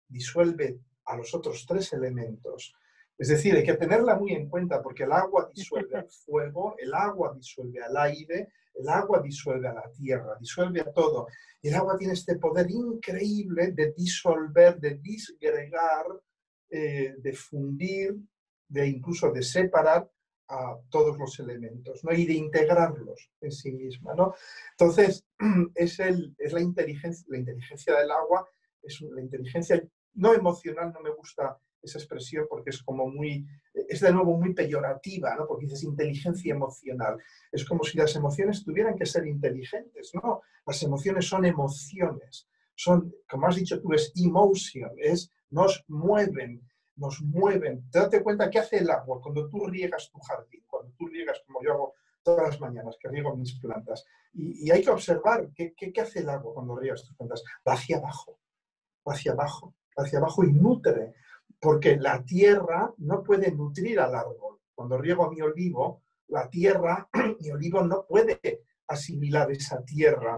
disuelve 0.09 0.81
a 1.07 1.17
los 1.17 1.35
otros 1.35 1.65
tres 1.67 1.93
elementos. 1.93 2.75
Es 3.17 3.29
decir, 3.29 3.55
hay 3.55 3.65
que 3.65 3.75
tenerla 3.75 4.17
muy 4.17 4.33
en 4.33 4.49
cuenta 4.49 4.83
porque 4.83 5.05
el 5.05 5.13
agua 5.13 5.51
disuelve 5.55 5.97
al 5.97 6.09
fuego, 6.09 6.75
el 6.79 6.93
agua 6.93 7.33
disuelve 7.35 7.83
al 7.83 7.97
aire, 7.97 8.49
el 8.75 8.89
agua 8.89 9.21
disuelve 9.23 9.69
a 9.69 9.75
la 9.75 9.91
tierra, 9.93 10.37
disuelve 10.41 10.81
a 10.81 10.93
todo. 10.93 11.29
Y 11.63 11.69
el 11.69 11.77
agua 11.77 11.97
tiene 11.97 12.15
este 12.15 12.37
poder 12.37 12.71
increíble 12.71 13.73
de 13.73 13.93
disolver, 13.93 14.81
de 14.81 14.97
disgregar, 14.97 16.07
eh, 16.69 17.15
de 17.19 17.33
fundir, 17.33 18.17
de 18.69 18.89
incluso 18.89 19.31
de 19.31 19.43
separar 19.43 20.11
a 20.49 20.77
todos 20.91 21.17
los 21.17 21.39
elementos 21.39 22.03
¿no? 22.05 22.13
y 22.13 22.27
de 22.27 22.35
integrarlos 22.35 23.31
en 23.41 23.53
sí 23.53 23.73
misma. 23.73 24.15
¿no? 24.15 24.35
Entonces, 24.73 25.25
es, 25.75 26.01
el, 26.01 26.35
es 26.39 26.53
la, 26.53 26.61
inteligencia, 26.61 27.25
la 27.29 27.39
inteligencia 27.39 27.97
del 27.97 28.11
agua, 28.11 28.47
es 28.83 29.01
la 29.01 29.21
inteligencia 29.21 29.83
no 30.15 30.35
emocional, 30.35 30.93
no 30.93 31.01
me 31.01 31.11
gusta 31.11 31.59
esa 31.85 31.99
expresión 31.99 32.47
porque 32.49 32.71
es 32.71 32.83
como 32.83 33.09
muy, 33.09 33.47
es 33.73 34.01
de 34.01 34.13
nuevo 34.13 34.37
muy 34.37 34.55
peyorativa, 34.55 35.35
¿no? 35.37 35.47
porque 35.47 35.67
dices 35.67 35.85
inteligencia 35.85 36.55
emocional. 36.55 37.19
Es 37.53 37.65
como 37.65 37.85
si 37.85 37.99
las 37.99 38.15
emociones 38.17 38.65
tuvieran 38.65 38.97
que 38.97 39.07
ser 39.07 39.27
inteligentes, 39.27 40.13
¿no? 40.15 40.43
Las 40.67 40.83
emociones 40.83 41.27
son 41.27 41.45
emociones, 41.45 42.49
son, 42.75 43.15
como 43.29 43.47
has 43.47 43.57
dicho 43.57 43.81
tú, 43.81 43.93
es 43.93 44.13
emotion, 44.17 44.91
es, 44.99 45.31
nos 45.51 45.85
mueven, 45.89 46.63
nos 46.97 47.21
mueven. 47.23 47.85
Date 47.91 48.23
cuenta 48.23 48.51
qué 48.51 48.59
hace 48.59 48.79
el 48.79 48.91
agua 48.91 49.21
cuando 49.21 49.49
tú 49.49 49.67
riegas 49.67 50.11
tu 50.11 50.19
jardín, 50.21 50.65
cuando 50.67 50.93
tú 50.97 51.07
riegas 51.07 51.43
como 51.47 51.63
yo 51.63 51.73
hago 51.73 51.95
todas 52.23 52.51
las 52.51 52.61
mañanas, 52.61 52.97
que 52.99 53.09
riego 53.09 53.37
mis 53.37 53.59
plantas. 53.61 54.05
Y, 54.33 54.71
hay 54.71 54.83
que 54.83 54.91
observar 54.91 55.51
qué, 55.55 55.75
qué, 55.77 55.93
hace 56.01 56.21
el 56.21 56.29
agua 56.29 56.55
cuando 56.55 56.77
riegas 56.77 57.05
tus 57.05 57.17
plantas. 57.17 57.45
Va 57.67 57.75
hacia 57.75 57.99
abajo, 57.99 58.41
va 59.07 59.13
hacia 59.13 59.33
abajo, 59.33 59.75
va 59.97 60.05
hacia 60.05 60.19
abajo 60.19 60.43
y 60.43 60.53
nutre, 60.53 61.15
porque 61.61 61.97
la 61.97 62.25
tierra 62.25 62.93
no 62.99 63.23
puede 63.23 63.53
nutrir 63.53 64.01
al 64.01 64.15
árbol. 64.15 64.59
Cuando 64.75 64.99
riego 64.99 65.31
mi 65.31 65.41
olivo, 65.41 66.03
la 66.29 66.49
tierra, 66.49 67.09
mi 67.41 67.51
olivo 67.51 67.83
no 67.83 68.05
puede 68.07 68.63
asimilar 68.89 69.51
esa 69.51 69.83
tierra. 69.85 70.37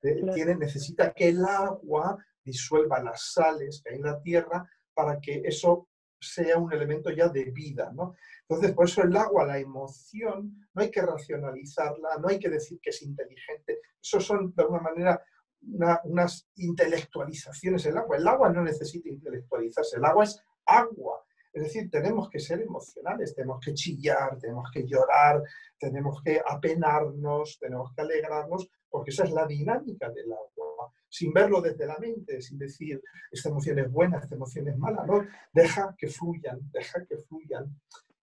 tiene, 0.00 0.56
necesita 0.56 1.12
que 1.12 1.28
el 1.28 1.44
agua 1.44 2.16
disuelva 2.44 3.02
las 3.02 3.32
sales 3.32 3.82
que 3.82 3.90
hay 3.90 3.96
en 3.96 4.04
la 4.04 4.20
tierra 4.20 4.68
para 4.94 5.20
que 5.20 5.42
eso 5.44 5.88
sea 6.20 6.58
un 6.58 6.72
elemento 6.72 7.10
ya 7.10 7.28
de 7.28 7.44
vida, 7.44 7.92
¿no? 7.94 8.16
Entonces, 8.48 8.74
por 8.74 8.86
eso 8.86 9.02
el 9.02 9.16
agua, 9.16 9.44
la 9.44 9.58
emoción, 9.58 10.66
no 10.74 10.82
hay 10.82 10.90
que 10.90 11.02
racionalizarla, 11.02 12.18
no 12.18 12.28
hay 12.28 12.38
que 12.38 12.48
decir 12.48 12.80
que 12.80 12.90
es 12.90 13.02
inteligente. 13.02 13.80
Eso 14.02 14.20
son, 14.20 14.52
de 14.54 14.62
alguna 14.62 14.80
manera, 14.80 15.22
unas 15.62 16.48
intelectualizaciones 16.56 17.84
del 17.84 17.98
agua. 17.98 18.16
El 18.16 18.28
agua 18.28 18.50
no 18.50 18.62
necesita 18.62 19.08
intelectualizarse, 19.08 19.96
el 19.96 20.04
agua 20.04 20.24
es 20.24 20.40
agua. 20.66 21.24
Es 21.52 21.62
decir, 21.62 21.90
tenemos 21.90 22.28
que 22.28 22.38
ser 22.38 22.60
emocionales, 22.60 23.34
tenemos 23.34 23.58
que 23.64 23.74
chillar, 23.74 24.38
tenemos 24.38 24.70
que 24.72 24.86
llorar, 24.86 25.42
tenemos 25.78 26.22
que 26.22 26.40
apenarnos, 26.46 27.58
tenemos 27.58 27.92
que 27.94 28.02
alegrarnos, 28.02 28.68
porque 28.88 29.10
esa 29.10 29.24
es 29.24 29.32
la 29.32 29.46
dinámica 29.46 30.10
del 30.10 30.32
agua 30.32 30.68
sin 31.08 31.32
verlo 31.32 31.60
desde 31.60 31.86
la 31.86 31.98
mente, 31.98 32.40
sin 32.42 32.58
decir, 32.58 33.02
esta 33.30 33.48
emoción 33.48 33.78
es 33.78 33.90
buena, 33.90 34.18
esta 34.18 34.34
emoción 34.34 34.68
es 34.68 34.76
mala, 34.76 35.04
¿no? 35.06 35.26
Deja 35.52 35.94
que 35.96 36.08
fluyan, 36.08 36.60
deja 36.70 37.04
que 37.06 37.16
fluyan. 37.16 37.80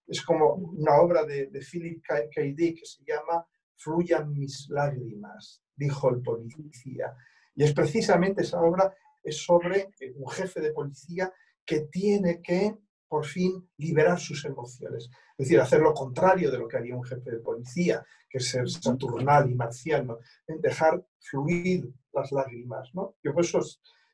Es 0.08 0.22
como 0.22 0.54
una 0.54 1.02
obra 1.02 1.26
de, 1.26 1.48
de 1.48 1.60
Philip 1.60 2.04
K. 2.04 2.26
Dick 2.56 2.80
que 2.80 2.86
se 2.86 3.04
llama 3.04 3.46
Fluyan 3.76 4.32
mis 4.32 4.70
lágrimas, 4.70 5.62
dijo 5.76 6.10
el 6.10 6.22
policía. 6.22 7.16
Y 7.56 7.64
es 7.64 7.74
precisamente 7.74 8.42
esa 8.42 8.62
obra, 8.62 8.94
es 9.24 9.38
sobre 9.44 9.90
un 10.16 10.30
jefe 10.30 10.62
de 10.62 10.72
policía 10.72 11.34
que 11.66 11.82
tiene 11.82 12.42
que 12.42 12.78
por 13.08 13.26
fin 13.26 13.70
liberar 13.78 14.20
sus 14.20 14.44
emociones. 14.46 15.10
Es 15.38 15.48
decir, 15.48 15.60
hacer 15.60 15.80
lo 15.80 15.94
contrario 15.94 16.52
de 16.52 16.58
lo 16.58 16.68
que 16.68 16.78
haría 16.78 16.96
un 16.96 17.04
jefe 17.04 17.32
de 17.32 17.40
policía, 17.40 18.06
que 18.30 18.40
es 18.40 18.50
ser 18.50 18.70
saturnal 18.70 19.50
y 19.50 19.56
marciano, 19.56 20.20
en 20.48 20.60
dejar 20.62 21.06
fluir 21.20 21.94
las 22.14 22.32
lágrimas, 22.32 22.94
¿no? 22.94 23.16
Yo, 23.24 23.34
pues, 23.34 23.52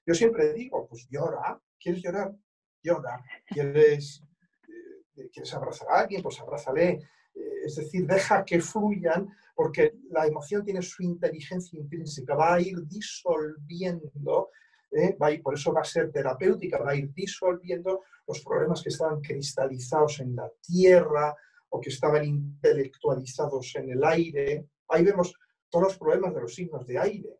yo 0.05 0.14
siempre 0.14 0.53
digo, 0.53 0.88
pues 0.88 1.07
llora, 1.09 1.59
¿quieres 1.80 2.03
llorar? 2.03 2.36
Llora. 2.84 3.24
¿Quieres, 3.45 4.24
eh, 4.68 5.30
¿quieres 5.32 5.53
abrazar 5.53 5.88
a 5.89 5.99
alguien? 6.01 6.22
Pues 6.22 6.39
abrázale. 6.39 6.99
Eh, 7.34 7.66
es 7.66 7.76
decir, 7.76 8.05
deja 8.05 8.43
que 8.43 8.59
fluyan, 8.59 9.30
porque 9.62 9.93
la 10.09 10.26
emoción 10.26 10.66
tiene 10.66 10.82
su 10.82 11.03
inteligencia 11.03 11.80
intrínseca, 11.80 12.34
va 12.34 12.55
a 12.55 12.59
ir 12.59 12.78
disolviendo 12.88 14.49
¿eh? 14.89 15.16
va 15.22 15.30
por 15.43 15.53
eso 15.53 15.72
va 15.72 15.82
a 15.82 15.84
ser 15.84 16.12
terapéutica, 16.12 16.80
va 16.80 16.89
a 16.89 16.95
ir 16.95 17.14
disolviendo 17.14 18.01
los 18.28 18.43
problemas 18.43 18.82
que 18.82 18.89
estaban 18.89 19.22
cristalizados 19.22 20.20
en 20.20 20.36
la 20.36 20.49
tierra 20.66 21.36
o 21.70 21.80
que 21.80 21.91
estaban 21.91 22.26
intelectualizados 22.26 23.76
en 23.76 23.91
el 23.91 24.03
aire. 24.03 24.66
Ahí 24.89 25.03
vemos 25.03 25.32
todos 25.70 25.89
los 25.89 25.97
problemas 25.99 26.34
de 26.34 26.41
los 26.41 26.55
signos 26.55 26.88
de 26.88 26.97
aire. 26.97 27.38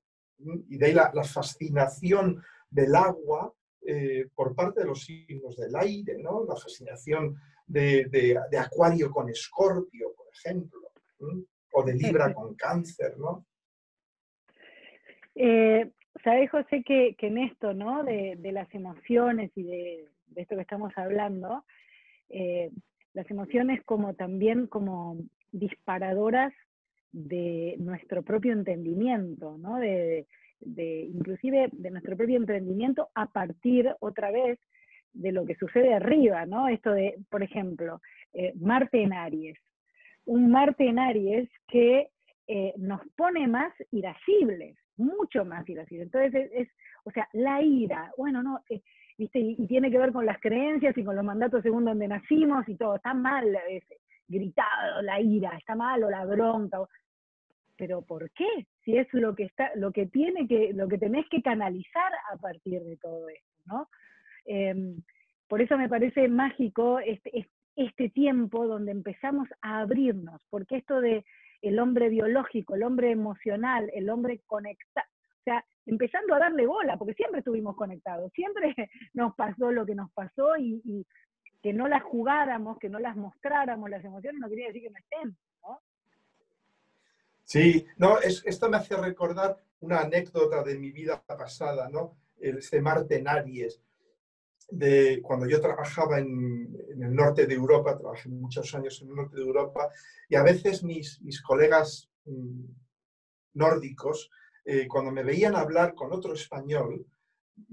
Y 0.70 0.78
de 0.78 0.86
ahí 0.86 0.94
la, 0.94 1.24
fascinación 1.24 2.40
del 2.70 2.94
agua 2.94 3.52
eh, 3.82 4.28
por 4.36 4.54
parte 4.54 4.82
de 4.82 4.86
los 4.86 5.06
signos 5.06 5.58
del 5.58 5.76
aire, 5.76 6.20
¿no? 6.20 6.46
la 6.46 6.56
fascinación 6.56 7.36
de, 7.66 8.38
Acuario 8.60 9.10
con 9.10 9.28
Escorpio, 9.28 10.14
por 10.16 10.28
ejemplo, 10.36 10.92
o 11.72 11.84
de 11.84 11.94
Libra 11.94 12.34
con 12.34 12.56
Cáncer. 12.56 13.18
¿no? 13.18 13.46
Eh, 15.36 15.92
Sabes, 16.24 16.52
José, 16.52 16.84
que, 16.84 17.16
en 17.20 17.38
esto, 17.38 17.74
¿no? 17.74 18.04
De, 18.04 18.38
las 18.52 18.74
emociones 18.76 19.52
y 19.56 19.64
de, 19.64 20.08
esto 20.36 20.56
que 20.56 20.62
estamos 20.62 20.92
hablando, 20.96 21.64
eh, 22.30 22.70
las 23.14 23.30
emociones 23.32 23.82
como 23.84 24.14
también 24.14 24.68
como 24.68 25.18
disparadoras 25.52 26.54
de 27.12 27.76
nuestro 27.80 28.24
propio 28.24 28.54
entendimiento, 28.54 29.58
¿no? 29.58 29.78
De, 29.78 30.28
inclusive 30.60 31.70
de 31.72 31.90
nuestro 31.90 32.16
propio 32.16 32.38
emprendimiento 32.38 33.10
a 33.16 33.26
partir 33.26 33.90
otra 34.00 34.30
vez 34.30 34.60
de 35.14 35.32
lo 35.32 35.46
que 35.46 35.56
sucede 35.56 35.94
arriba, 35.94 36.46
¿no? 36.46 36.68
Esto 36.68 36.92
de, 36.92 37.18
por 37.30 37.42
ejemplo, 37.42 38.00
eh, 38.34 38.54
Marte 38.60 39.02
en 39.02 39.14
Aries. 39.14 39.58
Un 40.26 40.52
Marte 40.52 40.88
en 40.88 41.00
Aries 41.00 41.50
que 41.68 42.10
eh, 42.48 42.74
nos 42.78 43.02
pone 43.16 43.48
más 43.48 43.74
irascibles, 43.92 44.78
mucho 44.98 45.46
más 45.46 45.68
irascible. 45.70 46.04
Entonces, 46.04 46.52
es, 46.54 46.70
o 47.04 47.12
sea, 47.12 47.28
la 47.34 47.62
ira, 47.62 48.12
bueno, 48.18 48.44
no, 48.44 48.62
eh, 48.70 48.82
¿viste? 49.18 49.40
Y, 49.40 49.68
tiene 49.68 49.90
que 49.90 49.98
ver 49.98 50.12
con 50.12 50.26
las 50.26 50.40
creencias 50.40 50.98
y 50.98 51.04
con 51.04 51.16
los 51.16 51.26
mandatos 51.26 51.64
según 51.64 51.86
donde 51.86 52.08
nacimos 52.08 52.68
y 52.68 52.76
todo. 52.76 52.96
Está 52.96 53.14
mal 53.14 53.58
gritado 54.28 55.02
la 55.02 55.20
ira, 55.20 55.52
está 55.58 55.76
mal 55.76 56.04
o 56.04 56.10
la 56.10 56.26
bronca. 56.26 56.80
Pero 57.78 58.02
¿por 58.02 58.30
qué? 58.32 58.68
Si 58.84 58.98
es 58.98 59.08
lo 59.14 59.36
que 59.36 59.44
está, 59.44 59.72
lo 59.76 59.92
que 59.92 60.06
tiene 60.06 60.48
que, 60.48 60.72
lo 60.74 60.88
que 60.88 60.98
tenés 60.98 61.28
que 61.30 61.42
canalizar 61.42 62.12
a 62.32 62.38
partir 62.38 62.82
de 62.84 62.98
todo 62.98 63.28
esto, 63.30 63.62
¿no? 63.66 63.90
Em, 64.46 65.02
por 65.48 65.62
eso 65.62 65.78
me 65.78 65.90
parece 65.90 66.28
mágico 66.28 67.00
este, 67.00 67.48
este 67.86 68.10
tiempo 68.10 68.68
donde 68.68 68.92
empezamos 68.92 69.48
a 69.62 69.80
abrirnos, 69.80 70.42
porque 70.50 70.78
esto 70.78 71.02
de 71.02 71.26
el 71.62 71.80
hombre 71.80 72.10
biológico, 72.10 72.76
el 72.76 72.84
hombre 72.84 73.12
emocional, 73.12 73.90
el 73.94 74.10
hombre 74.10 74.42
conectado, 74.48 75.08
o 75.40 75.44
sea, 75.44 75.64
empezando 75.86 76.34
a 76.34 76.40
darle 76.40 76.66
bola, 76.66 76.98
porque 76.98 77.14
siempre 77.14 77.40
estuvimos 77.40 77.76
conectados, 77.76 78.32
siempre 78.34 78.76
nos 79.14 79.36
pasó 79.36 79.72
lo 79.72 79.86
que 79.86 79.96
nos 79.96 80.12
pasó 80.12 80.58
y, 80.58 81.06
que 81.62 81.74
no 81.74 81.88
las 81.88 82.02
jugáramos, 82.02 82.80
que 82.80 82.90
no 82.90 82.98
las 82.98 83.16
mostráramos, 83.16 83.88
las 83.88 84.04
emociones 84.04 84.42
no 84.42 84.50
quería 84.50 84.68
decir 84.68 84.82
que 84.82 84.90
no 84.90 84.98
estén, 84.98 85.38
¿no? 85.62 85.80
Sí, 87.44 87.86
no, 87.98 88.20
es, 88.20 88.44
esto 88.48 88.68
me 88.68 88.78
hace 88.78 88.98
recordar 88.98 89.58
una 89.82 90.00
anécdota 90.00 90.64
de 90.64 90.80
mi 90.80 90.92
vida 90.92 91.22
pasada, 91.22 91.88
¿no? 91.88 92.18
Este 92.40 92.82
Marte 92.82 93.20
en 93.20 93.28
Aries 93.28 93.80
de 94.72 95.22
cuando 95.22 95.48
yo 95.48 95.60
trabajaba 95.60 96.18
en, 96.20 96.76
el 96.90 97.14
norte 97.14 97.46
de 97.46 97.54
Europa, 97.54 97.98
trabajé 97.98 98.30
muchos 98.30 98.74
años 98.74 99.02
en 99.02 99.10
el 99.10 99.16
norte 99.16 99.36
de 99.36 99.44
Europa, 99.44 99.90
y 100.30 100.36
a 100.36 100.44
veces 100.44 100.84
mis, 100.84 101.22
mis 101.22 101.42
colegas 101.42 102.10
mm, 102.26 102.64
nórdicos, 103.56 104.30
eh, 104.64 104.88
cuando 104.88 105.12
me 105.12 105.24
veían 105.24 105.56
hablar 105.56 105.94
con 105.94 106.14
otro 106.14 106.34
español, 106.34 107.06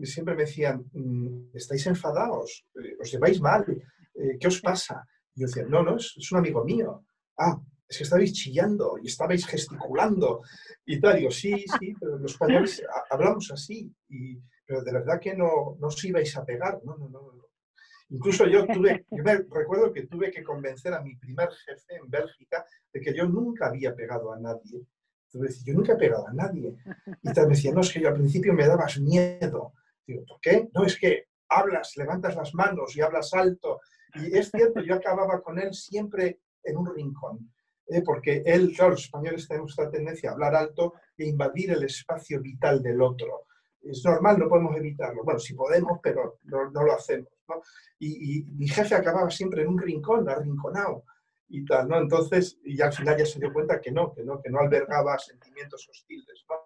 siempre 0.02 0.34
me 0.34 0.42
decían, 0.42 0.84
mm, 0.92 1.50
estáis 1.54 1.86
enfadados, 1.86 2.66
eh, 2.74 2.96
os 3.00 3.10
lleváis 3.10 3.40
mal, 3.40 3.64
eh, 4.14 4.36
¿qué 4.40 4.48
os 4.48 4.60
pasa? 4.60 5.06
Y 5.34 5.42
yo 5.42 5.46
decía, 5.46 5.64
no, 5.64 5.82
no, 5.84 5.96
es, 5.96 6.32
un 6.32 6.38
amigo 6.38 6.64
mío. 6.64 7.04
Ah, 7.38 7.60
es 7.88 7.96
que 7.96 8.04
estabais 8.04 8.32
chillando 8.32 8.98
y 9.00 9.06
estabais 9.06 9.46
gesticulando 9.46 10.42
y 10.84 11.00
tal. 11.00 11.16
Digo, 11.16 11.30
sí, 11.30 11.64
sí, 11.78 11.94
pero 11.98 12.18
los 12.18 12.32
españoles 12.32 12.82
hablamos 13.08 13.50
así. 13.52 13.90
Pero 14.68 14.82
de 14.82 14.92
verdad 14.92 15.18
que 15.18 15.34
no, 15.34 15.78
no 15.80 15.86
os 15.86 16.04
ibais 16.04 16.36
a 16.36 16.44
pegar. 16.44 16.78
No, 16.84 16.94
no, 16.98 17.08
no. 17.08 17.32
Incluso 18.10 18.46
yo 18.46 18.66
tuve, 18.66 19.06
yo 19.10 19.24
me 19.24 19.36
recuerdo 19.36 19.90
que 19.90 20.06
tuve 20.06 20.30
que 20.30 20.44
convencer 20.44 20.92
a 20.92 21.00
mi 21.00 21.16
primer 21.16 21.48
jefe 21.50 21.96
en 21.96 22.10
Bélgica 22.10 22.66
de 22.92 23.00
que 23.00 23.14
yo 23.14 23.26
nunca 23.26 23.68
había 23.68 23.94
pegado 23.94 24.30
a 24.30 24.38
nadie. 24.38 24.86
Entonces, 25.32 25.64
yo 25.64 25.72
nunca 25.72 25.94
he 25.94 25.96
pegado 25.96 26.28
a 26.28 26.34
nadie. 26.34 26.76
Y 27.22 27.32
tal 27.32 27.48
me 27.48 27.54
decía, 27.54 27.72
no, 27.72 27.80
es 27.80 27.90
que 27.90 28.00
yo 28.00 28.08
al 28.08 28.14
principio 28.14 28.52
me 28.52 28.66
dabas 28.66 29.00
miedo. 29.00 29.72
Digo, 30.06 30.24
¿por 30.26 30.38
qué? 30.40 30.68
No, 30.74 30.84
es 30.84 30.98
que 30.98 31.28
hablas, 31.48 31.96
levantas 31.96 32.36
las 32.36 32.54
manos 32.54 32.94
y 32.94 33.00
hablas 33.00 33.32
alto. 33.32 33.80
Y 34.16 34.36
es 34.36 34.50
cierto, 34.50 34.82
yo 34.82 34.96
acababa 34.96 35.40
con 35.40 35.58
él 35.58 35.72
siempre 35.72 36.40
en 36.62 36.76
un 36.76 36.94
rincón. 36.94 37.50
¿eh? 37.86 38.02
porque 38.02 38.42
él, 38.44 38.74
claro, 38.76 38.90
los 38.90 39.04
españoles 39.04 39.48
tenemos 39.48 39.70
esta 39.70 39.90
tendencia 39.90 40.28
a 40.28 40.32
hablar 40.34 40.54
alto 40.54 40.92
e 41.16 41.26
invadir 41.26 41.70
el 41.70 41.84
espacio 41.84 42.38
vital 42.42 42.82
del 42.82 43.00
otro 43.00 43.46
es 43.82 44.04
normal, 44.04 44.38
no 44.38 44.48
podemos 44.48 44.76
evitarlo. 44.76 45.24
Bueno, 45.24 45.40
sí 45.40 45.54
podemos, 45.54 46.00
pero 46.02 46.38
no, 46.44 46.70
lo 46.70 46.92
hacemos. 46.92 47.28
Y, 47.98 48.44
mi 48.52 48.68
jefe 48.68 48.94
acababa 48.94 49.30
siempre 49.30 49.62
en 49.62 49.68
un 49.68 49.78
rincón, 49.78 50.28
arrinconado. 50.28 51.04
y 51.50 51.64
tal, 51.64 51.88
¿no? 51.88 51.98
Entonces, 51.98 52.58
y 52.64 52.80
al 52.82 52.92
final 52.92 53.16
ya 53.16 53.24
se 53.24 53.38
dio 53.40 53.52
cuenta 53.52 53.80
que 53.80 53.90
no, 53.90 54.12
que 54.12 54.22
no, 54.22 54.40
que 54.42 54.50
no 54.50 54.58
albergaba 54.60 55.18
sentimientos 55.18 55.88
hostiles, 55.88 56.44
¿no? 56.48 56.56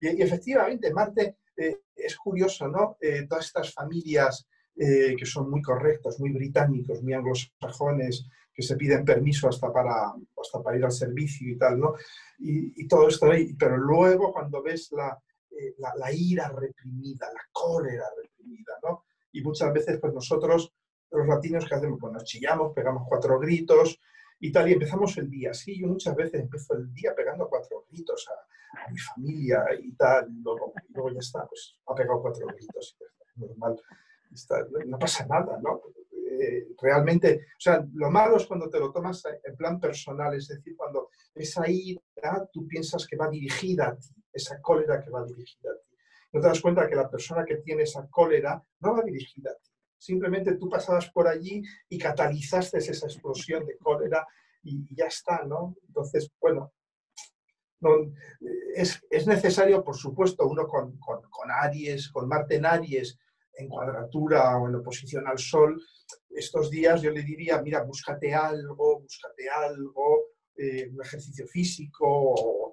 Y, 0.00 0.20
efectivamente, 0.20 0.92
Marte 0.92 1.38
eh, 1.56 1.82
es 1.94 2.16
curioso, 2.16 2.66
¿no? 2.66 2.96
Eh, 3.00 3.26
todas 3.28 3.46
estas 3.46 3.72
familias 3.72 4.46
eh, 4.76 5.14
que 5.16 5.24
son 5.24 5.48
muy 5.48 5.62
correctos, 5.62 6.18
muy 6.18 6.32
británicos, 6.32 7.00
muy 7.00 7.12
anglosajones, 7.12 8.26
que 8.52 8.62
se 8.62 8.76
piden 8.76 9.04
permiso 9.04 9.48
hasta 9.48 9.72
para, 9.72 10.12
hasta 10.40 10.62
para 10.62 10.76
ir 10.76 10.84
al 10.84 10.92
servicio 10.92 11.48
y 11.48 11.56
tal, 11.56 11.78
¿no? 11.78 11.94
Y, 12.38 12.86
todo 12.88 13.08
esto 13.08 13.28
pero 13.58 13.76
luego 13.76 14.32
cuando 14.32 14.62
ves 14.62 14.90
la, 14.92 15.16
la, 15.78 15.94
la, 15.96 16.12
ira 16.12 16.48
reprimida, 16.48 17.26
la 17.32 17.42
cólera 17.52 18.06
reprimida, 18.16 18.74
¿no? 18.82 19.04
Y 19.32 19.42
muchas 19.42 19.72
veces, 19.72 19.98
pues 20.00 20.12
nosotros, 20.12 20.72
los 21.10 21.26
latinos, 21.26 21.66
¿qué 21.68 21.74
hacemos? 21.74 21.98
Pues 22.00 22.12
nos 22.12 22.24
chillamos, 22.24 22.72
pegamos 22.72 23.04
cuatro 23.08 23.38
gritos, 23.38 24.00
y 24.40 24.52
tal, 24.52 24.68
y 24.68 24.72
empezamos 24.74 25.16
el 25.16 25.30
día. 25.30 25.54
Sí, 25.54 25.80
yo 25.80 25.86
muchas 25.86 26.14
veces 26.14 26.42
empiezo 26.42 26.74
el 26.74 26.92
día 26.92 27.14
pegando 27.14 27.48
cuatro 27.48 27.86
gritos 27.90 28.28
a, 28.28 28.90
mi 28.90 28.98
familia 28.98 29.64
y 29.80 29.92
tal, 29.92 30.28
y 30.30 30.42
luego, 30.42 30.74
ya 31.12 31.20
está, 31.20 31.46
pues 31.46 31.76
ha 31.86 31.94
pegado 31.94 32.20
cuatro 32.20 32.44
gritos, 32.48 32.98
normal, 33.36 33.80
no 34.86 34.98
pasa 34.98 35.24
nada, 35.26 35.60
¿no? 35.62 35.80
Eh, 36.12 36.74
realmente, 36.82 37.46
o 37.56 37.60
sea, 37.60 37.86
lo 37.94 38.10
malo 38.10 38.36
es 38.36 38.46
cuando 38.46 38.68
te 38.68 38.80
lo 38.80 38.90
tomas 38.90 39.22
en 39.44 39.56
plan 39.56 39.78
personal, 39.78 40.34
es 40.34 40.48
decir, 40.48 40.76
cuando 40.76 41.10
esa 41.36 41.70
ira 41.70 42.02
tú 42.52 42.66
piensas 42.66 43.06
que 43.06 43.16
va 43.16 43.28
dirigida 43.28 43.90
a 43.90 43.96
ti, 43.96 44.23
esa 44.34 44.60
cólera 44.60 45.00
que 45.02 45.10
va 45.10 45.24
dirigida 45.24 45.70
a 45.70 45.78
ti. 45.78 45.96
No 46.32 46.40
te 46.40 46.48
das 46.48 46.60
cuenta 46.60 46.88
que 46.88 46.96
la 46.96 47.08
persona 47.08 47.44
que 47.44 47.56
tiene 47.56 47.84
esa 47.84 48.06
cólera 48.08 48.62
no 48.80 48.94
va 48.94 49.02
dirigida 49.02 49.52
a 49.52 49.54
ti, 49.54 49.70
simplemente 49.96 50.56
tú 50.56 50.68
pasabas 50.68 51.10
por 51.10 51.28
allí 51.28 51.62
y 51.88 51.96
catalizaste 51.96 52.78
esa 52.78 53.06
explosión 53.06 53.64
de 53.64 53.78
cólera 53.78 54.26
y 54.62 54.94
ya 54.94 55.06
está, 55.06 55.44
¿no? 55.44 55.76
Entonces, 55.86 56.30
bueno, 56.40 56.72
es, 58.74 59.26
necesario, 59.26 59.84
por 59.84 59.96
supuesto, 59.96 60.46
uno 60.46 60.66
con, 60.66 60.98
Aries, 61.50 62.08
con 62.10 62.28
Marte 62.28 62.56
en 62.56 62.66
Aries, 62.66 63.18
en 63.56 63.68
cuadratura 63.68 64.56
o 64.56 64.68
en 64.68 64.76
oposición 64.76 65.26
al 65.28 65.38
Sol, 65.38 65.80
estos 66.30 66.70
días 66.70 67.02
yo 67.02 67.10
le 67.10 67.22
diría, 67.22 67.62
mira, 67.62 67.82
búscate 67.82 68.34
algo, 68.34 69.00
búscate 69.00 69.48
algo, 69.48 70.24
eh, 70.56 70.88
un 70.88 71.00
ejercicio 71.00 71.46
físico 71.46 72.06
o, 72.06 72.63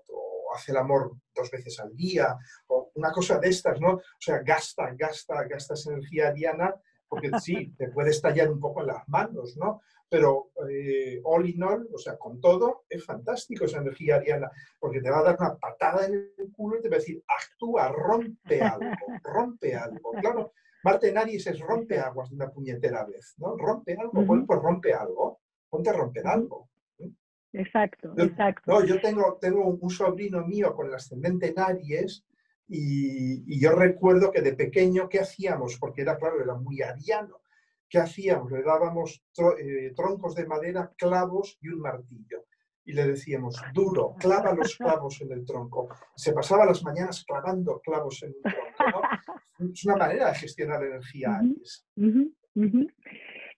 o 0.51 0.55
hace 0.55 0.71
el 0.71 0.77
amor 0.77 1.15
dos 1.33 1.49
veces 1.49 1.79
al 1.79 1.95
día, 1.95 2.37
o 2.67 2.91
una 2.95 3.11
cosa 3.11 3.39
de 3.39 3.49
estas, 3.49 3.79
¿no? 3.79 3.93
O 3.93 4.01
sea, 4.19 4.41
gasta, 4.43 4.93
gasta, 4.97 5.43
gasta 5.47 5.73
esa 5.73 5.91
energía 5.91 6.31
diana 6.31 6.75
porque 7.07 7.29
sí, 7.41 7.73
te 7.77 7.89
puede 7.89 8.11
estallar 8.11 8.49
un 8.49 8.59
poco 8.59 8.81
en 8.81 8.87
las 8.87 9.07
manos, 9.07 9.57
¿no? 9.57 9.81
Pero 10.09 10.51
eh, 10.69 11.21
all 11.23 11.47
in 11.47 11.63
all, 11.63 11.87
o 11.93 11.97
sea, 11.97 12.17
con 12.17 12.41
todo, 12.41 12.83
es 12.89 13.05
fantástico 13.05 13.65
esa 13.65 13.79
energía 13.79 14.15
ariana, 14.15 14.51
porque 14.79 15.01
te 15.01 15.09
va 15.09 15.19
a 15.19 15.23
dar 15.23 15.37
una 15.39 15.55
patada 15.57 16.05
en 16.05 16.33
el 16.37 16.51
culo 16.51 16.77
y 16.77 16.81
te 16.81 16.89
va 16.89 16.95
a 16.95 16.99
decir, 16.99 17.23
actúa, 17.27 17.89
rompe 17.89 18.61
algo, 18.61 18.91
rompe 19.23 19.75
algo. 19.75 20.11
Claro, 20.19 20.53
Marte 20.83 21.09
en 21.09 21.17
Aries 21.17 21.47
es 21.47 21.59
rompe 21.59 21.99
aguas 21.99 22.29
de 22.29 22.35
una 22.35 22.49
puñetera 22.49 23.05
vez, 23.05 23.35
¿no? 23.37 23.55
Rompe 23.55 23.95
algo, 23.99 24.25
pues 24.25 24.61
rompe 24.61 24.93
algo, 24.93 25.39
ponte 25.69 25.89
a 25.89 25.93
romper 25.93 26.27
algo. 26.27 26.70
Exacto, 27.53 28.13
exacto. 28.17 28.71
No, 28.71 28.85
yo 28.85 29.01
tengo, 29.01 29.37
tengo 29.41 29.65
un 29.65 29.89
sobrino 29.89 30.45
mío 30.45 30.73
con 30.73 30.87
el 30.87 30.93
ascendente 30.93 31.49
en 31.49 31.59
Aries 31.59 32.25
y, 32.67 33.59
yo 33.59 33.73
recuerdo 33.73 34.31
que 34.31 34.41
de 34.41 34.53
pequeño, 34.53 35.09
¿qué 35.09 35.19
hacíamos? 35.19 35.77
Porque 35.77 36.03
era, 36.03 36.17
claro, 36.17 36.41
era 36.41 36.55
muy 36.55 36.81
ariano. 36.81 37.41
¿Qué 37.89 37.99
hacíamos? 37.99 38.49
Le 38.49 38.63
dábamos 38.63 39.21
eh, 39.59 39.91
troncos 39.93 40.35
de 40.35 40.45
madera, 40.45 40.93
clavos 40.97 41.57
y 41.61 41.67
un 41.67 41.81
martillo. 41.81 42.45
Y 42.85 42.93
le 42.93 43.05
decíamos, 43.05 43.61
duro, 43.73 44.15
clava 44.17 44.53
los 44.53 44.77
clavos 44.77 45.19
en 45.21 45.33
el 45.33 45.45
tronco. 45.45 45.89
Se 46.15 46.31
pasaba 46.31 46.65
las 46.65 46.81
mañanas 46.83 47.25
clavando 47.27 47.81
clavos 47.81 48.23
en 48.23 48.33
un 48.33 48.41
tronco. 48.41 49.01
Es 49.73 49.85
una 49.85 49.97
manera 49.97 50.29
de 50.29 50.35
gestionar 50.35 50.83
energía. 50.83 51.41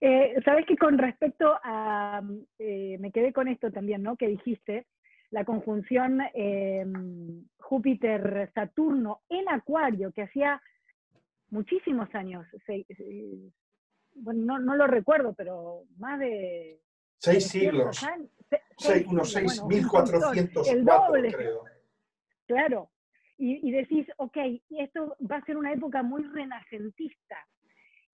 Eh, 0.00 0.34
Sabes 0.44 0.66
que 0.66 0.76
con 0.76 0.98
respecto 0.98 1.58
a, 1.62 2.22
eh, 2.58 2.96
me 2.98 3.10
quedé 3.12 3.32
con 3.32 3.48
esto 3.48 3.70
también, 3.70 4.02
¿no? 4.02 4.16
Que 4.16 4.28
dijiste, 4.28 4.86
la 5.30 5.44
conjunción 5.44 6.20
em, 6.34 7.44
Júpiter-Saturno 7.58 9.22
en 9.28 9.48
Acuario, 9.48 10.12
que 10.12 10.22
hacía 10.22 10.60
muchísimos 11.50 12.12
años, 12.14 12.46
bueno, 14.14 14.58
no, 14.58 14.76
lo 14.76 14.86
recuerdo, 14.86 15.34
pero 15.34 15.82
más 15.98 16.18
de... 16.20 16.80
Seis 17.18 17.48
siglos. 17.48 18.00
unos 19.06 19.32
seis, 19.32 19.64
mil 19.64 19.88
cuatrocientos 19.88 20.68
el 20.68 20.84
doble. 20.84 21.32
creo. 21.32 21.64
Claro. 22.46 22.90
Y, 23.38 23.66
y 23.68 23.72
decís, 23.72 24.06
ok, 24.18 24.36
esto 24.70 25.16
va 25.28 25.36
a 25.36 25.44
ser 25.44 25.56
una 25.56 25.72
época 25.72 26.02
muy 26.02 26.22
renacentista. 26.24 27.36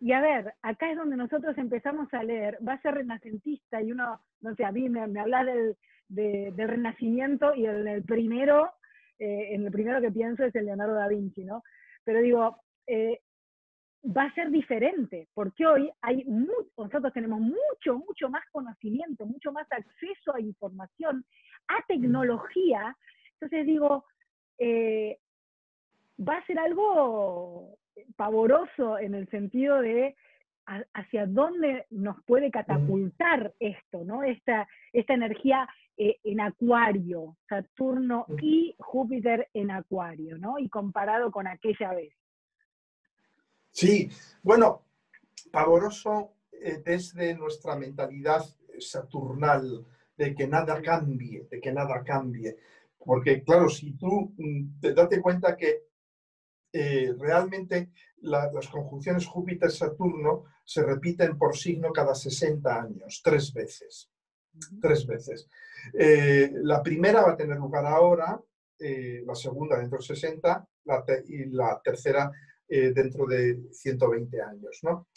Y 0.01 0.13
a 0.13 0.21
ver, 0.23 0.55
acá 0.63 0.91
es 0.91 0.97
donde 0.97 1.17
nosotros 1.17 1.57
empezamos 1.59 2.13
a 2.15 2.23
leer, 2.23 2.59
va 2.67 2.73
a 2.73 2.81
ser 2.81 2.95
renacentista 2.95 3.83
y 3.83 3.93
uno, 3.93 4.21
no 4.41 4.55
sé, 4.55 4.65
a 4.65 4.73
mí 4.73 4.89
me, 4.89 5.07
me 5.07 5.21
habla 5.21 5.45
del, 5.45 5.77
del 6.09 6.69
Renacimiento 6.69 7.55
y 7.55 7.67
el, 7.67 7.87
el 7.87 8.03
primero, 8.03 8.73
eh, 9.19 9.55
en 9.55 9.67
el 9.67 9.71
primero 9.71 10.01
que 10.01 10.11
pienso 10.11 10.45
es 10.45 10.55
el 10.55 10.65
Leonardo 10.65 10.95
da 10.95 11.07
Vinci, 11.07 11.45
¿no? 11.45 11.63
Pero 12.03 12.21
digo, 12.21 12.57
eh, 12.87 13.21
va 14.05 14.25
a 14.25 14.35
ser 14.35 14.51
diferente, 14.51 15.29
porque 15.35 15.67
hoy 15.67 15.91
hay 16.01 16.25
nosotros 16.25 17.13
tenemos 17.13 17.41
mucho, 17.41 17.99
mucho 17.99 18.31
más 18.31 18.43
conocimiento, 18.51 19.27
mucho 19.27 19.53
más 19.53 19.67
acceso 19.71 20.35
a 20.35 20.41
información, 20.41 21.25
a 21.69 21.85
tecnología. 21.87 22.97
Entonces 23.35 23.67
digo, 23.67 24.07
eh, 24.59 25.19
va 26.19 26.39
a 26.39 26.47
ser 26.47 26.59
algo 26.59 27.79
pavoroso 28.17 28.99
en 28.99 29.15
el 29.15 29.29
sentido 29.29 29.81
de 29.81 30.17
hacia 30.95 31.27
dónde 31.27 31.87
nos 31.91 32.23
puede 32.25 32.51
catapultar 32.51 33.53
esto, 33.59 34.05
¿no? 34.05 34.23
Esta, 34.23 34.69
esta 34.93 35.15
energía 35.15 35.69
eh, 35.97 36.19
en 36.23 36.41
Acuario, 36.41 37.37
Saturno 37.49 38.27
y 38.41 38.77
Júpiter 38.79 39.49
en 39.53 39.73
Acuario, 39.73 40.39
¿no? 40.39 40.59
Y 40.59 40.69
comparado 40.69 41.33
con 41.33 41.49
aquella 41.49 41.93
vez. 41.93 42.15
Sí, 43.73 44.09
bueno, 44.43 44.83
pavoroso 45.51 46.35
eh, 46.53 46.81
desde 46.85 47.35
nuestra 47.35 47.77
mentalidad 47.77 48.43
saturnal, 48.79 49.85
de 50.17 50.35
que 50.35 50.47
nada 50.47 50.81
cambie, 50.83 51.47
de 51.51 51.61
que 51.61 51.73
nada 51.73 52.03
cambie. 52.05 52.57
Porque 52.99 53.43
claro, 53.43 53.69
si 53.69 53.93
tú 53.93 54.33
mm, 54.37 54.81
te 54.81 54.93
date 54.93 55.21
cuenta 55.21 55.57
que 55.57 55.90
eh, 56.73 57.13
realmente 57.19 57.91
las 58.23 58.69
conjunciones 58.69 59.27
Júpiter-Saturno 59.27 60.45
se 60.65 60.83
repiten 60.83 61.37
por 61.37 61.57
signo 61.57 61.93
cada 61.93 62.15
60 62.15 62.83
años, 62.83 63.21
tres 63.25 63.53
veces. 63.53 64.11
Tres 64.81 65.07
veces. 65.07 65.49
Eh, 65.95 66.51
la 66.63 66.83
primera 66.83 67.23
va 67.23 67.33
a 67.33 67.37
tener 67.37 67.57
lugar 67.57 67.87
ahora, 67.87 68.41
eh, 68.79 69.23
la 69.25 69.35
segunda 69.35 69.79
dentro 69.79 69.99
de 69.99 70.05
60 70.05 70.69
y 71.29 71.45
la 71.47 71.81
tercera 71.83 72.31
dentro 72.69 73.27
de 73.27 73.69
120 73.73 74.41
años. 74.41 74.79
¿no? 74.83 75.09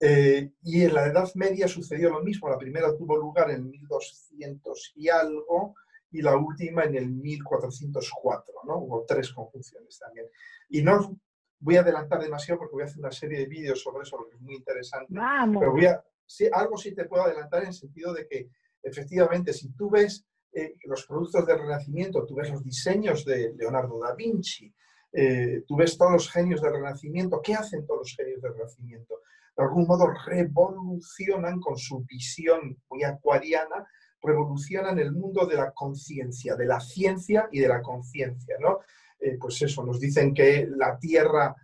y 0.00 0.82
en 0.82 0.94
la 0.94 1.06
Edad 1.06 1.30
Media 1.34 1.68
sucedió 1.68 2.10
lo 2.10 2.20
mismo. 2.22 2.48
La 2.48 2.58
primera 2.58 2.96
tuvo 2.96 3.16
lugar 3.16 3.50
en 3.50 3.68
1200 3.70 4.92
y 4.96 5.08
algo 5.08 5.74
y 6.10 6.22
la 6.22 6.36
última 6.36 6.84
en 6.84 6.96
el 6.96 7.10
1404. 7.10 8.54
¿no? 8.66 8.78
Hubo 8.78 9.04
tres 9.06 9.32
conjunciones 9.32 9.98
también. 9.98 10.26
Y 10.68 10.82
no 10.82 11.16
voy 11.58 11.76
a 11.76 11.80
adelantar 11.80 12.20
demasiado 12.20 12.58
porque 12.58 12.72
voy 12.72 12.82
a 12.82 12.86
hacer 12.86 12.98
una 12.98 13.12
serie 13.12 13.40
de 13.40 13.46
vídeos 13.46 13.82
sobre 13.82 14.02
eso, 14.02 14.26
que 14.28 14.36
es 14.36 14.42
muy 14.42 14.56
interesante. 14.56 15.12
Pero 15.60 15.72
voy 15.72 15.86
a, 15.86 16.02
sí, 16.26 16.48
algo 16.52 16.76
sí 16.76 16.94
te 16.94 17.04
puedo 17.04 17.24
adelantar 17.24 17.62
en 17.62 17.68
el 17.68 17.74
sentido 17.74 18.12
de 18.14 18.26
que 18.26 18.48
efectivamente, 18.82 19.52
si 19.52 19.72
tú 19.72 19.90
ves 19.90 20.26
eh, 20.52 20.74
los 20.84 21.06
productos 21.06 21.46
del 21.46 21.58
Renacimiento, 21.58 22.26
tú 22.26 22.34
ves 22.34 22.50
los 22.50 22.64
diseños 22.64 23.24
de 23.24 23.52
Leonardo 23.56 24.00
da 24.00 24.14
Vinci, 24.14 24.72
eh, 25.12 25.64
tú 25.66 25.76
ves 25.76 25.98
todos 25.98 26.12
los 26.12 26.30
genios 26.30 26.62
del 26.62 26.72
Renacimiento, 26.72 27.40
¿qué 27.42 27.54
hacen 27.54 27.86
todos 27.86 28.00
los 28.00 28.16
genios 28.16 28.40
del 28.40 28.54
Renacimiento? 28.54 29.20
De 29.56 29.64
algún 29.64 29.86
modo 29.86 30.08
revolucionan 30.26 31.60
con 31.60 31.76
su 31.76 32.04
visión 32.04 32.80
muy 32.88 33.04
acuariana, 33.04 33.86
revolucionan 34.22 34.98
el 34.98 35.12
mundo 35.12 35.46
de 35.46 35.56
la 35.56 35.72
conciencia, 35.72 36.56
de 36.56 36.66
la 36.66 36.80
ciencia 36.80 37.48
y 37.50 37.60
de 37.60 37.68
la 37.68 37.82
conciencia, 37.82 38.56
¿no? 38.60 38.80
Eh, 39.18 39.36
pues 39.38 39.60
eso, 39.62 39.84
nos 39.84 40.00
dicen 40.00 40.32
que 40.34 40.68
la 40.76 40.98
Tierra 40.98 41.54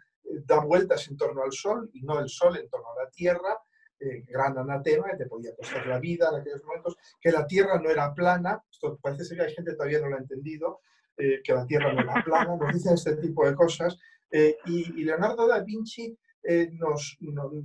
da 0.45 0.61
vueltas 0.61 1.09
en 1.09 1.17
torno 1.17 1.43
al 1.43 1.53
Sol 1.53 1.91
y 1.95 2.03
no 2.03 2.19
el 2.19 2.29
Sol 2.29 2.57
en 2.57 2.69
torno 2.69 2.87
a 2.93 3.05
la 3.05 3.11
Tierra, 3.11 3.59
eh, 3.99 4.25
gran 4.29 4.59
anatema 4.59 5.11
que 5.11 5.17
te 5.17 5.27
podía 5.27 5.57
costar 5.57 5.87
la 5.87 5.99
vida 5.99 6.29
en 6.29 6.41
aquellos 6.41 6.63
momentos, 6.65 6.99
que 7.19 7.33
la 7.33 7.47
Tierra 7.47 7.81
no 7.81 7.89
era 7.89 8.13
plana, 8.13 8.63
esto 8.71 8.99
parece 9.01 9.35
que 9.35 9.41
hay 9.41 9.55
gente 9.55 9.73
todavía 9.73 10.01
no 10.01 10.09
lo 10.09 10.17
ha 10.17 10.21
entendido, 10.21 10.81
eh, 11.17 11.41
que 11.43 11.55
la 11.55 11.65
Tierra 11.65 11.95
no 11.95 12.03
era 12.03 12.23
plana, 12.23 12.57
nos 12.57 12.75
dicen 12.75 12.93
este 12.93 13.17
tipo 13.17 13.47
de 13.47 13.55
cosas, 13.55 13.97
eh, 14.31 14.59
y, 14.67 15.03
Leonardo 15.03 15.49
da 15.49 15.61
Vinci 15.61 16.15
nos, 16.73 17.17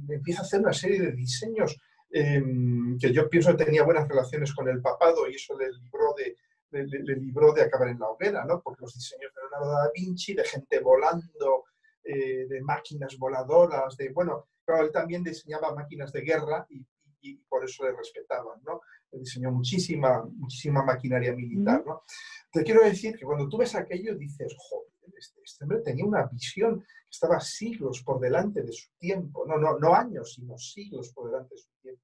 empieza 0.09 0.41
a 0.41 0.43
hacer 0.43 0.61
una 0.61 0.73
serie 0.73 1.01
de 1.01 1.11
diseños 1.11 1.77
em, 2.12 2.97
que 2.99 3.12
yo 3.14 3.30
pienso 3.30 3.55
que 3.55 3.66
tenía 3.66 3.84
buenas 3.84 4.07
relaciones 4.07 4.53
con 4.53 4.68
el 4.68 4.82
papado 4.82 5.28
y 5.30 5.36
eso 5.36 5.57
le 5.57 5.72
libró 5.72 6.14
de, 6.18 6.36
le, 6.72 7.16
libró 7.16 7.53
de 7.53 7.64
acabar 7.64 7.89
en 7.89 7.99
la 7.99 8.09
hoguera, 8.09 8.45
¿no? 8.45 8.62
Porque 8.62 8.82
los 8.82 8.93
diseños 8.93 9.32
de 9.34 9.41
Leonardo 9.41 9.72
da 9.72 9.91
Vinci, 9.93 10.34
de 10.34 10.43
gente 10.43 10.80
volando, 10.80 11.66
eh, 12.03 12.47
de 12.47 12.62
máquinas 12.62 13.18
voladoras, 13.18 13.95
de, 13.97 14.09
bueno, 14.09 14.49
claro, 14.66 14.86
él 14.86 14.91
también 14.91 15.24
diseñaba 15.24 15.74
máquinas 15.74 16.12
de 16.12 16.22
guerra 16.22 16.66
y, 16.70 16.86
y, 17.22 17.36
por 17.49 17.64
eso 17.64 17.84
le 17.86 17.91
respetaban, 17.95 18.62
¿no? 18.64 18.82
diseñó 19.12 19.51
muchísima, 19.51 20.24
muchísima 20.24 20.84
maquinaria 20.84 21.34
militar, 21.34 21.84
¿no? 21.86 22.03
Te 22.51 22.64
quiero 22.64 22.84
decir 22.84 23.16
que 23.18 23.26
cuando 23.26 23.47
tú 23.49 23.57
ves 23.57 23.76
aquello 23.76 24.16
dices, 24.16 24.55
joder, 24.57 24.90
este, 25.22 25.39
este, 25.43 25.63
hombre 25.63 25.80
tenía 25.80 26.05
una 26.05 26.26
visión 26.26 26.82
que 26.82 27.09
estaba 27.09 27.39
siglos 27.39 28.01
por 28.03 28.19
delante 28.19 28.63
de 28.63 28.74
su 28.74 28.89
tiempo, 28.97 29.45
no, 29.45 29.57
no, 29.57 29.78
no 29.78 29.93
años, 29.93 30.34
sino 30.34 30.57
siglos 30.57 31.11
por 31.13 31.32
delante 31.32 31.55
de 31.55 31.61
su 31.61 31.69
tiempo. 31.82 32.01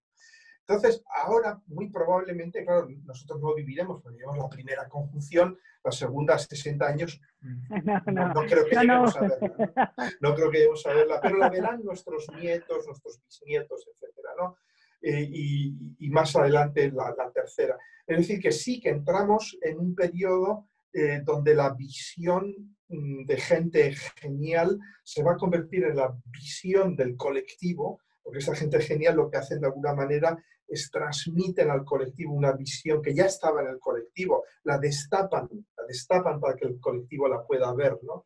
Entonces, 0.61 1.01
ahora, 1.23 1.61
muy 1.67 1.89
probablemente, 1.89 2.65
claro, 2.65 2.87
nosotros 3.05 3.39
no 3.39 3.55
viviremos, 3.55 4.01
porque 4.01 4.17
vivimos 4.17 4.37
la 4.37 4.49
primera 4.49 4.87
conjunción, 4.89 5.57
la 5.83 5.91
segunda 5.91 6.37
60 6.37 6.85
años, 6.85 7.21
no, 7.41 8.45
creo 8.45 8.65
que 8.65 8.75
lleguemos 8.75 9.15
a 9.15 9.21
verla, 9.21 9.93
¿no? 10.19 10.35
creo 10.35 10.51
que 10.51 10.57
lleguemos 10.57 10.85
a 10.85 10.93
verla, 10.93 11.21
pero 11.21 11.37
la 11.37 11.49
verán 11.49 11.83
nuestros 11.83 12.27
nietos, 12.37 12.85
nuestros 12.85 13.21
bisnietos, 13.23 13.87
etcétera, 13.87 14.29
¿no? 14.37 14.57
Eh, 15.01 15.29
y, 15.31 16.09
más 16.09 16.35
adelante 16.35 16.91
la, 16.91 17.13
la, 17.15 17.31
tercera. 17.31 17.77
Es 18.05 18.17
decir, 18.17 18.41
que 18.41 18.51
sí 18.51 18.81
que 18.81 18.89
entramos 18.89 19.57
en 19.61 19.77
un 19.79 19.93
periodo 19.93 20.67
eh, 20.93 21.21
donde 21.23 21.53
la 21.53 21.73
visión 21.75 22.76
de 22.89 23.37
gente 23.37 23.93
genial 24.19 24.79
se 25.03 25.23
va 25.23 25.33
a 25.33 25.37
convertir 25.37 25.83
en 25.83 25.97
la 25.97 26.15
visión 26.25 26.95
del 26.95 27.17
colectivo, 27.17 27.99
porque 28.23 28.39
esa 28.39 28.55
gente 28.55 28.79
genial 28.79 29.15
lo 29.15 29.29
que 29.29 29.37
hacen 29.37 29.59
de 29.59 29.67
alguna 29.67 29.93
manera 29.93 30.37
es 30.67 30.89
transmiten 30.91 31.69
al 31.69 31.85
colectivo 31.85 32.33
una 32.33 32.51
visión 32.51 33.01
que 33.01 33.13
ya 33.13 33.25
estaba 33.25 33.61
en 33.61 33.69
el 33.69 33.79
colectivo, 33.79 34.43
la 34.63 34.77
destapan, 34.77 35.47
la 35.77 35.83
destapan 35.87 36.39
para 36.39 36.55
que 36.55 36.67
el 36.67 36.79
colectivo 36.79 37.27
la 37.27 37.45
pueda 37.45 37.73
ver, 37.73 37.97
¿no? 38.03 38.25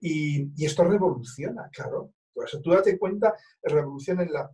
Y, 0.00 0.50
y 0.56 0.66
esto 0.66 0.84
revoluciona, 0.84 1.68
claro. 1.72 2.12
Entonces, 2.34 2.60
tú 2.60 2.70
date 2.70 2.98
cuenta, 2.98 3.34
revoluciona 3.62 4.22
en 4.22 4.32
la, 4.32 4.50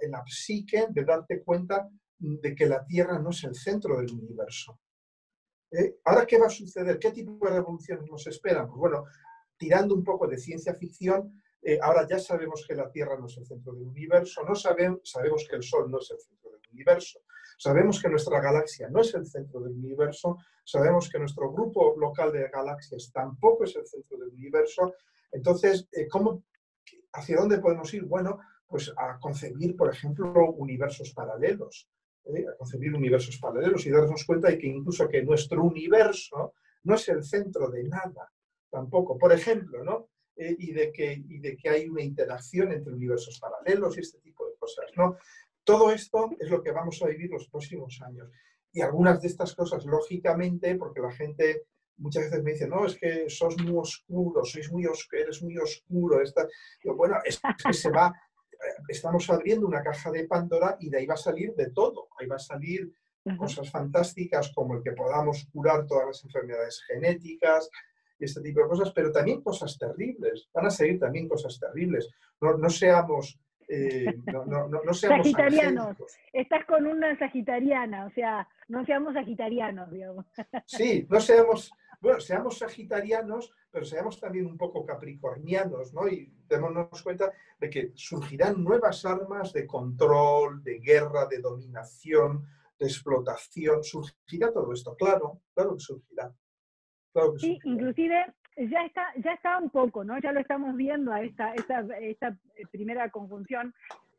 en 0.00 0.10
la 0.10 0.22
psique 0.26 0.86
de 0.90 1.04
darte 1.04 1.42
cuenta 1.42 1.88
de 2.18 2.54
que 2.54 2.66
la 2.66 2.84
Tierra 2.84 3.18
no 3.18 3.30
es 3.30 3.44
el 3.44 3.54
centro 3.54 3.96
del 3.98 4.12
universo. 4.12 4.78
¿Eh? 5.76 5.96
¿Ahora 6.04 6.24
qué 6.24 6.38
va 6.38 6.46
a 6.46 6.50
suceder? 6.50 6.98
¿Qué 7.00 7.10
tipo 7.10 7.44
de 7.46 7.54
revoluciones 7.54 8.08
nos 8.08 8.24
esperan? 8.28 8.68
Pues 8.68 8.78
bueno, 8.78 9.04
tirando 9.56 9.94
un 9.94 10.04
poco 10.04 10.28
de 10.28 10.38
ciencia 10.38 10.74
ficción, 10.74 11.42
eh, 11.60 11.78
ahora 11.82 12.06
ya 12.08 12.18
sabemos 12.18 12.64
que 12.68 12.76
la 12.76 12.90
Tierra 12.90 13.18
no 13.18 13.26
es 13.26 13.36
el 13.38 13.46
centro 13.46 13.72
del 13.72 13.88
universo, 13.88 14.44
no 14.44 14.54
sabemos, 14.54 15.48
que 15.48 15.56
el 15.56 15.62
Sol 15.62 15.90
no 15.90 15.98
es 15.98 16.10
el 16.12 16.20
centro 16.20 16.50
del 16.50 16.60
universo, 16.70 17.20
sabemos 17.58 18.00
que 18.00 18.08
nuestra 18.08 18.40
galaxia 18.40 18.88
no 18.88 19.00
es 19.00 19.14
el 19.14 19.26
centro 19.26 19.60
del 19.60 19.72
universo, 19.72 20.38
sabemos 20.64 21.10
que 21.10 21.18
nuestro 21.18 21.50
grupo 21.50 21.96
local 21.98 22.32
de 22.32 22.48
galaxias 22.48 23.10
tampoco 23.12 23.64
es 23.64 23.74
el 23.74 23.86
centro 23.86 24.18
del 24.18 24.28
universo. 24.28 24.94
Entonces, 25.32 25.88
eh, 25.92 26.06
¿cómo, 26.06 26.44
¿hacia 27.12 27.38
dónde 27.38 27.58
podemos 27.58 27.92
ir? 27.94 28.04
Bueno, 28.04 28.38
pues 28.66 28.92
a 28.96 29.18
concebir, 29.18 29.76
por 29.76 29.92
ejemplo, 29.92 30.52
universos 30.52 31.12
paralelos, 31.12 31.88
¿eh? 32.26 32.46
a 32.48 32.56
concebir 32.56 32.94
universos 32.94 33.38
paralelos 33.38 33.84
y 33.86 33.90
darnos 33.90 34.24
cuenta 34.24 34.48
de 34.48 34.58
que 34.58 34.66
incluso 34.66 35.08
que 35.08 35.22
nuestro 35.22 35.62
universo 35.62 36.54
no 36.84 36.94
es 36.94 37.08
el 37.08 37.24
centro 37.24 37.70
de 37.70 37.84
nada, 37.84 38.30
tampoco, 38.70 39.16
por 39.16 39.32
ejemplo, 39.32 39.82
¿no? 39.84 40.08
Eh, 40.36 40.56
y, 40.58 40.72
de 40.72 40.90
que, 40.90 41.12
y 41.28 41.38
de 41.38 41.56
que 41.56 41.68
hay 41.68 41.88
una 41.88 42.02
interacción 42.02 42.72
entre 42.72 42.92
universos 42.92 43.38
paralelos 43.38 43.96
y 43.96 44.00
este 44.00 44.18
tipo 44.18 44.46
de 44.46 44.56
cosas, 44.56 44.86
¿no? 44.96 45.16
Todo 45.62 45.92
esto 45.92 46.30
es 46.38 46.50
lo 46.50 46.62
que 46.62 46.72
vamos 46.72 47.00
a 47.02 47.06
vivir 47.06 47.30
los 47.30 47.48
próximos 47.48 48.00
años. 48.02 48.28
Y 48.72 48.80
algunas 48.80 49.22
de 49.22 49.28
estas 49.28 49.54
cosas, 49.54 49.86
lógicamente, 49.86 50.74
porque 50.74 51.00
la 51.00 51.12
gente 51.12 51.66
muchas 51.98 52.24
veces 52.24 52.42
me 52.42 52.52
dice, 52.52 52.66
no, 52.66 52.84
es 52.84 52.98
que 52.98 53.30
sos 53.30 53.56
muy 53.62 53.76
oscuro, 53.76 54.44
sois 54.44 54.70
muy 54.72 54.86
oscuro, 54.86 55.22
eres 55.22 55.42
muy 55.42 55.56
oscuro. 55.56 56.20
Esta... 56.20 56.46
bueno, 56.96 57.16
es 57.24 57.40
que 57.64 57.72
se 57.72 57.90
va, 57.90 58.12
estamos 58.88 59.28
abriendo 59.30 59.66
una 59.66 59.82
caja 59.82 60.10
de 60.10 60.26
Pandora 60.26 60.76
y 60.80 60.90
de 60.90 60.98
ahí 60.98 61.06
va 61.06 61.14
a 61.14 61.18
salir 61.18 61.54
de 61.54 61.70
todo. 61.70 62.08
Ahí 62.18 62.26
va 62.26 62.36
a 62.36 62.40
salir 62.40 62.92
cosas 63.38 63.70
fantásticas 63.70 64.52
como 64.54 64.76
el 64.76 64.82
que 64.82 64.92
podamos 64.92 65.48
curar 65.52 65.86
todas 65.86 66.06
las 66.06 66.24
enfermedades 66.24 66.82
genéticas 66.86 67.70
y 68.18 68.24
este 68.24 68.42
tipo 68.42 68.60
de 68.60 68.68
cosas, 68.68 68.92
pero 68.92 69.10
también 69.10 69.42
cosas 69.42 69.78
terribles. 69.78 70.48
Van 70.52 70.66
a 70.66 70.70
salir 70.70 70.98
también 70.98 71.28
cosas 71.28 71.58
terribles. 71.58 72.08
No, 72.40 72.68
seamos... 72.68 73.38
Eh, 73.66 74.14
no, 74.26 74.44
no, 74.44 74.68
no, 74.68 74.92
seamos 74.92 75.26
Sagitarianos. 75.26 75.96
Estás 76.34 76.66
con 76.66 76.86
una 76.86 77.18
sagitariana, 77.18 78.04
o 78.04 78.10
sea, 78.10 78.46
no 78.68 78.84
seamos 78.84 79.14
sagitarianos, 79.14 79.90
digamos. 79.90 80.26
Sí, 80.66 81.06
no 81.08 81.18
seamos, 81.18 81.72
bueno, 81.98 82.20
seamos 82.20 82.58
sagitarianos, 82.58 83.50
pero 83.74 83.84
seamos 83.84 84.20
también 84.20 84.46
un 84.46 84.56
poco 84.56 84.86
capricornianos, 84.86 85.92
¿no? 85.92 86.06
Y 86.06 86.32
démonos 86.48 87.02
cuenta 87.02 87.32
de 87.58 87.68
que 87.68 87.90
surgirán 87.96 88.62
nuevas 88.62 89.04
armas 89.04 89.52
de 89.52 89.66
control, 89.66 90.62
de 90.62 90.78
guerra, 90.78 91.26
de 91.26 91.40
dominación, 91.40 92.44
de 92.78 92.86
explotación. 92.86 93.82
Surgirá 93.82 94.52
todo 94.52 94.72
esto, 94.72 94.94
claro, 94.94 95.40
claro 95.52 95.74
que 95.74 95.80
surgirá. 95.80 96.32
sí, 97.38 97.58
inclusive 97.64 98.32
ya 98.56 98.86
está, 98.86 99.06
ya 99.16 99.32
está 99.32 99.58
un 99.58 99.70
poco, 99.70 100.04
¿no? 100.04 100.20
Ya 100.20 100.30
lo 100.30 100.38
estamos 100.38 100.76
viendo 100.76 101.12
a 101.12 101.22
esta, 101.22 101.52
esta, 101.54 101.80
esta 101.98 102.38
primera 102.70 103.10
conjunción, 103.10 103.74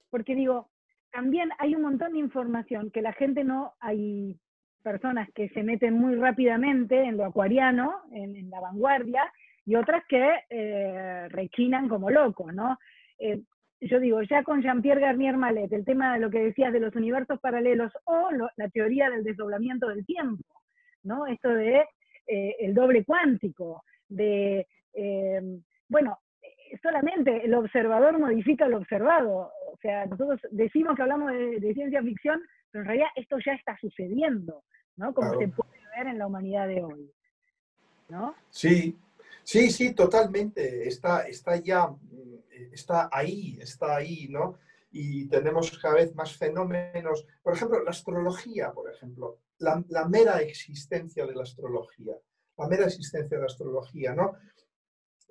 porque 0.10 0.36
digo, 0.36 0.70
también 1.14 1.52
hay 1.60 1.76
un 1.76 1.84
montón 1.84 2.12
de 2.12 2.20
información 2.20 2.92
que 2.92 3.02
la 3.02 3.14
gente 3.14 3.46
no, 3.46 3.74
hay 3.80 4.38
personas 4.84 5.30
que 5.34 5.48
se 5.50 5.64
meten 5.64 5.94
muy 5.94 6.16
rápidamente 6.16 7.06
en 7.06 7.16
lo 7.16 7.24
acuariano, 7.24 8.02
en 8.12 8.50
la 8.50 8.60
vanguardia, 8.60 9.32
y 9.66 9.76
otras 9.76 10.04
que 10.08 10.42
eh, 10.50 11.28
rechinan 11.30 11.90
como 11.90 12.10
locos, 12.10 12.54
¿no? 12.54 12.78
Eh, 13.18 13.42
yo 13.82 14.00
digo, 14.00 14.22
ya 14.22 14.44
con 14.44 14.62
Jean-Pierre 14.62 15.02
Garnier 15.02 15.38
Malet, 15.38 15.72
el 15.74 15.86
tema 15.86 16.14
de 16.14 16.20
lo 16.20 16.30
que 16.30 16.46
decías 16.46 16.72
de 16.72 16.80
los 16.80 16.96
universos 16.96 17.40
paralelos 17.40 17.92
o 18.06 18.30
la 18.32 18.70
teoría 18.70 19.10
del 19.10 19.24
desdoblamiento 19.24 19.88
del 19.90 20.06
tiempo, 20.06 20.44
¿no? 21.04 21.28
Esto 21.28 21.50
de 21.50 21.86
eh, 22.28 22.56
el 22.60 22.74
doble 22.74 23.04
cuántico, 23.04 23.84
de, 24.08 24.66
bueno, 25.90 26.20
solamente 26.82 27.46
el 27.46 27.54
observador 27.54 28.18
modifica 28.18 28.68
lo 28.68 28.78
observado. 28.78 29.52
O 29.68 29.78
sea, 29.82 30.06
nosotros 30.06 30.40
decimos 30.52 30.96
que 30.96 31.02
hablamos 31.02 31.32
de, 31.32 31.74
ciencia 31.74 32.02
ficción, 32.02 32.42
pero 32.72 32.84
en 32.84 32.88
realidad 32.88 33.10
esto 33.16 33.38
ya 33.46 33.54
está 33.54 33.78
sucediendo, 33.80 34.64
¿no? 34.96 35.14
Como 35.14 35.38
se 35.38 35.48
puede 35.50 35.80
ver 35.98 36.08
en 36.08 36.18
la 36.18 36.28
humanidad 36.28 36.68
de 36.68 36.84
hoy. 36.84 37.12
¿no? 38.10 38.36
Sí, 38.50 38.98
Sí, 39.46 39.70
sí, 39.70 39.94
totalmente. 39.94 40.88
Está, 40.88 41.28
está 41.28 41.56
ya, 41.58 41.86
mm, 41.88 42.36
está 42.74 43.10
ahí, 43.12 43.60
está 43.62 43.98
ahí, 43.98 44.28
¿no? 44.28 44.58
Y 44.92 45.28
tenemos 45.28 45.78
cada 45.78 45.96
vez 45.96 46.16
más 46.16 46.36
fenómenos. 46.36 47.28
Por 47.44 47.54
ejemplo, 47.54 47.84
la 47.84 47.92
astrología, 47.92 48.72
por 48.72 48.92
ejemplo, 48.92 49.40
la, 49.60 50.08
mera 50.10 50.42
existencia 50.42 51.28
de 51.28 51.36
la 51.36 51.44
astrología, 51.44 52.18
la 52.58 52.68
mera 52.68 52.86
existencia 52.86 53.38
de 53.38 53.42
la 53.42 53.46
astrología, 53.46 54.16
¿no? 54.16 54.34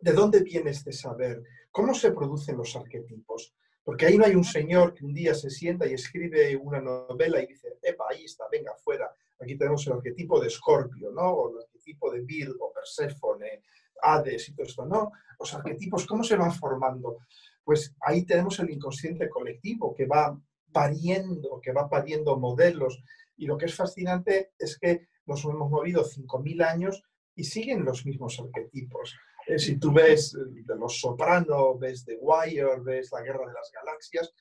¿De 0.00 0.12
dónde 0.12 0.44
viene 0.44 0.70
este 0.70 0.92
saber? 0.92 1.42
¿Cómo 1.72 1.92
se 1.92 2.12
producen 2.12 2.56
los 2.56 2.76
arquetipos? 2.76 3.52
Porque 3.82 4.06
ahí 4.06 4.16
no 4.16 4.26
hay 4.26 4.36
un 4.36 4.44
señor 4.44 4.94
que 4.94 5.04
un 5.04 5.12
día 5.12 5.34
se 5.34 5.50
sienta 5.50 5.88
y 5.88 5.94
escribe 5.94 6.56
una 6.56 6.80
novela 6.80 7.42
y 7.42 7.48
dice, 7.48 7.78
epa, 7.82 8.04
ahí 8.10 8.26
está, 8.26 8.44
venga, 8.50 8.74
fuera. 8.76 9.12
Aquí 9.40 9.58
tenemos 9.58 9.84
el 9.88 9.94
arquetipo 9.94 10.40
de 10.40 10.46
Escorpio, 10.46 11.10
¿no? 11.10 11.30
O 11.32 11.50
el 11.50 11.64
arquetipo 11.64 12.12
de 12.12 12.20
Virgo, 12.20 12.72
Perséfone, 12.72 13.62
Hades 14.04 14.48
y 14.48 14.54
todo 14.54 14.66
esto, 14.66 14.86
¿no? 14.86 15.12
Los 15.38 15.54
arquetipos, 15.54 16.06
¿cómo 16.06 16.22
se 16.22 16.36
van 16.36 16.52
formando? 16.52 17.18
Pues 17.64 17.94
ahí 18.00 18.24
tenemos 18.24 18.58
el 18.60 18.70
inconsciente 18.70 19.28
colectivo 19.28 19.94
que 19.94 20.06
va 20.06 20.38
pariendo, 20.72 21.60
que 21.62 21.72
va 21.72 21.88
pariendo 21.88 22.36
modelos. 22.36 23.02
Y 23.36 23.46
lo 23.46 23.56
que 23.56 23.66
es 23.66 23.74
fascinante 23.74 24.52
es 24.58 24.78
que 24.78 25.08
nos 25.26 25.44
hemos 25.44 25.70
movido 25.70 26.04
5.000 26.04 26.64
años 26.64 27.02
y 27.34 27.44
siguen 27.44 27.84
los 27.84 28.04
mismos 28.04 28.38
arquetipos. 28.38 29.16
Eh, 29.46 29.58
si 29.58 29.78
tú 29.78 29.92
ves 29.92 30.34
eh, 30.34 30.62
de 30.64 30.76
Los 30.76 31.00
Soprano, 31.00 31.76
ves 31.78 32.04
The 32.04 32.18
Wire, 32.20 32.80
ves 32.82 33.10
La 33.12 33.22
Guerra 33.22 33.46
de 33.46 33.52
las 33.52 33.70
Galaxias, 33.72 34.32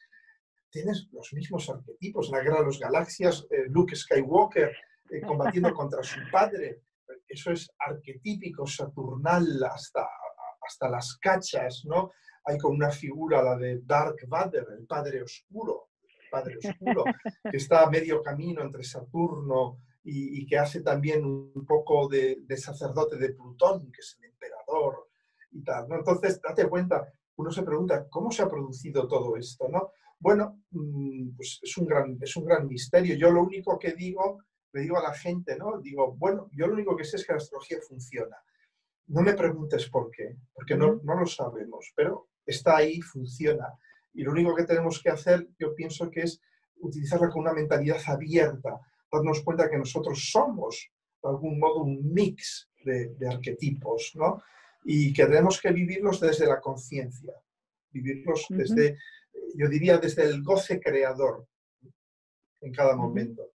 tienes 0.70 1.08
los 1.12 1.34
mismos 1.34 1.70
arquetipos. 1.70 2.30
La 2.30 2.42
Guerra 2.42 2.60
de 2.60 2.68
las 2.68 2.80
Galaxias, 2.80 3.46
eh, 3.50 3.66
Luke 3.70 3.96
Skywalker 3.96 4.76
combatiendo 5.28 5.72
contra 5.76 6.02
su 6.02 6.20
padre, 6.32 6.82
eso 7.34 7.52
es 7.52 7.70
arquetípico, 7.80 8.66
saturnal, 8.66 9.64
hasta, 9.64 10.08
hasta 10.62 10.90
las 10.90 11.18
cachas, 11.18 11.84
¿no? 11.86 12.12
Hay 12.46 12.58
como 12.58 12.76
una 12.76 12.92
figura, 12.92 13.42
la 13.42 13.58
de 13.58 13.82
Dark 13.84 14.18
Vader, 14.28 14.66
el 14.78 14.86
padre 14.86 15.24
oscuro, 15.24 15.90
el 16.04 16.30
padre 16.30 16.58
oscuro, 16.58 17.04
que 17.50 17.58
está 17.58 17.84
a 17.84 17.90
medio 17.90 18.22
camino 18.22 18.62
entre 18.62 18.84
Saturno 18.84 19.80
y, 20.04 20.46
que 20.46 20.58
hace 20.58 20.82
también 20.82 21.24
un 21.24 21.66
poco 21.66 22.10
de, 22.10 22.46
sacerdote 22.58 23.18
de 23.18 23.34
Plutón, 23.34 23.92
que 23.92 24.02
es 24.02 24.18
el 24.20 24.30
emperador 24.30 25.08
y 25.52 25.64
tal. 25.64 25.88
Entonces, 25.92 26.42
date 26.42 26.68
cuenta, 26.68 27.08
uno 27.38 27.52
se 27.52 27.64
pregunta, 27.64 28.08
¿cómo 28.10 28.30
se 28.32 28.44
ha 28.44 28.50
producido 28.50 29.08
todo 29.08 29.38
esto? 29.38 29.70
¿no? 29.70 29.92
Bueno, 30.20 30.62
mm, 30.72 31.36
pues 31.36 31.60
es 31.64 31.78
un, 31.78 31.88
gran, 31.88 32.18
es 32.22 32.36
un 32.36 32.46
gran 32.46 32.68
misterio. 32.68 33.16
Yo 33.16 33.32
lo 33.32 33.44
único 33.44 33.80
que 33.80 33.94
digo, 33.94 34.40
le 34.74 34.82
digo 34.82 34.98
a 34.98 35.04
la 35.04 35.14
gente, 35.14 35.56
¿no? 35.58 35.80
Digo, 35.80 36.14
bueno, 36.16 36.50
yo 36.52 36.68
lo 36.68 36.74
único 36.74 36.98
que 36.98 37.06
sé 37.06 37.18
es 37.18 37.26
que 37.26 37.34
la 37.34 37.38
astrología 37.38 37.78
funciona. 37.88 38.36
No 39.08 39.22
me 39.22 39.34
preguntes 39.34 39.88
por 39.90 40.10
qué, 40.10 40.36
porque 40.54 40.76
no, 40.76 41.00
no 41.04 41.20
lo 41.20 41.26
sabemos, 41.28 41.94
pero 41.96 42.30
está 42.46 42.78
ahí, 42.78 43.00
funciona. 43.02 43.68
Y 44.14 44.24
lo 44.24 44.32
único 44.32 44.56
que 44.56 44.64
tenemos 44.64 45.02
que 45.02 45.10
hacer, 45.10 45.48
yo 45.60 45.76
pienso 45.76 46.10
que 46.10 46.22
es 46.22 46.42
utilizarla 46.80 47.30
con 47.30 47.44
una 47.44 47.54
mentalidad 47.54 48.02
abierta, 48.08 48.80
darnos 49.12 49.42
cuenta 49.42 49.70
que 49.70 49.78
nosotros 49.78 50.30
somos, 50.32 50.90
de 51.22 51.30
algún 51.30 51.60
modo, 51.60 51.84
un 51.84 52.12
mix 52.12 52.70
de, 52.84 53.16
arquetipos, 53.30 54.12
¿no? 54.16 54.42
Y 54.84 55.14
que 55.14 55.26
tenemos 55.26 55.62
que 55.62 55.72
vivirlos 55.72 56.20
desde 56.20 56.48
la 56.48 56.60
conciencia, 56.60 57.34
vivirlos 57.92 58.48
desde, 58.50 58.98
yo 59.56 59.70
diría, 59.70 59.98
desde 59.98 60.24
el 60.24 60.44
goce 60.44 60.80
creador 60.80 61.48
en 62.62 62.74
cada 62.74 62.96
momento. 62.96 63.53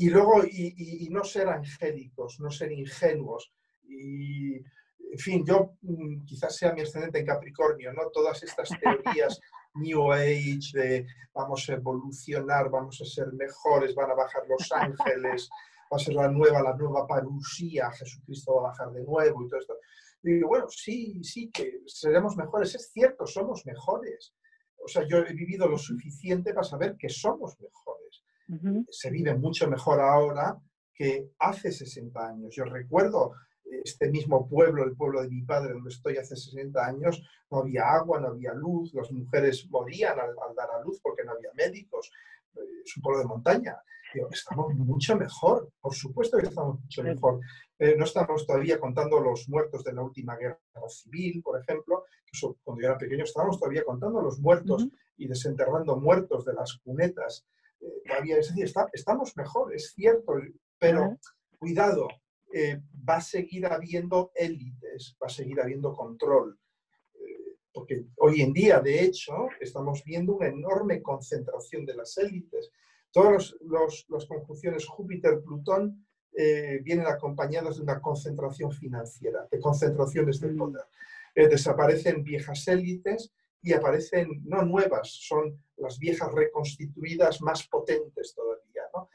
Y 0.00 0.08
luego, 0.08 0.42
y, 0.50 1.08
no 1.10 1.22
ser 1.22 1.46
angélicos, 1.48 2.40
no 2.40 2.50
ser 2.50 2.72
ingenuos. 2.72 3.52
Y, 3.86 4.54
en 4.54 5.18
fin, 5.18 5.44
yo 5.44 5.74
mm, 5.82 6.24
quizás 6.24 6.56
sea 6.56 6.72
mi 6.72 6.80
ascendente 6.80 7.18
en 7.18 7.26
Capricornio, 7.26 7.92
¿no? 7.92 8.08
Todas 8.10 8.42
estas 8.42 8.70
teorías 8.80 9.38
New 9.74 10.10
Age, 10.10 10.70
de 10.72 11.06
vamos 11.34 11.68
a 11.68 11.74
evolucionar, 11.74 12.70
vamos 12.70 12.98
a 13.02 13.04
ser 13.04 13.30
mejores, 13.34 13.94
van 13.94 14.10
a 14.10 14.14
bajar 14.14 14.44
los 14.48 14.72
ángeles, 14.72 15.50
va 15.92 15.98
a 15.98 16.00
ser 16.00 16.14
la 16.14 16.28
nueva, 16.28 16.62
la 16.62 16.74
nueva 16.74 17.06
parusía, 17.06 17.90
Jesucristo 17.90 18.54
va 18.54 18.60
a 18.60 18.70
bajar 18.70 18.92
de 18.92 19.04
nuevo 19.04 19.44
y 19.44 19.48
todo 19.50 19.60
esto. 19.60 19.76
Y 20.22 20.32
digo, 20.32 20.48
bueno, 20.48 20.66
sí, 20.70 21.22
sí, 21.22 21.50
que 21.50 21.82
seremos 21.84 22.38
mejores. 22.38 22.74
Es 22.74 22.90
cierto, 22.90 23.26
somos 23.26 23.66
mejores. 23.66 24.34
O 24.82 24.88
sea, 24.88 25.06
yo 25.06 25.18
he 25.18 25.34
vivido 25.34 25.68
lo 25.68 25.76
suficiente 25.76 26.54
para 26.54 26.64
saber 26.64 26.96
que 26.96 27.10
somos 27.10 27.60
mejores. 27.60 27.99
Se 28.90 29.10
vive 29.10 29.34
mucho 29.34 29.68
mejor 29.68 30.00
ahora 30.00 30.56
que 30.94 31.30
hace 31.38 31.72
60 31.72 32.28
años. 32.28 32.54
Yo 32.54 32.64
recuerdo 32.64 33.32
este 33.84 34.10
mismo 34.10 34.48
pueblo, 34.48 34.84
el 34.84 34.96
pueblo 34.96 35.22
de 35.22 35.28
mi 35.28 35.42
padre, 35.42 35.72
donde 35.72 35.90
estoy 35.90 36.16
hace 36.16 36.36
60 36.36 36.84
años, 36.84 37.22
no 37.50 37.58
había 37.58 37.84
agua, 37.84 38.20
no 38.20 38.28
había 38.28 38.52
luz, 38.52 38.92
las 38.94 39.10
mujeres 39.12 39.66
morían 39.70 40.18
al, 40.18 40.34
dar 40.56 40.70
a 40.70 40.82
luz 40.82 41.00
porque 41.02 41.24
no 41.24 41.32
había 41.32 41.50
médicos. 41.54 42.10
Es 42.84 42.96
un 42.96 43.02
pueblo 43.02 43.20
de 43.20 43.26
montaña. 43.26 43.76
estamos 44.30 44.74
mucho 44.74 45.16
mejor, 45.16 45.70
por 45.80 45.94
supuesto 45.94 46.38
que 46.38 46.48
estamos 46.48 46.80
mucho 46.80 47.02
mejor. 47.02 47.40
Eh, 47.78 47.94
no 47.96 48.04
estamos 48.04 48.46
todavía 48.46 48.78
contando 48.78 49.20
los 49.20 49.48
muertos 49.48 49.84
de 49.84 49.92
la 49.92 50.02
última 50.02 50.36
guerra 50.36 50.58
civil, 50.88 51.42
por 51.42 51.60
ejemplo, 51.60 52.04
cuando 52.62 52.82
yo 52.82 52.88
era 52.88 52.98
pequeño 52.98 53.24
estábamos 53.24 53.58
todavía 53.58 53.84
contando 53.84 54.20
los 54.20 54.38
muertos 54.38 54.86
y 55.16 55.26
desenterrando 55.26 55.96
muertos 55.96 56.44
de 56.44 56.54
las 56.54 56.78
cunetas. 56.84 57.46
Eh, 57.80 58.02
todavía, 58.06 58.38
es 58.38 58.54
decir, 58.54 58.72
estamos 58.92 59.36
mejor, 59.36 59.74
es 59.74 59.92
cierto, 59.94 60.34
pero 60.78 61.18
cuidado, 61.58 62.08
eh, 62.52 62.80
va 63.08 63.16
a 63.16 63.20
seguir 63.20 63.66
habiendo 63.66 64.32
élites, 64.34 65.16
va 65.22 65.26
a 65.26 65.30
seguir 65.30 65.60
habiendo 65.60 65.94
control. 65.94 66.58
Eh, 67.14 67.56
porque 67.72 68.06
hoy 68.16 68.42
en 68.42 68.52
día, 68.52 68.80
de 68.80 69.04
hecho, 69.04 69.48
estamos 69.60 70.02
viendo 70.04 70.34
una 70.34 70.48
enorme 70.48 71.00
concentración 71.00 71.86
de 71.86 71.94
las 71.94 72.18
élites. 72.18 72.72
Todas 73.12 73.54
las 74.08 74.26
conjunciones 74.26 74.86
Júpiter-Plutón 74.86 76.06
eh, 76.36 76.80
vienen 76.82 77.06
acompañadas 77.06 77.76
de 77.76 77.82
una 77.82 78.00
concentración 78.00 78.72
financiera, 78.72 79.46
de 79.50 79.60
concentraciones 79.60 80.40
de 80.40 80.48
mm. 80.48 80.58
poder. 80.58 80.82
desaparecen 81.34 82.24
viejas 82.24 82.66
élites 82.66 83.32
y 83.62 83.72
aparecen 83.72 84.42
no 84.44 84.62
nuevas, 84.62 85.10
son 85.10 85.54
las 85.76 85.98
viejas 85.98 86.32
reconstituidas 86.32 87.40
más 87.42 87.66
potentes 87.68 88.34
todavía. 88.34 88.82
¿no? 88.94 89.08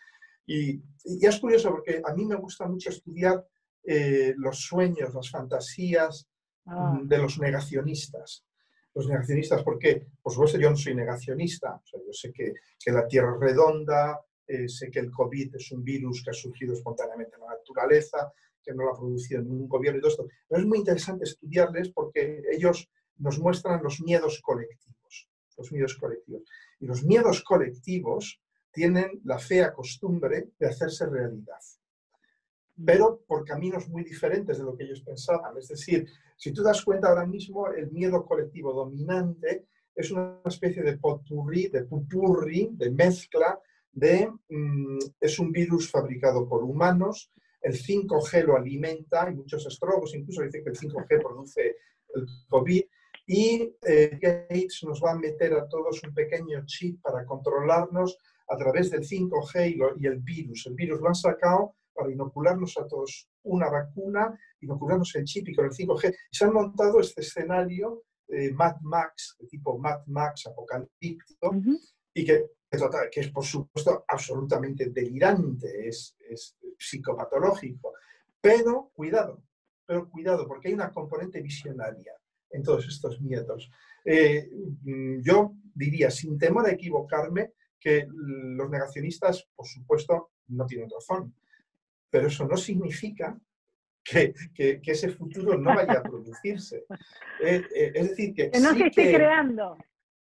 Y, 0.46 0.82
es 1.04 1.40
curioso 1.40 1.70
porque 1.70 2.02
a 2.04 2.14
mí 2.14 2.26
me 2.26 2.36
gusta 2.36 2.68
mucho 2.68 2.90
estudiar 2.90 3.46
eh, 3.84 4.34
los 4.38 4.60
sueños, 4.60 5.14
las 5.14 5.30
fantasías 5.30 6.28
ah. 6.66 7.00
de 7.04 7.18
los 7.18 7.40
negacionistas. 7.40 8.46
Los 8.94 9.08
negacionistas, 9.08 9.62
porque, 9.64 10.08
por 10.22 10.32
supuesto, 10.32 10.58
yo 10.58 10.70
no 10.70 10.78
soy 10.78 10.96
negacionista. 10.96 11.82
yo 11.92 12.14
sé 12.14 12.32
que, 12.32 12.54
que, 12.80 12.92
la 12.92 13.06
Tierra 13.06 13.34
es 13.34 13.40
redonda, 13.42 14.22
eh, 14.48 14.70
sé 14.70 14.90
que 14.90 15.00
el 15.00 15.12
COVID 15.12 15.56
es 15.56 15.72
un 15.72 15.84
virus 15.84 16.24
que 16.24 16.30
ha 16.30 16.34
surgido 16.34 16.74
espontáneamente 16.74 17.36
en 17.36 17.42
la 17.42 17.56
naturaleza, 17.56 18.32
que 18.64 18.74
no 18.74 18.84
lo 18.84 18.94
ha 18.94 18.98
producido 18.98 19.42
ningún 19.42 19.68
gobierno 19.68 19.98
y 19.98 20.02
todo 20.02 20.12
esto. 20.12 20.28
Pero 20.48 20.62
es 20.62 20.68
muy 20.68 20.80
interesante 20.80 21.26
estudiarles 21.26 21.90
porque 21.90 22.42
ellos 22.52 22.90
nos 23.18 23.40
muestran 23.40 23.84
los 23.84 24.02
miedos 24.02 24.42
colectivos. 24.42 25.30
Los 25.58 25.72
miedos 25.72 25.96
colectivos. 25.96 26.44
Y 26.80 26.86
los 26.86 27.04
miedos 27.04 27.44
colectivos 27.44 28.42
tienen 28.72 29.22
la 29.24 29.40
fea 29.40 29.74
costumbre 29.74 30.50
de 30.60 30.68
hacerse 30.68 31.06
realidad, 31.06 31.60
pero 32.86 33.22
por 33.26 33.46
caminos 33.46 33.88
muy 33.88 34.04
diferentes 34.04 34.58
de 34.58 34.66
lo 34.66 34.76
que 34.76 34.84
ellos 34.84 35.02
pensaban. 35.02 35.58
Es 35.58 35.70
decir, 35.70 36.06
si 36.36 36.52
tú 36.52 36.62
das 36.62 36.84
cuenta 36.84 37.08
ahora 37.08 37.26
mismo, 37.26 37.68
el 37.70 37.90
miedo 37.90 38.26
colectivo 38.26 38.74
dominante 38.74 39.68
es 39.96 40.12
una 40.12 40.42
especie 40.46 40.84
de 40.84 40.98
potpurri, 40.98 41.70
de 41.70 41.86
pupurri, 41.86 42.70
de 42.74 42.92
mezcla, 42.92 43.58
de 43.94 44.30
mm, 44.50 45.00
es 45.22 45.40
un 45.40 45.54
virus 45.54 45.90
fabricado 45.90 46.48
por 46.50 46.62
humanos, 46.62 47.32
el 47.62 47.74
5G 47.74 48.44
lo 48.44 48.58
alimenta, 48.58 49.26
hay 49.26 49.36
muchos 49.36 49.66
astrólogos 49.66 50.14
incluso 50.14 50.44
dicen 50.44 50.64
que 50.64 50.70
el 50.70 50.78
5G 50.78 51.22
produce 51.24 51.78
el 52.14 52.28
COVID, 52.50 52.84
y 53.28 53.76
eh, 53.82 54.20
Gates 54.22 54.84
nos 54.84 55.02
va 55.02 55.12
a 55.12 55.18
meter 55.18 55.54
a 55.54 55.68
todos 55.68 56.04
un 56.04 56.14
pequeño 56.14 56.64
chip 56.66 57.02
para 57.02 57.26
controlarnos 57.26 58.18
a 58.48 58.58
través 58.58 58.92
del 58.92 59.02
5G 59.02 59.98
y, 59.98 60.06
el 60.06 60.20
virus. 60.20 60.68
El 60.68 60.76
virus 60.76 61.02
lo 61.02 61.08
han 61.08 61.16
sacado 61.16 61.76
para 61.94 62.12
inocularnos 62.12 62.78
a 62.78 62.88
todos 62.88 63.28
una 63.44 63.70
vacuna, 63.70 64.38
inocularnos 64.62 65.16
el 65.16 65.24
chip 65.26 65.48
y 65.50 65.56
con 65.56 65.66
el 65.66 65.72
5G. 65.72 66.16
Y 66.32 66.36
se 66.36 66.46
han 66.46 66.54
montado 66.54 67.00
este 67.00 67.22
escenario 67.22 68.04
de 68.28 68.52
Mad 68.54 68.76
Max, 68.82 69.36
de 69.40 69.48
tipo 69.48 69.78
Mad 69.78 70.06
Max 70.06 70.46
apocalíptico, 70.46 71.56
y 72.14 72.26
que, 72.26 72.52
que, 73.12 73.20
es, 73.22 73.32
por 73.32 73.44
supuesto, 73.44 74.06
absolutamente 74.08 74.90
delirante, 74.90 75.88
es, 75.88 76.16
es 76.20 76.56
psicopatológico. 76.78 77.94
Pero 78.40 78.92
cuidado, 78.94 79.42
pero 79.86 80.10
cuidado, 80.10 80.48
porque 80.48 80.68
hay 80.68 80.76
una 80.76 80.92
componente 80.92 81.42
visionaria 81.42 82.14
en 82.56 82.64
todos 82.64 82.88
estos 82.88 83.22
miedos. 83.22 83.70
Eh, 84.04 84.50
mm, 84.84 85.22
yo 85.22 85.54
diría, 85.74 86.10
sin 86.10 86.38
temor 86.38 86.66
a 86.68 86.72
equivocarme, 86.72 87.54
que 87.80 88.08
los 88.10 88.70
negacionistas, 88.70 89.48
por 89.56 89.68
supuesto, 89.68 90.32
no 90.48 90.66
tienen 90.66 90.90
razón, 90.90 91.36
pero 92.10 92.28
eso 92.28 92.48
no 92.48 92.58
significa 92.58 93.40
que, 94.04 94.34
que, 94.54 94.82
ese 94.86 95.10
futuro 95.10 95.58
no 95.58 95.76
vaya 95.76 96.00
a 96.00 96.04
producirse. 96.04 96.86
Eh, 97.44 97.62
eh, 97.76 97.92
es 97.94 98.10
decir, 98.10 98.34
que... 98.34 98.50
Que 98.50 98.60
no 98.62 98.74
se 98.74 98.88
esté 98.88 99.14
creando. 99.14 99.78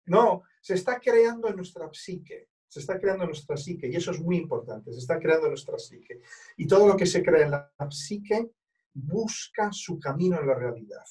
No, 0.07 0.41
se 0.59 0.73
está 0.73 0.99
creando 0.99 1.47
en 1.49 1.55
nuestra 1.55 1.87
psique, 1.93 2.49
se 2.67 2.79
está 2.79 2.99
creando 2.99 3.25
en 3.25 3.29
nuestra 3.29 3.55
psique, 3.55 3.87
y 3.87 3.95
eso 3.95 4.09
es 4.09 4.19
muy 4.19 4.37
importante, 4.37 4.91
se 4.91 4.97
está 4.99 5.19
creando 5.19 5.45
en 5.45 5.51
nuestra 5.51 5.77
psique. 5.77 6.21
Y 6.57 6.65
todo 6.65 6.87
lo 6.87 6.97
que 6.97 7.05
se 7.05 7.23
crea 7.23 7.45
en 7.45 7.51
la 7.51 7.71
psique 7.91 8.49
busca 8.91 9.71
su 9.71 9.99
camino 9.99 10.39
en 10.39 10.47
la 10.47 10.55
realidad. 10.55 11.03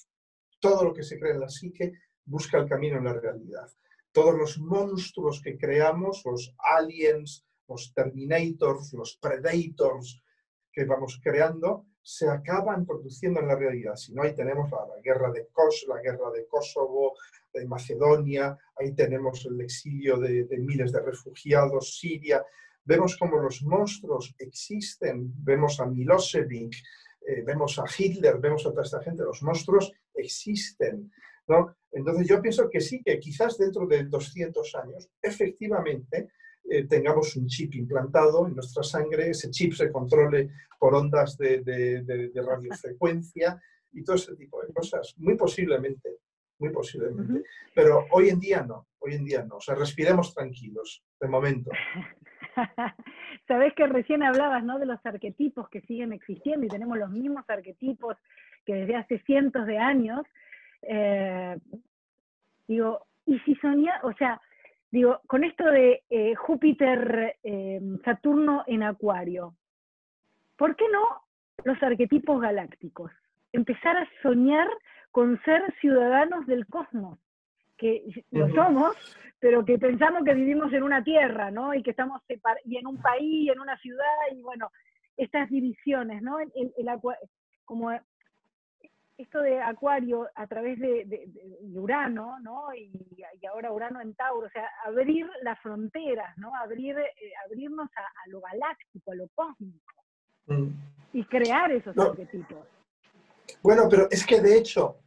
Todo 0.66 0.84
lo 0.84 0.94
que 0.94 1.02
se 1.02 1.18
crea 1.18 1.34
en 1.34 1.40
la 1.40 1.48
psique 1.48 1.92
busca 2.24 2.58
el 2.58 2.68
camino 2.68 2.96
en 2.98 3.04
la 3.04 3.12
realidad 3.12 3.68
todos 4.14 4.34
los 4.38 4.58
monstruos 4.60 5.42
que 5.42 5.58
creamos, 5.58 6.22
los 6.24 6.54
aliens, 6.78 7.44
los 7.68 7.92
terminators, 7.92 8.92
los 8.92 9.18
predators 9.20 10.22
que 10.72 10.84
vamos 10.84 11.20
creando, 11.22 11.86
se 12.00 12.28
acaban 12.28 12.86
produciendo 12.86 13.40
en 13.40 13.48
la 13.48 13.56
realidad. 13.56 13.96
Si 13.96 14.14
no, 14.14 14.22
ahí 14.22 14.32
tenemos 14.32 14.70
la, 14.70 14.86
guerra 15.02 15.32
de 15.32 15.48
la 15.88 16.00
guerra 16.00 16.30
de 16.30 16.46
Kosovo, 16.46 17.14
de 17.52 17.66
Macedonia, 17.66 18.56
ahí 18.76 18.94
tenemos 18.94 19.44
el 19.46 19.60
exilio 19.60 20.16
de, 20.18 20.46
miles 20.58 20.92
de 20.92 21.00
refugiados, 21.00 21.98
Siria. 21.98 22.44
Vemos 22.84 23.16
cómo 23.18 23.38
los 23.38 23.64
monstruos 23.64 24.32
existen, 24.38 25.32
vemos 25.42 25.80
a 25.80 25.86
Milosevic, 25.86 26.72
eh, 27.26 27.42
vemos 27.44 27.80
a 27.80 27.84
Hitler, 27.98 28.38
vemos 28.38 28.64
a 28.64 28.70
toda 28.70 28.84
esta 28.84 29.02
gente, 29.02 29.24
los 29.24 29.42
monstruos 29.42 29.92
existen. 30.14 31.10
Entonces 31.92 32.26
yo 32.26 32.40
pienso 32.40 32.68
que 32.70 32.80
sí, 32.80 33.02
que 33.04 33.18
quizás 33.18 33.58
dentro 33.58 33.86
de 33.86 34.04
200 34.04 34.74
años, 34.76 35.08
efectivamente, 35.20 36.30
eh, 36.68 36.86
tengamos 36.86 37.36
un 37.36 37.46
chip 37.46 37.74
implantado 37.74 38.46
en 38.46 38.54
nuestra 38.54 38.82
sangre, 38.82 39.30
ese 39.30 39.50
chip 39.50 39.74
se 39.74 39.92
controle 39.92 40.50
por 40.78 40.94
ondas 40.94 41.36
de, 41.36 42.32
radiofrecuencia 42.34 43.60
y 43.92 44.02
todo 44.02 44.16
ese 44.16 44.34
tipo 44.34 44.60
de 44.62 44.72
cosas. 44.72 45.14
Muy 45.18 45.36
posiblemente, 45.36 46.18
muy 46.58 46.70
posiblemente. 46.70 47.42
Pero 47.74 48.06
hoy 48.12 48.30
en 48.30 48.40
día 48.40 48.62
no, 48.62 48.88
hoy 48.98 49.14
en 49.14 49.24
día 49.24 49.44
no. 49.44 49.56
O 49.56 49.60
sea, 49.60 49.74
respiremos 49.74 50.34
tranquilos, 50.34 51.04
de 51.20 51.28
momento. 51.28 51.70
Sabes 53.48 53.74
que 53.74 53.86
recién 53.86 54.22
hablabas 54.22 54.64
¿no? 54.64 54.78
de 54.78 54.86
los 54.86 55.04
arquetipos 55.04 55.68
que 55.68 55.80
siguen 55.82 56.12
existiendo 56.12 56.66
y 56.66 56.68
tenemos 56.68 56.98
los 56.98 57.10
mismos 57.10 57.44
arquetipos 57.48 58.16
que 58.64 58.74
desde 58.74 58.96
hace 58.96 59.18
cientos 59.20 59.66
de 59.66 59.78
años 59.78 60.24
eh, 60.82 61.56
Digo, 62.66 63.06
y 63.26 63.38
si 63.40 63.54
soñar, 63.56 64.04
o 64.04 64.12
sea, 64.14 64.40
digo, 64.90 65.20
con 65.26 65.44
esto 65.44 65.64
de 65.64 66.02
eh, 66.08 66.34
Júpiter, 66.34 67.36
eh, 67.42 67.80
Saturno 68.04 68.64
en 68.66 68.82
Acuario, 68.82 69.54
¿por 70.56 70.76
qué 70.76 70.84
no 70.90 71.22
los 71.64 71.82
arquetipos 71.82 72.40
galácticos? 72.40 73.10
Empezar 73.52 73.96
a 73.96 74.08
soñar 74.22 74.68
con 75.10 75.40
ser 75.42 75.62
ciudadanos 75.80 76.46
del 76.46 76.66
cosmos, 76.66 77.18
que 77.84 78.24
lo 78.30 78.48
somos, 78.54 78.96
pero 79.38 79.62
que 79.62 79.78
pensamos 79.78 80.24
que 80.24 80.32
vivimos 80.32 80.72
en 80.72 80.82
una 80.82 81.04
tierra, 81.04 81.50
¿no? 81.50 81.74
Y 81.74 81.82
que 81.82 81.90
estamos 81.90 82.22
y 82.64 82.78
en 82.78 82.86
un 82.86 82.96
país, 82.96 83.50
en 83.52 83.60
una 83.60 83.76
ciudad, 83.76 84.06
y 84.32 84.40
bueno, 84.40 84.70
estas 85.18 85.50
divisiones, 85.50 86.22
¿no? 86.22 86.38
El, 86.40 86.72
como 87.66 87.90
esto 89.18 89.42
de 89.42 89.60
Acuario 89.60 90.30
a 90.34 90.46
través 90.46 90.78
de, 90.80 91.28
Urano, 91.74 92.40
¿no? 92.40 92.74
Y, 92.74 92.90
ahora 93.52 93.70
Urano 93.70 94.00
en 94.00 94.14
Tauro, 94.14 94.46
o 94.46 94.50
sea, 94.50 94.66
abrir 94.86 95.26
las 95.42 95.60
fronteras, 95.60 96.38
¿no? 96.38 96.56
Abrir, 96.56 96.96
eh, 96.98 97.32
abrirnos 97.44 97.90
a, 97.96 98.30
lo 98.30 98.40
galáctico, 98.40 99.12
a 99.12 99.14
lo 99.14 99.28
cósmico. 99.34 99.92
Mm. 100.46 100.68
Y 101.12 101.24
crear 101.26 101.70
esos 101.70 101.96
arquetipos. 101.98 102.66
Bueno, 103.62 103.82
pero 103.90 104.08
es 104.10 104.24
que 104.24 104.40
de 104.40 104.56
hecho 104.56 105.00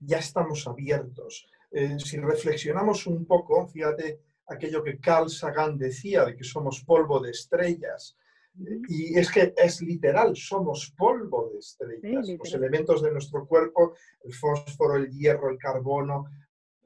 ya 0.00 0.18
estamos 0.18 0.66
abiertos. 0.68 1.48
Eh, 1.70 1.98
si 1.98 2.16
reflexionamos 2.18 3.06
un 3.06 3.26
poco, 3.26 3.66
fíjate 3.68 4.20
aquello 4.46 4.82
que 4.82 4.98
Carl 4.98 5.28
Sagan 5.28 5.76
decía 5.76 6.24
de 6.24 6.34
que 6.34 6.44
somos 6.44 6.82
polvo 6.84 7.20
de 7.20 7.30
estrellas, 7.30 8.16
y 8.88 9.16
es 9.16 9.30
que 9.30 9.54
es 9.56 9.80
literal, 9.82 10.34
somos 10.34 10.92
polvo 10.96 11.50
de 11.52 11.58
estrellas. 11.58 12.28
Los 12.28 12.54
elementos 12.54 13.02
de 13.02 13.12
nuestro 13.12 13.46
cuerpo, 13.46 13.94
el 14.24 14.34
fósforo, 14.34 14.96
el 14.96 15.10
hierro, 15.10 15.50
el 15.50 15.58
carbono, 15.58 16.24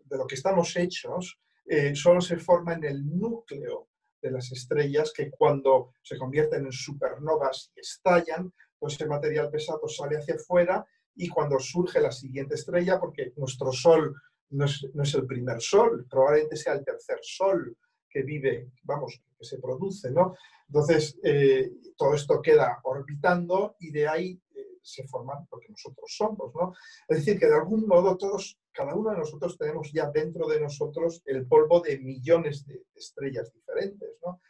de 0.04 0.18
lo 0.18 0.26
que 0.26 0.34
estamos 0.34 0.76
hechos, 0.76 1.38
eh, 1.64 1.94
solo 1.94 2.20
se 2.20 2.36
forma 2.36 2.74
en 2.74 2.84
el 2.84 3.18
núcleo 3.18 3.88
de 4.20 4.30
las 4.30 4.52
estrellas 4.52 5.12
que 5.14 5.30
cuando 5.30 5.94
se 6.02 6.18
convierten 6.18 6.66
en 6.66 6.72
supernovas 6.72 7.72
y 7.74 7.80
estallan, 7.80 8.52
pues 8.78 8.94
ese 8.94 9.06
material 9.06 9.50
pesado 9.50 9.88
sale 9.88 10.18
hacia 10.18 10.34
afuera 10.34 10.84
y 11.14 11.28
cuando 11.28 11.58
surge 11.58 12.00
la 12.00 12.12
siguiente 12.12 12.54
estrella, 12.54 13.00
porque 13.00 13.32
nuestro 13.36 13.72
Sol 13.72 14.14
no 14.52 14.64
es, 14.64 15.14
el 15.14 15.26
primer 15.26 15.60
Sol, 15.60 16.06
probablemente 16.08 16.56
sea 16.56 16.74
el 16.74 16.84
tercer 16.84 17.18
Sol 17.22 17.76
que 18.08 18.22
vive, 18.22 18.70
vamos, 18.82 19.20
que 19.38 19.44
se 19.44 19.58
produce, 19.58 20.10
¿no? 20.10 20.36
Entonces, 20.68 21.18
eh, 21.22 21.72
todo 21.96 22.14
esto 22.14 22.40
queda 22.40 22.80
orbitando 22.84 23.76
y 23.80 23.90
de 23.90 24.06
ahí 24.08 24.40
eh, 24.54 24.78
se 24.82 25.06
forman 25.06 25.46
lo 25.50 25.58
que 25.58 25.68
nosotros 25.68 26.14
somos, 26.14 26.54
¿no? 26.54 26.74
Es 27.08 27.18
decir, 27.18 27.38
que 27.38 27.46
de 27.46 27.54
algún 27.54 27.86
modo 27.86 28.16
todos, 28.16 28.58
cada 28.72 28.94
uno 28.94 29.10
de 29.10 29.18
nosotros 29.18 29.56
tenemos 29.56 29.90
ya 29.92 30.10
dentro 30.10 30.46
de 30.46 30.60
nosotros 30.60 31.22
el 31.26 31.46
polvo 31.46 31.80
de 31.80 31.98
millones 31.98 32.66
de 32.66 32.84
estrellas 32.94 33.52
diferentes, 33.52 34.10
¿no? 34.24 34.40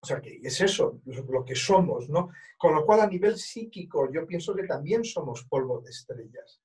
O 0.00 0.06
sea, 0.06 0.20
que 0.20 0.38
es 0.42 0.60
eso, 0.60 1.00
lo 1.04 1.44
que 1.44 1.56
somos, 1.56 2.08
¿no? 2.08 2.30
Con 2.56 2.74
lo 2.74 2.86
cual, 2.86 3.00
a 3.00 3.06
nivel 3.06 3.36
psíquico, 3.36 4.10
yo 4.12 4.26
pienso 4.26 4.54
que 4.54 4.62
también 4.62 5.04
somos 5.04 5.44
polvo 5.44 5.80
de 5.80 5.90
estrellas. 5.90 6.60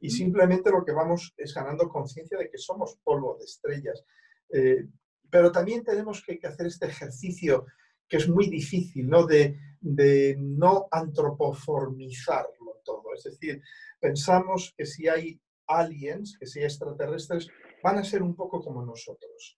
Y 0.00 0.10
simplemente 0.10 0.70
lo 0.70 0.84
que 0.84 0.92
vamos 0.92 1.32
es 1.36 1.54
ganando 1.54 1.88
conciencia 1.88 2.36
de 2.36 2.50
que 2.50 2.58
somos 2.58 2.98
polvo 3.02 3.36
de 3.38 3.46
estrellas. 3.46 4.04
Eh, 4.52 4.86
pero 5.30 5.50
también 5.50 5.82
tenemos 5.82 6.22
que 6.22 6.38
hacer 6.46 6.66
este 6.66 6.86
ejercicio 6.86 7.66
que 8.08 8.16
es 8.16 8.28
muy 8.28 8.48
difícil, 8.48 9.08
¿no? 9.08 9.26
De, 9.26 9.56
no 10.38 10.88
antropoformizarlo 10.90 12.80
todo. 12.84 13.14
Es 13.14 13.24
decir, 13.24 13.62
pensamos 14.00 14.74
que 14.76 14.86
si 14.86 15.06
hay 15.08 15.40
aliens, 15.66 16.36
que 16.38 16.46
si 16.46 16.58
hay 16.58 16.64
extraterrestres, 16.64 17.48
van 17.82 17.98
a 17.98 18.04
ser 18.04 18.22
un 18.22 18.34
poco 18.34 18.60
como 18.60 18.84
nosotros. 18.84 19.57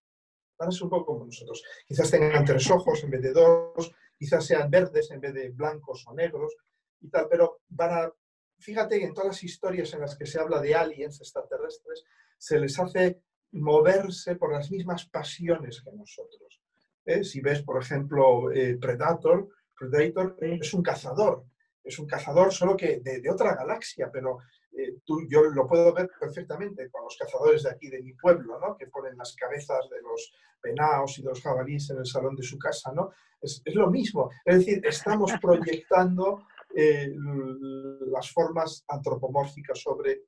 Van 0.61 0.69
a 0.69 0.73
ser 0.73 0.85
un 0.85 0.91
poco 0.91 1.07
como 1.07 1.25
nosotros. 1.25 1.65
Quizás 1.87 2.11
tengan 2.11 2.45
tres 2.45 2.71
ojos 2.71 3.03
en 3.03 3.11
vez 3.11 3.23
de 3.23 3.33
dos, 3.33 3.93
quizás 4.17 4.45
sean 4.45 4.71
verdes 4.71 5.11
en 5.11 5.21
vez 5.21 5.33
de 5.33 5.49
blancos 5.49 6.05
o 6.07 6.15
negros 6.15 6.55
y 7.01 7.09
tal, 7.09 7.27
pero 7.31 7.63
van 7.71 7.91
a, 7.91 8.13
fíjate 8.59 8.99
que 8.99 9.07
en 9.07 9.15
todas 9.15 9.29
las 9.29 9.43
historias 9.43 9.95
en 9.95 10.03
las 10.03 10.17
que 10.17 10.27
se 10.27 10.39
habla 10.39 10.61
de 10.61 10.75
aliens 10.75 11.19
extraterrestres, 11.19 12.05
se 12.37 12.59
les 12.59 12.79
hace 12.79 13.23
moverse 13.53 14.37
por 14.37 14.53
las 14.53 14.71
mismas 14.71 15.07
pasiones 15.07 15.83
que 15.83 15.93
nosotros. 15.93 16.61
¿eh? 17.07 17.25
Si 17.25 17.41
ves, 17.41 17.63
por 17.63 17.83
ejemplo, 17.83 18.53
eh, 18.53 18.77
Predator, 18.79 19.49
Predator 19.79 20.37
es 20.41 20.75
un 20.75 20.83
cazador, 20.83 21.47
es 21.83 21.99
un 21.99 22.07
cazador 22.07 22.53
solo 22.53 22.77
que 22.77 23.01
de, 23.01 23.31
otra 23.31 23.55
galaxia, 23.55 24.11
pero 24.13 24.39
eh, 24.73 24.99
tú, 25.05 25.27
yo 25.29 25.43
lo 25.43 25.67
puedo 25.67 25.93
ver 25.93 26.11
perfectamente 26.19 26.91
con 26.91 27.05
los 27.05 27.17
cazadores 27.17 27.63
de 27.65 27.71
aquí, 27.71 27.89
de 27.89 28.03
mi 28.03 28.15
pueblo, 28.15 28.59
¿no? 28.59 28.77
que 28.77 28.87
ponen 28.87 29.17
las 29.17 29.35
cabezas 29.35 29.89
de 29.91 30.01
los 30.03 30.33
penaos 30.61 31.19
y 31.19 31.23
de 31.23 31.29
los 31.29 31.43
jabalíes 31.43 31.91
en 31.91 31.99
el 31.99 32.07
salón 32.07 32.37
de 32.37 32.43
su 32.43 32.59
casa. 32.59 32.93
¿no? 32.93 33.11
Es, 33.41 33.63
es 33.65 33.75
lo 33.75 33.91
mismo, 33.91 34.31
es 34.45 34.59
decir, 34.59 34.81
estamos 34.87 35.33
proyectando 35.41 36.45
las 36.73 38.31
formas 38.31 38.85
antropomórficas 38.87 39.81
sobre 39.81 40.23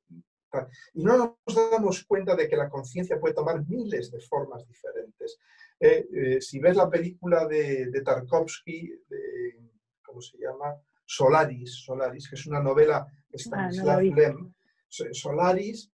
y 0.93 1.03
no 1.03 1.17
nos 1.17 1.71
damos 1.71 2.03
cuenta 2.05 2.35
de 2.35 2.47
que 2.47 2.55
la 2.55 2.69
conciencia 2.69 3.19
puede 3.19 3.33
tomar 3.33 3.65
miles 3.67 4.11
de 4.11 4.19
formas 4.21 4.65
diferentes. 4.67 5.39
Eh, 5.79 6.07
eh, 6.13 6.41
si 6.41 6.59
ves 6.59 6.75
la 6.75 6.89
película 6.89 7.47
de, 7.47 8.01
Tarkovsky, 8.03 8.93
de, 9.07 9.57
¿cómo 10.03 10.21
se 10.21 10.37
llama? 10.37 10.75
Solaris, 11.05 11.83
Solaris, 11.83 12.29
que 12.29 12.35
es 12.35 12.45
una 12.45 12.61
novela 12.61 13.05
de 13.33 13.55
ah, 13.55 13.69
Stanislav 13.69 14.01
Lem. 14.01 14.53
Solaris 14.89 15.91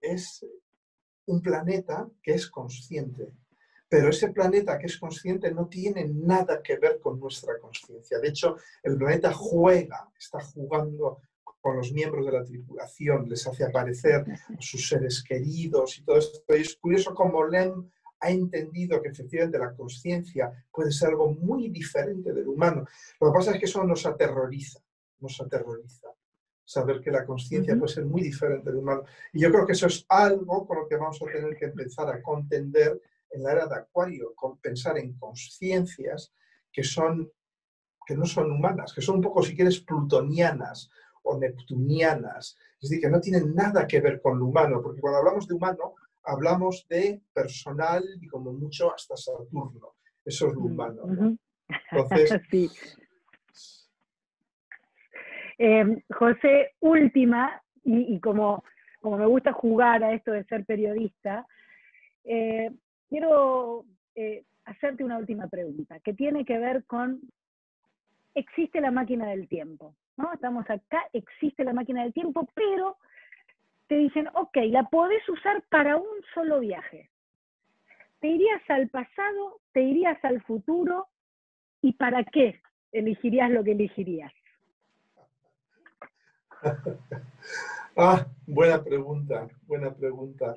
es 0.00 0.44
un 1.26 1.40
planeta 1.40 2.06
que 2.22 2.34
es 2.34 2.50
consciente, 2.50 3.32
pero 3.88 4.10
ese 4.10 4.28
planeta 4.30 4.78
que 4.78 4.86
es 4.86 4.98
consciente 4.98 5.50
no 5.50 5.66
tiene 5.66 6.06
nada 6.06 6.62
que 6.62 6.76
ver 6.76 7.00
con 7.00 7.18
nuestra 7.18 7.58
conciencia. 7.58 8.18
De 8.18 8.28
hecho, 8.28 8.56
el 8.82 8.98
planeta 8.98 9.32
juega, 9.32 10.10
está 10.18 10.40
jugando 10.40 11.22
con 11.60 11.78
los 11.78 11.92
miembros 11.92 12.26
de 12.26 12.32
la 12.32 12.44
tripulación, 12.44 13.26
les 13.28 13.46
hace 13.46 13.64
aparecer 13.64 14.26
a 14.30 14.60
sus 14.60 14.86
seres 14.86 15.24
queridos 15.26 15.98
y 15.98 16.04
todo 16.04 16.18
esto. 16.18 16.54
Y 16.54 16.60
es 16.60 16.76
curioso 16.76 17.14
cómo 17.14 17.46
Lem 17.46 17.90
ha 18.20 18.30
entendido 18.30 19.00
que 19.00 19.08
efectivamente 19.08 19.58
la 19.58 19.74
conciencia 19.74 20.52
puede 20.70 20.92
ser 20.92 21.10
algo 21.10 21.32
muy 21.32 21.70
diferente 21.70 22.34
del 22.34 22.48
humano. 22.48 22.86
Lo 23.18 23.28
que 23.28 23.34
pasa 23.34 23.52
es 23.52 23.58
que 23.58 23.64
eso 23.64 23.82
nos 23.84 24.04
aterroriza, 24.04 24.80
nos 25.20 25.40
aterroriza. 25.40 26.08
Saber 26.64 27.00
que 27.00 27.10
la 27.10 27.26
conciencia 27.26 27.76
puede 27.76 27.92
ser 27.92 28.06
muy 28.06 28.22
diferente 28.22 28.70
del 28.70 28.78
humano. 28.78 29.04
Y 29.32 29.40
yo 29.40 29.50
creo 29.50 29.66
que 29.66 29.72
eso 29.72 29.86
es 29.86 30.04
algo 30.08 30.66
con 30.66 30.78
lo 30.78 30.88
que 30.88 30.96
vamos 30.96 31.20
a 31.20 31.26
tener 31.26 31.56
que 31.56 31.66
empezar 31.66 32.08
a 32.08 32.22
contender 32.22 33.00
en 33.30 33.42
la 33.42 33.52
era 33.52 33.66
de 33.66 33.76
Acuario, 33.76 34.34
con 34.34 34.58
pensar 34.58 34.96
en 34.98 35.12
conciencias 35.14 36.32
que 36.72 36.82
son 36.82 37.30
que 38.06 38.14
no 38.14 38.26
son 38.26 38.50
humanas, 38.50 38.92
que 38.92 39.00
son 39.00 39.16
un 39.16 39.22
poco, 39.22 39.42
si 39.42 39.56
quieres, 39.56 39.80
plutonianas 39.80 40.90
o 41.22 41.38
neptunianas, 41.38 42.56
es 42.80 42.90
decir, 42.90 43.02
que 43.02 43.10
no 43.10 43.20
tienen 43.20 43.54
nada 43.54 43.86
que 43.86 44.00
ver 44.00 44.20
con 44.20 44.38
lo 44.38 44.46
humano, 44.46 44.82
porque 44.82 45.00
cuando 45.00 45.20
hablamos 45.20 45.48
de 45.48 45.54
humano, 45.54 45.94
hablamos 46.24 46.86
de 46.88 47.22
personal 47.32 48.04
y 48.20 48.26
como 48.26 48.52
mucho 48.52 48.94
hasta 48.94 49.16
Saturno. 49.16 49.94
Eso 50.24 50.48
es 50.48 50.54
lo 50.54 50.60
humano. 50.60 51.38
Entonces, 51.90 52.40
em, 55.58 56.00
José, 56.10 56.72
última, 56.80 57.62
y, 57.84 58.18
como, 58.20 58.64
como 59.00 59.18
me 59.18 59.26
gusta 59.26 59.52
jugar 59.52 60.02
a 60.02 60.12
esto 60.12 60.32
de 60.32 60.44
ser 60.44 60.64
periodista, 60.64 61.46
eh, 62.24 62.70
quiero 63.08 63.84
eh, 64.14 64.44
hacerte 64.64 65.04
una 65.04 65.18
última 65.18 65.48
pregunta, 65.48 66.00
que 66.00 66.14
tiene 66.14 66.44
que 66.44 66.58
ver 66.58 66.84
con, 66.84 67.20
¿existe 68.34 68.80
la 68.80 68.90
máquina 68.90 69.28
del 69.28 69.48
tiempo? 69.48 69.94
¿no? 70.16 70.32
Estamos 70.32 70.68
acá, 70.70 71.02
existe 71.12 71.64
la 71.64 71.72
máquina 71.72 72.02
del 72.02 72.12
tiempo, 72.12 72.48
pero 72.54 72.96
te 73.86 73.96
dicen, 73.96 74.28
ok, 74.34 74.56
la 74.70 74.84
podés 74.84 75.28
usar 75.28 75.62
para 75.68 75.96
un 75.96 76.22
solo 76.32 76.60
viaje. 76.60 77.10
¿Te 78.20 78.28
irías 78.28 78.62
al 78.68 78.88
pasado? 78.88 79.60
¿Te 79.72 79.82
irías 79.82 80.22
al 80.24 80.40
futuro? 80.42 81.08
¿Y 81.82 81.92
para 81.92 82.24
qué 82.24 82.60
elegirías 82.92 83.50
lo 83.50 83.62
que 83.62 83.72
elegirías? 83.72 84.32
ah, 87.96 88.26
buena 88.46 88.82
pregunta, 88.82 89.48
buena 89.66 89.94
pregunta. 89.94 90.56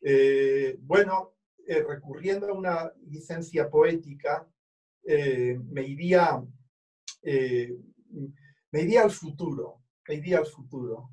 Eh, 0.00 0.76
bueno, 0.80 1.34
eh, 1.66 1.82
recurriendo 1.82 2.48
a 2.48 2.52
una 2.52 2.92
licencia 3.08 3.68
poética, 3.68 4.46
eh, 5.04 5.58
me 5.70 5.82
iría 5.82 6.42
me 8.70 8.82
iría 8.82 9.02
al 9.02 9.10
futuro, 9.10 9.82
me 10.06 10.14
iría 10.14 10.38
al 10.38 10.46
futuro, 10.46 11.10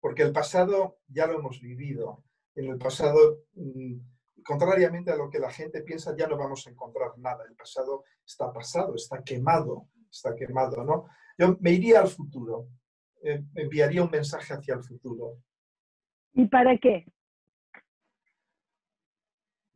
porque 0.00 0.22
el 0.22 0.32
pasado 0.32 0.98
ya 1.08 1.26
lo 1.26 1.38
hemos 1.38 1.60
vivido. 1.60 2.24
En 2.54 2.66
el 2.66 2.78
pasado, 2.78 3.44
mm, 3.54 3.94
contrariamente 4.44 5.10
a 5.10 5.16
lo 5.16 5.28
que 5.28 5.40
la 5.40 5.50
gente 5.50 5.82
piensa, 5.82 6.14
ya 6.16 6.28
no 6.28 6.36
vamos 6.36 6.66
a 6.66 6.70
encontrar 6.70 7.18
nada. 7.18 7.44
El 7.48 7.56
pasado 7.56 8.04
está 8.24 8.52
pasado, 8.52 8.94
está 8.94 9.22
quemado, 9.24 9.88
está 10.10 10.36
quemado, 10.36 10.84
¿no? 10.84 11.08
Yo 11.36 11.56
me 11.60 11.72
iría 11.72 12.00
al 12.00 12.08
futuro, 12.08 12.68
enviaría 13.22 14.02
un 14.02 14.10
mensaje 14.10 14.54
hacia 14.54 14.74
el 14.74 14.84
futuro. 14.84 15.38
¿Y 16.34 16.46
para 16.46 16.76
qué? 16.78 17.06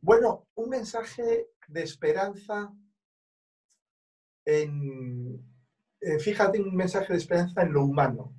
Bueno, 0.01 0.47
un 0.55 0.69
mensaje 0.69 1.47
de 1.67 1.83
esperanza 1.83 2.73
en, 4.45 5.41
eh, 6.01 6.19
fíjate, 6.19 6.61
un 6.61 6.75
mensaje 6.75 7.13
de 7.13 7.19
esperanza 7.19 7.61
en 7.61 7.71
lo 7.71 7.85
humano, 7.85 8.33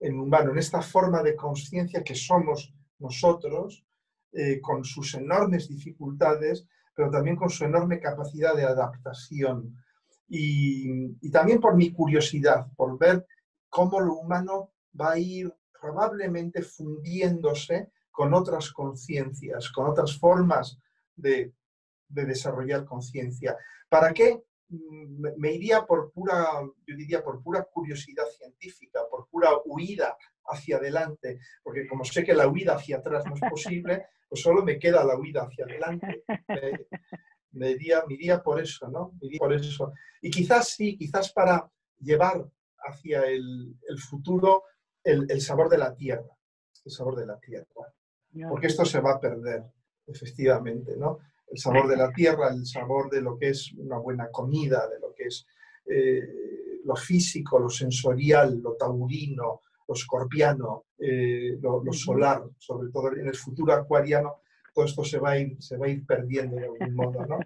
en 0.00 0.16
lo 0.16 0.24
humano, 0.24 0.50
en 0.50 0.58
esta 0.58 0.82
forma 0.82 1.22
de 1.22 1.36
conciencia 1.36 2.02
que 2.02 2.14
somos 2.14 2.74
nosotros, 2.98 3.84
eh, 4.32 4.60
con 4.60 4.84
sus 4.84 5.14
enormes 5.14 5.68
dificultades, 5.68 6.66
pero 6.94 7.10
también 7.10 7.36
con 7.36 7.50
su 7.50 7.64
enorme 7.64 8.00
capacidad 8.00 8.54
de 8.54 8.64
adaptación. 8.64 9.76
Y, 10.28 11.16
y 11.20 11.30
también 11.30 11.60
por 11.60 11.76
mi 11.76 11.92
curiosidad, 11.92 12.66
por 12.76 12.98
ver 12.98 13.26
cómo 13.70 14.00
lo 14.00 14.14
humano 14.14 14.72
va 15.00 15.12
a 15.12 15.18
ir 15.18 15.54
probablemente 15.80 16.62
fundiéndose 16.62 17.90
con 18.10 18.34
otras 18.34 18.70
conciencias, 18.72 19.70
con 19.70 19.88
otras 19.88 20.18
formas 20.18 20.78
de, 21.16 21.54
desarrollar 22.08 22.84
conciencia. 22.84 23.56
¿Para 23.88 24.12
qué? 24.12 24.42
Mm, 24.68 25.38
me 25.38 25.52
iría 25.52 25.86
por 25.86 26.12
pura, 26.12 26.60
yo 26.86 26.96
diría, 26.96 27.22
por 27.22 27.40
pura 27.40 27.62
curiosidad 27.62 28.26
científica, 28.36 29.00
por 29.08 29.28
pura 29.28 29.50
huida 29.64 30.16
hacia 30.46 30.76
adelante, 30.78 31.38
porque 31.62 31.86
como 31.86 32.04
sé 32.04 32.24
que 32.24 32.34
la 32.34 32.48
huida 32.48 32.74
hacia 32.74 32.96
atrás 32.98 33.24
no 33.26 33.34
es 33.34 33.40
posible, 33.48 34.06
pues 34.28 34.42
solo 34.42 34.64
me 34.64 34.78
queda 34.78 35.04
la 35.04 35.16
huida 35.16 35.42
hacia 35.42 35.64
adelante. 35.64 36.24
Me, 37.52 37.70
iría, 37.70 38.42
por 38.42 38.60
eso, 38.60 38.88
¿no? 38.88 39.12
por 39.38 39.52
eso. 39.52 39.92
Y 40.20 40.30
quizás 40.30 40.68
sí, 40.68 40.96
quizás 40.96 41.32
para 41.32 41.68
llevar 41.98 42.44
hacia 42.82 43.22
el, 43.22 43.76
futuro 43.98 44.64
el 45.02 45.40
sabor 45.40 45.68
de 45.68 45.78
la 45.78 45.94
tierra, 45.94 46.36
el 46.84 46.92
sabor 46.92 47.16
de 47.16 47.26
la 47.26 47.38
tierra 47.38 47.92
porque 48.48 48.68
esto 48.68 48.84
se 48.84 49.00
va 49.00 49.12
a 49.12 49.20
perder, 49.20 49.64
efectivamente, 50.06 50.96
¿no? 50.96 51.18
El 51.48 51.58
sabor 51.58 51.88
de 51.88 51.96
la 51.96 52.12
tierra, 52.12 52.48
el 52.48 52.64
sabor 52.64 53.10
de 53.10 53.20
lo 53.20 53.36
que 53.36 53.48
es 53.48 53.72
una 53.72 53.98
buena 53.98 54.30
comida, 54.30 54.88
de 54.88 55.00
lo 55.00 55.12
que 55.12 55.24
es 55.24 55.46
eh, 55.86 56.22
lo 56.84 56.94
físico, 56.94 57.58
lo 57.58 57.68
sensorial, 57.68 58.60
lo 58.62 58.74
taurino, 58.74 59.62
lo 59.88 59.94
escorpiano, 59.94 60.84
eh, 60.98 61.58
lo, 61.60 61.82
solar, 61.92 62.44
sobre 62.56 62.90
todo 62.90 63.12
en 63.12 63.26
el 63.26 63.34
futuro 63.34 63.72
acuariano, 63.72 64.42
todo 64.72 64.84
esto 64.84 65.04
se 65.04 65.18
va 65.18 65.30
a 65.30 65.38
ir, 65.38 65.60
se 65.60 65.76
va 65.76 65.86
a 65.86 65.88
ir 65.88 66.06
perdiendo 66.06 66.56
de 66.56 66.66
algún 66.66 66.94
modo, 66.94 67.26
¿no? 67.26 67.38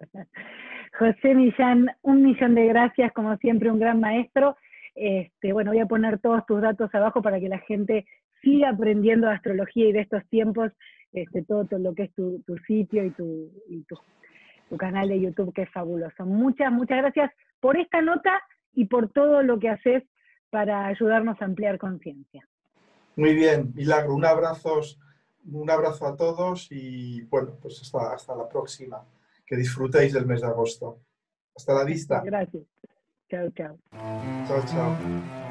José 0.98 1.34
Millán, 1.34 1.90
un 2.02 2.22
millón 2.22 2.54
de 2.54 2.66
gracias, 2.66 3.12
como 3.12 3.36
siempre, 3.36 3.70
un 3.70 3.78
gran 3.78 4.00
maestro. 4.00 4.56
Este, 4.94 5.52
bueno, 5.52 5.72
voy 5.72 5.80
a 5.80 5.86
poner 5.86 6.18
todos 6.20 6.46
tus 6.46 6.62
datos 6.62 6.94
abajo 6.94 7.20
para 7.20 7.38
que 7.38 7.48
la 7.48 7.58
gente 7.58 8.06
siga 8.42 8.70
aprendiendo 8.70 9.26
de 9.26 9.34
astrología 9.34 9.88
y 9.88 9.92
de 9.92 10.00
estos 10.00 10.26
tiempos, 10.28 10.72
este, 11.12 11.42
todo, 11.42 11.66
lo 11.78 11.94
que 11.94 12.04
es 12.04 12.14
tu, 12.14 12.42
sitio 12.66 13.04
y, 13.04 13.10
tu, 13.10 13.50
canal 14.78 15.08
de 15.08 15.20
YouTube, 15.20 15.52
que 15.52 15.62
es 15.62 15.70
fabuloso. 15.70 16.24
Muchas, 16.24 16.72
muchas 16.72 16.98
gracias 16.98 17.30
por 17.60 17.76
esta 17.76 18.00
nota 18.00 18.40
y 18.72 18.86
por 18.86 19.10
todo 19.10 19.42
lo 19.42 19.58
que 19.58 19.68
haces 19.68 20.02
para 20.50 20.86
ayudarnos 20.86 21.40
a 21.40 21.44
ampliar 21.44 21.78
conciencia. 21.78 22.46
Muy 23.16 23.34
bien, 23.34 23.72
Milagro, 23.74 24.14
un 24.14 24.24
abrazo, 24.24 24.80
un 25.50 25.70
abrazo 25.70 26.06
a 26.06 26.16
todos 26.16 26.68
y 26.70 27.22
bueno, 27.22 27.52
pues 27.60 27.92
hasta 27.94 28.34
la 28.34 28.48
próxima. 28.48 29.02
Que 29.46 29.56
disfrutéis 29.56 30.12
del 30.12 30.26
mes 30.26 30.40
de 30.40 30.48
agosto. 30.48 31.00
Hasta 31.54 31.74
la 31.74 31.84
vista. 31.84 32.22
Gracias. 32.24 32.64
Chao, 33.30 33.50
chao. 33.50 33.78
Chao, 34.46 34.64
chao. 34.66 35.45